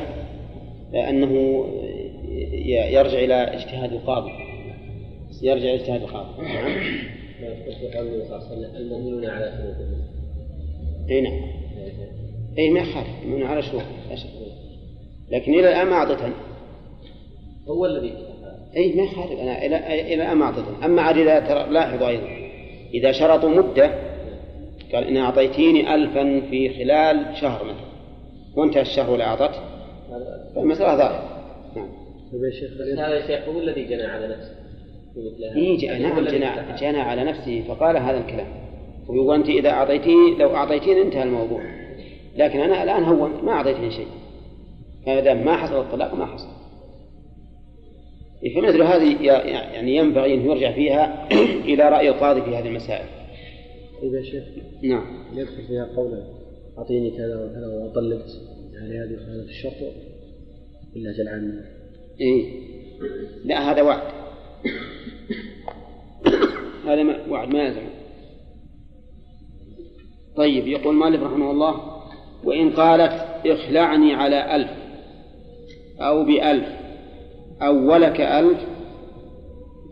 [0.94, 1.64] أنه
[2.66, 4.30] يرجع إلى اجتهاد القاضي.
[5.42, 6.42] يرجع إلى اجتهاد القاضي.
[6.42, 6.76] نعم.
[8.76, 10.13] المؤمنون على شروطهم.
[11.10, 11.40] اي نعم.
[12.58, 13.08] اي ما يخالف.
[13.22, 13.82] المؤمنون على شروط.
[15.30, 16.34] لكن إلى الآن ما اعطيتني
[17.68, 18.12] هو الذي
[18.76, 19.40] اي ما يخالف.
[19.40, 19.76] أنا إلى
[20.14, 22.28] إلى الآن ما اعطيتني أما عاد اذا ترى لاحظوا أيضا.
[22.94, 23.94] إذا شرطوا مدة
[24.92, 27.94] قال إن أعطيتيني الفا في خلال شهر مثلا.
[28.56, 29.60] وانتهى الشهر ولا اعطته
[30.54, 31.44] فالمسألة ظاهره
[31.76, 31.88] نعم.
[32.32, 34.54] طيب يا شيخ هذا يا شيخ هو الذي جنى على نفسه؟
[35.56, 36.48] إيه نعم جنى,
[36.80, 38.46] جنى على نفسه فقال هذا الكلام.
[39.08, 41.62] ويقول أنت إذا أعطيتيه لو أعطيتيني انتهى الموضوع.
[42.36, 44.06] لكن أنا الآن هونت ما أعطيتني شيء.
[45.06, 46.48] فإذا ما حصل الطلاق ما حصل.
[48.56, 51.28] فمثل هذه يعني ينبغي أن يرجع فيها
[51.70, 53.06] إلى رأي القاضي في هذه المسائل.
[54.02, 54.44] إذا شيخ
[54.82, 55.04] نعم.
[55.34, 56.24] يدخل فيها قوله
[56.78, 58.30] أعطيني كذا وكذا وطلقت
[58.72, 59.92] يعني هذه خالف الشرط.
[60.96, 61.64] إلا جل عنه
[62.20, 62.44] إيه.
[63.44, 64.02] لا هذا وعد.
[66.86, 67.80] هذا وعد ما يلزم
[70.36, 71.74] طيب يقول مالك رحمه الله
[72.44, 74.70] وإن قالت اخلعني على ألف
[76.00, 76.68] أو بألف
[77.62, 78.58] أو ولك ألف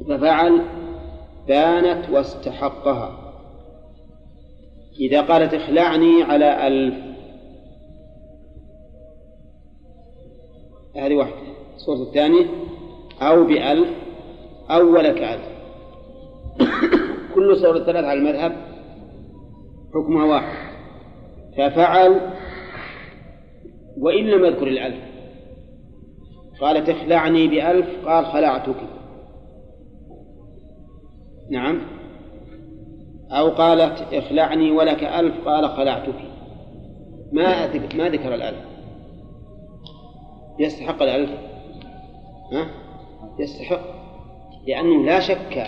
[0.08, 0.62] ففعل
[1.48, 3.34] بانت واستحقها.
[5.00, 6.94] إذا قالت اخلعني على ألف
[10.96, 11.36] هذه واحدة.
[11.76, 12.46] الصورة الثانية
[13.22, 13.88] أو بألف
[14.70, 15.52] أو ولك ألف.
[17.34, 18.71] كل صور الثلاث على المذهب
[19.94, 20.72] حكمها واحد.
[21.56, 22.20] ففعل
[23.98, 25.04] وإن لم يذكر الألف.
[26.60, 28.76] قال تخلعني بألف قال خلعتك.
[31.50, 31.80] نعم.
[33.30, 36.14] أو قالت اخلعني ولك ألف قال خلعتك.
[37.32, 37.66] ما
[37.96, 38.64] ما ذكر الألف.
[40.58, 41.30] يستحق الألف؟
[42.52, 42.66] ها؟
[43.38, 43.80] يستحق.
[44.66, 45.66] لأنه لا شك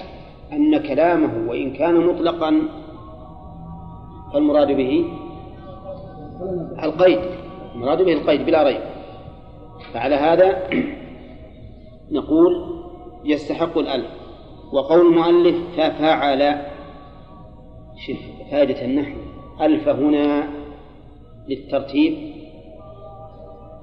[0.53, 2.84] أن كلامه وإن كان مطلقا
[4.35, 5.05] فالمراد به
[6.83, 7.21] القيد.
[7.75, 8.81] المراد به القيد بلا ريب.
[9.93, 10.69] فعلى هذا
[12.19, 12.83] نقول
[13.25, 14.11] يستحق الألف.
[14.73, 16.63] وقول المؤلف ففعل
[18.07, 18.17] شوف
[18.51, 19.19] فائدة النحو.
[19.61, 20.49] ألف هنا
[21.49, 22.13] للترتيب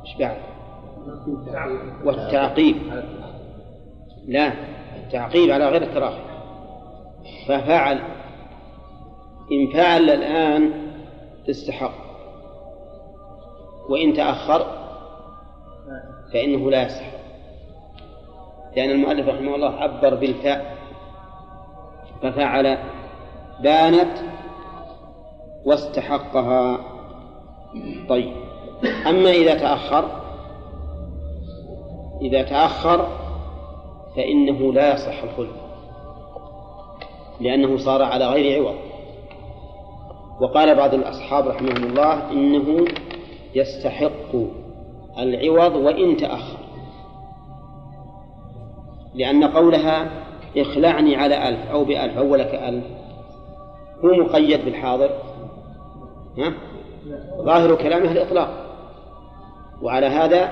[0.06, 0.38] إيش بعد؟
[2.06, 2.76] والتعقيب.
[4.28, 4.54] لا
[5.04, 6.22] التعقيب على غير التراخي.
[7.48, 8.00] ففعل
[9.52, 10.72] إن فعل الآن
[11.50, 11.94] استحق
[13.90, 14.66] وإن تأخر
[16.34, 17.22] فإنه لا يستحق.
[18.76, 20.78] لأن المؤلف رحمه الله عبر بالفاء
[22.22, 22.78] ففعل
[23.64, 24.18] بانت
[25.66, 26.80] واستحقها.
[28.10, 28.34] طيب
[29.08, 30.22] أما إذا تأخر
[32.22, 33.08] إذا تأخر
[34.16, 35.56] فإنه لا يصح الخلف
[37.40, 38.91] لأنه صار على غير عوض.
[40.42, 42.86] وقال بعض الأصحاب رحمهم الله إنه
[43.56, 44.36] يستحق
[45.20, 46.58] العوض وإن تأخر.
[49.16, 50.10] لأن قولها
[50.58, 52.84] إخلعني على ألف أو بألف أو لك ألف.
[54.06, 55.10] هو مقيد بالحاضر.
[56.38, 56.54] ها؟
[57.42, 58.50] ظاهر كلامه الإطلاق.
[59.82, 60.52] وعلى هذا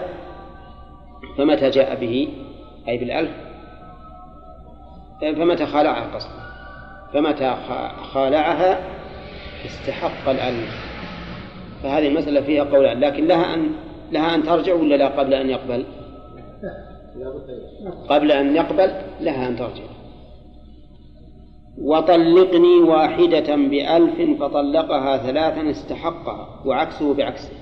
[1.37, 2.29] فمتى جاء به؟
[2.87, 3.31] أي بالألف.
[5.21, 6.49] فمتى خالعها قصده
[7.13, 7.55] فمتى
[8.13, 8.98] خالعها
[9.65, 10.89] استحق الألف
[11.83, 13.69] فهذه المسألة فيها قولان لكن لها أن
[14.11, 15.85] لها أن ترجع ولا لا قبل أن يقبل؟
[18.09, 18.91] قبل أن يقبل
[19.21, 19.83] لها أن ترجع.
[21.81, 27.53] وطلقني واحدة بألف فطلقها ثلاثا استحقها وعكسه بعكسه.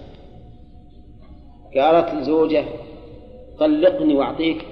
[1.75, 2.65] قالت الزوجة
[3.59, 4.65] طلقني وأعطيك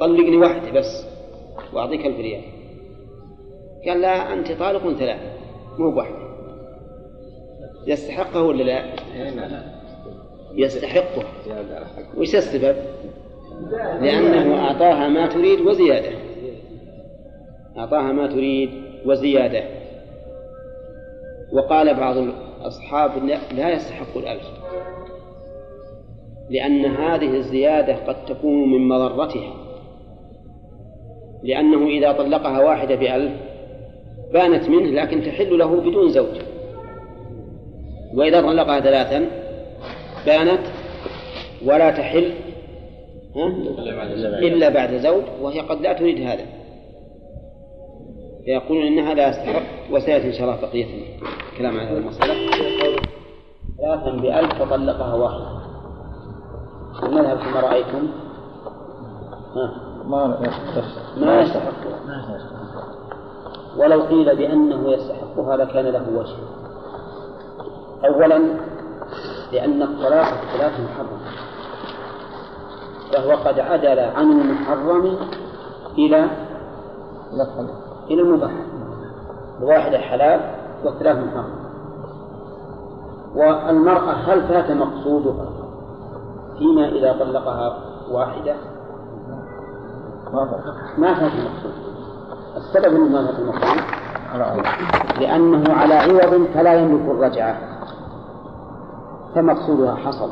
[0.00, 1.06] طلقني واحدة بس
[1.72, 2.42] وأعطيك ألف ريال.
[3.86, 5.32] قال لا أنت طالق ثلاثة
[5.78, 6.21] مو بواحدة
[7.86, 8.84] يستحقه ولا لا؟
[10.54, 11.24] يستحقه.
[12.16, 12.76] وش السبب؟
[14.00, 16.10] لأنه أعطاها ما تريد وزيادة.
[17.78, 18.70] أعطاها ما تريد
[19.06, 19.64] وزيادة.
[21.52, 23.10] وقال بعض الأصحاب
[23.56, 24.46] لا يستحق الألف
[26.50, 29.54] لأن هذه الزيادة قد تكون من مضرتها.
[31.42, 33.32] لأنه إذا طلقها واحدة بألف
[34.32, 36.51] بانت منه لكن تحل له بدون زوج.
[38.14, 39.26] وإذا طلقها ثلاثا
[40.26, 40.60] بانت
[41.66, 42.32] ولا تحل
[44.42, 46.44] إلا بعد زوج وهي قد لا تريد هذا.
[48.44, 50.86] فيقولون إنها لا يستحق وسيأتي إن شاء الله بقية
[51.52, 52.34] الكلام عن هذه المسألة.
[53.78, 55.62] ثلاثا بألف فطلقها واحدة
[57.02, 58.08] المذهب كما رأيتم
[60.04, 60.40] ما
[61.16, 61.82] ما يستحق.
[63.78, 66.36] ولو قيل بأنه يستحقها لكان له وجه.
[68.04, 68.42] أولا
[69.52, 71.20] لأن الطلاق الثلاث محرم
[73.12, 75.16] فهو قد عدل عن المحرم
[75.98, 76.30] إلى
[78.10, 78.52] إلى المباح
[79.60, 80.40] الواحدة حلال
[80.84, 81.62] والثلاث محرم
[83.34, 85.46] والمرأة هل فات مقصودها
[86.58, 87.78] فيما إذا طلقها
[88.10, 88.54] واحدة؟
[90.98, 91.72] ما فات المقصود
[92.56, 93.82] السبب أنه ما فات المقصود
[95.20, 97.71] لأنه على عوض فلا يملك الرجعة.
[99.34, 100.30] فمقصودها حصل.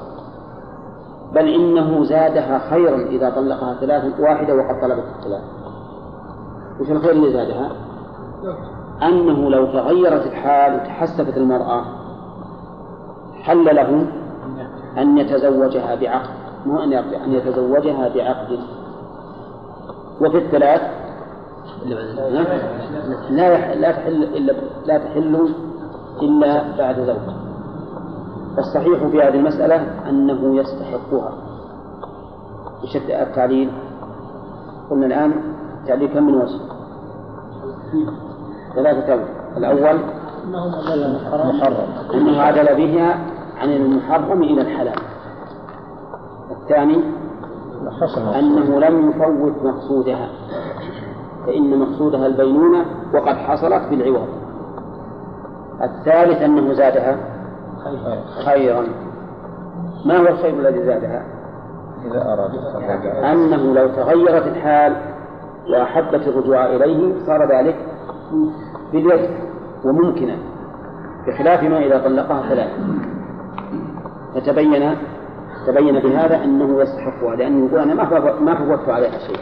[1.34, 5.42] بل إنه زادها خيرا إذا طلقها ثلاث واحدة وقد طلبت الثلاث
[6.80, 7.70] وش الخير اللي زادها؟
[9.02, 11.84] أنه لو تغيرت الحال وتحسفت المرأة
[13.42, 14.06] حل له
[14.98, 16.30] أن يتزوجها بعقد.
[16.66, 18.58] مو أن أن يتزوجها بعقد.
[20.20, 20.82] وفي الثلاث
[23.30, 24.52] لا لا تحل إلا
[24.86, 25.48] لا تحل
[26.22, 27.49] إلا بعد زوج
[28.56, 31.32] فالصحيح في هذه المسألة أنه يستحقها.
[32.82, 33.70] وش التعليل؟
[34.90, 35.32] قلنا الآن
[35.86, 36.58] تعليل كم من وجه؟
[38.74, 39.24] ثلاثة وجه
[39.56, 40.00] الأول
[41.56, 41.76] محرم
[42.14, 43.18] أنه عدل بها
[43.58, 44.98] عن المحرم إلى الحلال.
[46.50, 47.00] الثاني
[48.38, 50.28] أنه لم يفوت مقصودها.
[51.46, 54.28] فإن مقصودها البينونة وقد حصلت بالعوض.
[55.82, 57.16] الثالث أنه زادها.
[58.44, 58.84] خيرا.
[60.06, 61.24] ما هو الخير الذي زادها؟
[62.04, 62.50] إذا أراد
[63.24, 64.96] أنه لو تغيرت الحال
[65.70, 67.76] وأحبت الرجوع إليه صار ذلك
[68.92, 69.30] باليد
[69.84, 70.36] وممكنا
[71.26, 72.70] بخلاف ما إذا طلقها ثلاث
[74.34, 74.96] فتبين
[75.66, 79.40] تبين بهذا أنه يستحقها لأنه يقول أنا ما ما فوتت عليها شيء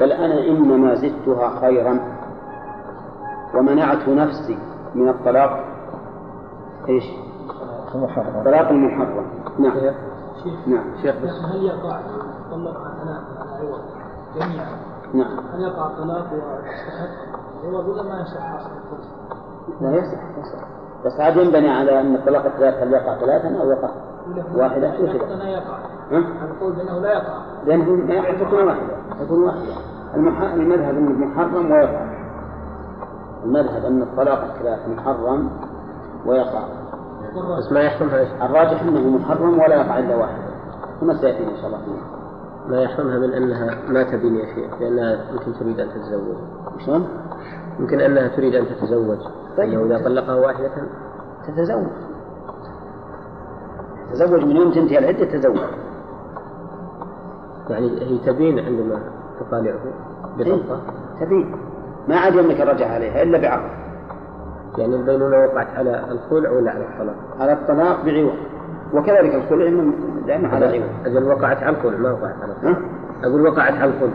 [0.00, 2.00] بل أنا إنما زدتها خيرا
[3.54, 4.58] ومنعت نفسي
[4.94, 5.64] من الطلاق.
[6.88, 7.04] إيش؟
[8.44, 9.26] طلاق المحرم.
[9.58, 9.76] نعم.
[10.66, 10.84] نعم.
[11.02, 11.30] شيخ بس.
[11.52, 12.00] هل يقع
[12.50, 13.80] طلق ثلاث على عوض
[14.34, 14.66] جميعا.
[15.14, 15.38] نعم.
[15.54, 18.60] هل يقع الطلاق ويستحق؟ عوض ولا ما يصح
[19.80, 20.68] لا يصح يصح
[21.06, 23.88] بس هذا ينبني على أن الطلاق الثلاث هل يقع ثلاثا أو يقع
[24.54, 25.78] واحدة؟ وش لا يقع؟
[26.44, 27.38] القول بأنه لا يقع.
[28.14, 29.74] يقع تكون واحدة تكون واحدة.
[30.14, 32.18] المح- المذهب أنه محرم ويقع.
[33.44, 35.50] المذهب أن الطلاق الثلاث محرم
[36.26, 36.64] ويقع.
[37.58, 40.48] بس ما يحرمها إيش؟ الراجح أنه محرم ولا يقع إلا واحدة
[41.00, 41.78] كما سيأتينا إن شاء الله.
[41.78, 42.18] فيه
[42.68, 46.36] ما يحرمها من أنها ما تبين يا شيخ لأنها يمكن تريد أن تتزوج.
[46.86, 47.08] شلون؟
[47.80, 49.18] يمكن أنها تريد أن تتزوج.
[49.56, 49.80] طيب.
[49.80, 50.70] انه إذا طلقها واحدة.
[51.46, 51.86] تتزوج.
[54.12, 55.58] تزوج من يوم تنتهي العدة تزوج
[57.70, 59.02] يعني هي تبين عندما
[59.40, 59.78] تطالعه
[60.38, 60.80] بطلقة.
[61.20, 61.56] تبين.
[62.08, 63.87] ما عاد يملك الرجعة عليها إلا بعقد.
[64.78, 68.34] يعني البينونه وقعت على الخلع ولا على الطلاق؟ على الطلاق بعوض.
[68.94, 69.92] وكذلك الخلع
[70.26, 71.06] دائما على عوض.
[71.06, 72.76] أجل وقعت على الخلع ما وقعت على الطلاق.
[72.76, 72.82] ها؟
[73.24, 74.12] أقول وقعت على الخلع.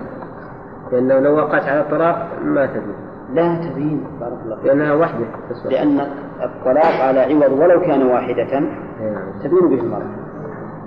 [0.91, 2.95] لأنه لو وقعت على الطلاق ما تبين
[3.33, 4.65] لا تبين بارك الله فيك.
[4.65, 5.25] لأنها وحدة.
[5.49, 5.99] تسوى لأن
[6.43, 8.57] الطلاق على عوض ولو كان واحدة
[9.01, 9.17] إيه.
[9.43, 10.09] تبين به المرأة.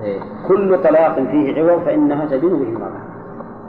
[0.02, 0.20] إيه.
[0.48, 3.15] كل طلاق فيه عوض فإنها تبين به المرأة.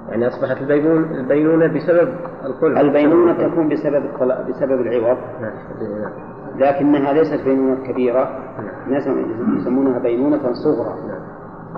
[0.09, 2.13] يعني أصبحت البينون البينونة بسبب
[2.45, 4.03] الخلع البينونة تكون بسبب
[4.49, 5.17] بسبب العوض.
[5.41, 5.51] نعم
[6.01, 6.11] نعم
[6.57, 8.29] لكنها ليست بينونة كبيرة.
[8.87, 9.07] الناس
[9.57, 10.95] يسمونها بينونة صغرى.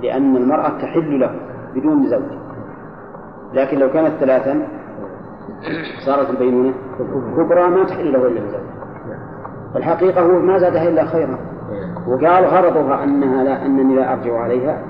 [0.02, 1.36] لأن المرأة تحل له
[1.76, 2.40] بدون زوج.
[3.54, 4.68] لكن لو كانت ثلاثا
[6.06, 6.74] صارت البينونة
[7.38, 8.62] كبرى ما تحل له إلا بزوج
[9.76, 11.38] الحقيقة هو ما زادها إلا خيرا.
[12.08, 14.82] وقال غرضها أنها لا أنني لا أرجع عليها.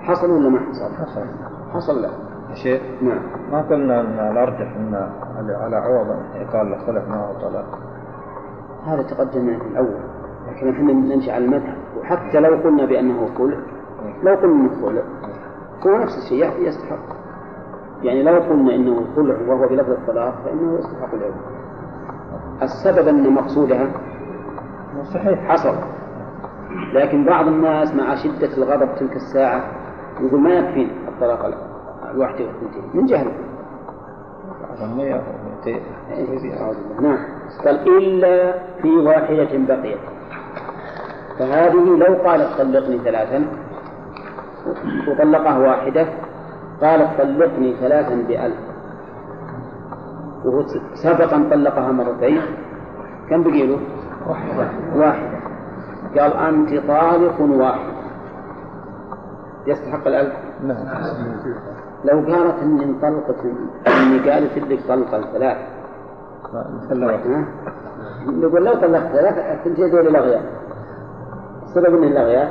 [0.00, 1.20] حصل ولا ما حصل؟ حصل.
[1.74, 2.10] حصل لا.
[2.62, 3.22] شيء؟ نعم.
[3.52, 5.10] ما قلنا أن الأرجح أن
[5.62, 7.78] على عوض يقال له خلف معه طلاق
[8.86, 10.00] هذا تقدم في الأول
[10.48, 11.76] لكن إحنا نمشي على المذهب.
[12.00, 13.56] وحتى لو قلنا بأنه خلع
[14.22, 15.02] لو قلنا إنه خلع
[15.86, 17.16] هو نفس الشيء يستحق.
[18.02, 21.34] يعني لو قلنا إنه خلع وهو بلفظ الطلاق فإنه يستحق العوض.
[22.62, 23.86] السبب أن مقصودها
[25.14, 25.48] صحيح.
[25.48, 25.74] حصل.
[26.92, 29.64] لكن بعض الناس مع شدة الغضب تلك الساعة
[30.20, 31.44] يقول ما يكفينا الطلاق
[32.16, 33.06] الواحدة والثنتين من
[36.60, 37.00] أعوذ بالله.
[37.00, 37.18] نعم.
[37.64, 39.98] قال إلا في واحدة بقيت.
[41.38, 43.46] فهذه لو قالت طلقني ثلاثا
[45.08, 46.06] وطلقها واحدة
[46.82, 48.60] قالت طلقني ثلاثا بألف.
[50.44, 50.62] وهو
[50.94, 52.42] سبقا طلقها مرتين.
[53.30, 53.80] كم بقي له؟
[54.26, 54.70] واحدة.
[54.94, 55.38] واحدة.
[56.20, 57.96] قال أنت طالق واحد.
[59.66, 60.86] يستحق الألف؟ نعم.
[62.06, 63.40] لو قالت إني انطلقت
[63.86, 65.56] إني قالت لك طلقة ثلاث
[68.26, 70.42] نقول لو طلقت ثلاث الثنتين دول الأغيار.
[71.62, 72.48] السبب إن الأغيار؟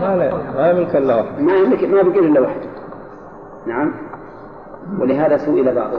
[0.00, 0.16] ما
[0.56, 1.40] ما يملك إلا واحد.
[1.40, 2.60] ما يملك ما بقي إلا واحد.
[3.66, 3.94] نعم.
[5.00, 5.90] ولهذا سئل بعض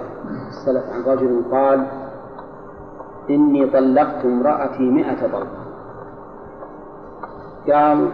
[0.47, 1.87] السلف عن رجل قال
[3.29, 5.47] إني طلقت امرأتي مئة طلقة
[7.71, 8.09] قال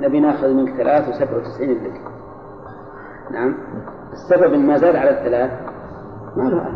[0.00, 2.00] نبي ناخذ منك ثلاث وسبع وتسعين لك
[3.30, 3.54] نعم.
[4.12, 5.50] السبب ما زاد على الثلاث
[6.36, 6.66] ما له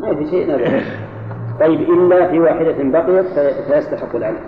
[0.00, 0.82] ما في شيء نبي
[1.60, 3.26] طيب إلا في واحدة بقيت
[3.68, 4.40] فيستحق العلم.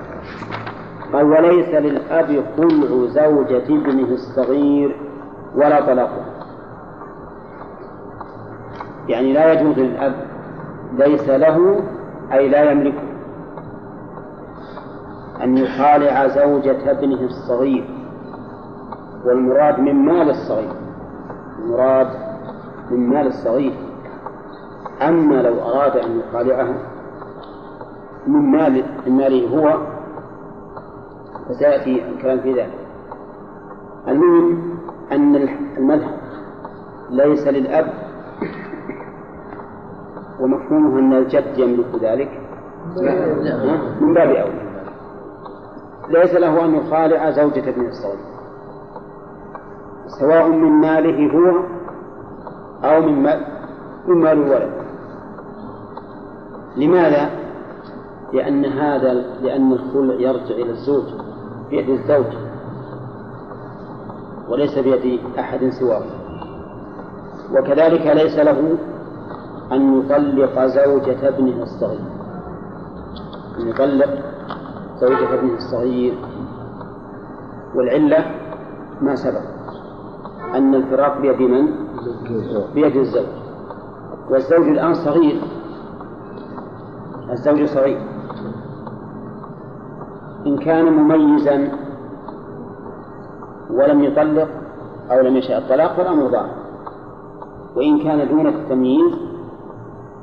[1.13, 4.97] قال وليس للأب خلع زوجة ابنه الصغير
[5.55, 6.25] ولا طلاقه
[9.09, 10.15] يعني لا يجوز للأب
[10.93, 11.83] ليس له
[12.33, 13.03] أي لا يملكه
[15.43, 17.96] أن يخالع زوجة ابنه الصغير.
[19.27, 20.73] والمراد من مال الصغير.
[21.59, 22.09] المراد
[22.91, 23.75] من مال الصغير.
[25.03, 26.77] أما لو أراد أن يخالعها
[28.27, 29.79] من مال من ماله هو
[31.49, 32.79] فسيأتي الكلام في ذلك.
[34.09, 34.79] المهم
[35.13, 35.49] أن
[35.79, 36.19] المذهب
[37.11, 37.87] ليس للأب
[40.41, 42.41] ومفهومه أن الجد يملك ذلك.
[44.01, 44.67] من باب أولى
[46.09, 48.36] ليس له أن يخالع زوجة ابن الصغير.
[50.07, 51.61] سواء من ماله هو
[52.85, 53.47] أو من مال
[54.07, 54.73] من مال الولد.
[56.77, 57.31] لماذا؟
[58.33, 59.13] لأن هذا
[59.43, 61.05] لأن الخلع يرجع إلى الزوج
[61.71, 62.33] بيد الزوج
[64.49, 66.03] وليس بيد أحد سواه.
[67.53, 68.79] وكذلك ليس له
[69.73, 72.01] أن يطلق زوجة ابنه الصغير.
[73.59, 74.11] أن يطلق
[75.01, 76.15] زوجة ابنه الصغير.
[77.75, 78.25] والعلة
[79.01, 79.56] ما سبق.
[80.55, 81.67] أن الفراق بيد من؟
[82.75, 83.27] بيد الزوج.
[84.31, 85.41] والزوج الآن صغير.
[87.33, 88.01] الزوج صغير.
[90.47, 91.73] إن كان مميزا
[93.71, 94.49] ولم يطلق
[95.11, 96.47] أو لم يشاء الطلاق فالأمر ضاع
[97.77, 99.15] وإن كان دون التمييز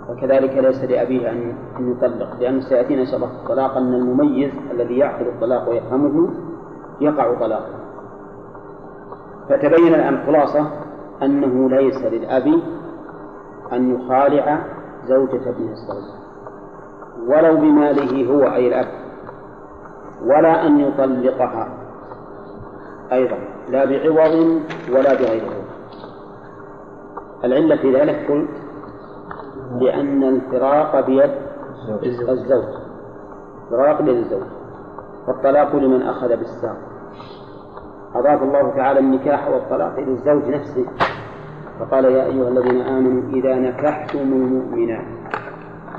[0.08, 5.28] فكذلك ليس لأبيه أن يطلق لأنه سيأتينا إن شاء الله الطلاق أن المميز الذي يعقل
[5.28, 6.30] الطلاق ويفهمه
[7.02, 7.83] يقع طلاقه.
[9.50, 10.72] فتبين الآن الخلاصة
[11.24, 12.48] أنه ليس للأب
[13.74, 14.66] أن يخالع
[15.08, 16.14] زوجة ابنه الصغير.
[17.28, 18.88] ولو بماله هو أي الأب
[20.22, 21.70] ولا أن يطلقها
[23.12, 23.38] أيضا
[23.70, 24.62] لا بعوض
[24.92, 25.64] ولا بغير عوض.
[27.44, 28.50] العلة في ذلك قلت
[29.82, 31.32] لأن الفراق بيد
[32.30, 32.64] الزوج.
[33.64, 34.48] الفراق بيد الزوج.
[35.28, 36.78] والطلاق لمن أخذ بالساق.
[38.16, 40.86] أضاف الله تعالى النكاح والطلاق إلى الزوج نفسه.
[41.80, 45.06] فقال يا أيها الذين آمنوا إذا نكحتم المؤمنات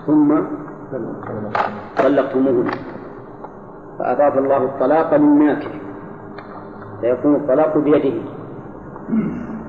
[0.07, 0.35] ثم
[1.99, 2.71] طلقتموهن
[3.99, 5.71] فأضاف الله الطلاق للناكح
[7.01, 8.21] فيكون الطلاق بيده.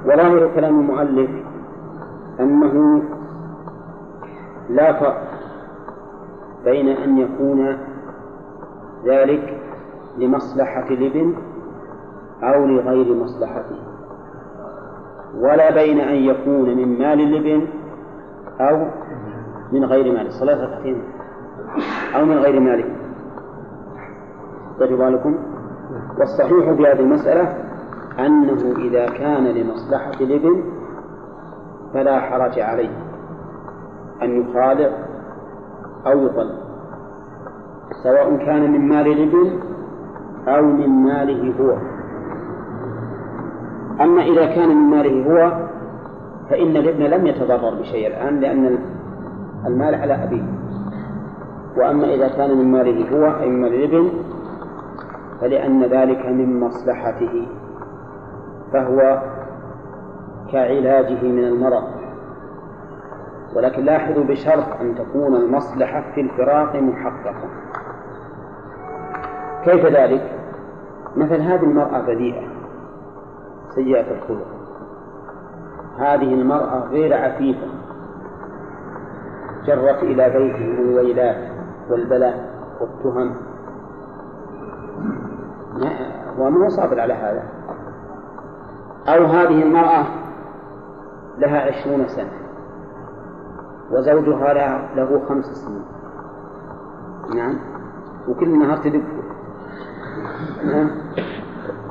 [0.06, 1.30] وظاهر كلام المؤلف
[2.40, 3.04] أنه
[4.70, 5.22] لا فرق
[6.66, 7.78] بين أن يكون
[9.06, 9.62] ذلك
[10.18, 11.34] لمصلحة الابن
[12.44, 13.76] أو لغير مصلحته.
[15.40, 17.68] ولا بين أن يكون من مال الابن
[18.62, 18.88] أو
[19.72, 21.04] من غير ماله صلاة ركعتين
[22.16, 22.86] أو من غير ماله
[24.80, 25.36] طيب بالكم
[26.20, 27.54] والصحيح في هذه المسألة
[28.20, 30.64] أنه إذا كان لمصلحة الابن
[31.94, 32.98] فلا حرج عليه
[34.22, 34.90] أن يخالع
[36.08, 36.66] أو يطلق.
[38.04, 39.60] سواء كان من مال الابن
[40.48, 41.95] أو من ماله هو.
[44.02, 45.68] أما إذا كان من ماله هو
[46.50, 48.78] فإن الابن لم يتضرر بشيء الآن لأن
[49.66, 50.44] المال على أبيه.
[51.78, 54.10] وأما إذا كان من ماله هو أي مال الابن
[55.42, 57.48] فلأن ذلك من مصلحته
[58.74, 59.22] فهو
[60.52, 61.84] كعلاجه من المرض.
[63.56, 67.50] ولكن لاحظوا بشرط أن تكون المصلحة في الفراق محققة.
[69.64, 70.32] كيف ذلك؟
[71.16, 72.55] مثل هذه المرأة بديئة
[73.76, 74.48] سيئة الخلق
[75.98, 77.68] هذه المرأة غير عفيفة.
[79.66, 81.52] جرت إلى بيته الويلات
[81.90, 82.50] والبلاء
[82.82, 83.36] والتهم.
[86.38, 87.44] وما هو صابر على هذا؟
[89.08, 90.06] أو هذه المرأة
[91.38, 92.32] لها عشرون سنة
[93.92, 94.54] وزوجها
[94.96, 95.86] له خمس سنين.
[97.36, 97.56] نعم.
[98.28, 99.04] وكل نهار تدق.
[100.66, 100.90] نعم.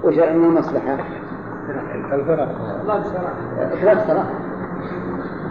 [0.05, 1.24] وش المصلحة؟
[2.13, 2.49] الفرق.
[3.81, 4.27] ثلاث طلاق.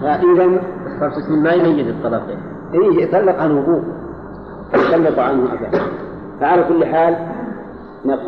[0.02, 0.62] فإذا
[1.00, 2.24] خمس سنين ما يميز الطلاق.
[2.74, 3.84] إيه يطلق عن وضوء
[4.74, 5.82] يطلق عنه أبدا
[6.40, 7.18] فعلى كل حال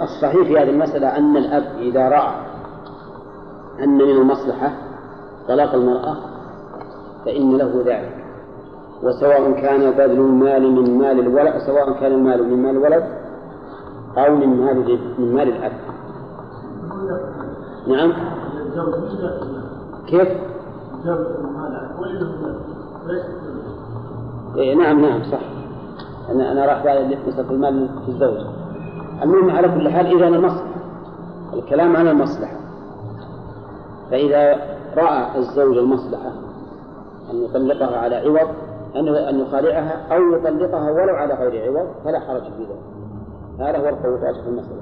[0.02, 2.36] الصحيح في هذه المسألة أن الأب إذا رأى
[3.84, 4.72] أن من المصلحة
[5.48, 6.16] طلاق المرأة
[7.26, 8.26] فإن له ذلك.
[9.04, 13.04] وسواء كان بذل المال من مال الولد سواء كان المال من مال الولد
[14.18, 15.72] أو من مال من مال الأب.
[17.88, 18.14] نعم.
[20.08, 20.28] كيف؟
[24.56, 25.40] إيه نعم نعم صح.
[26.30, 28.38] أنا أنا راح بالي مسألة المال في الزوج.
[29.24, 30.76] المهم على كل حال إذا المصلحة
[31.54, 32.58] الكلام عن المصلحة
[34.12, 34.60] فإذا
[34.98, 36.32] رأى الزوج المصلحة
[37.32, 38.48] أن يطلقها على عوض
[38.96, 42.80] أن أن يخالعها أو يطلقها ولو على غير عوض فلا حرج في ذلك.
[43.60, 44.82] هذا هو القول في المسألة.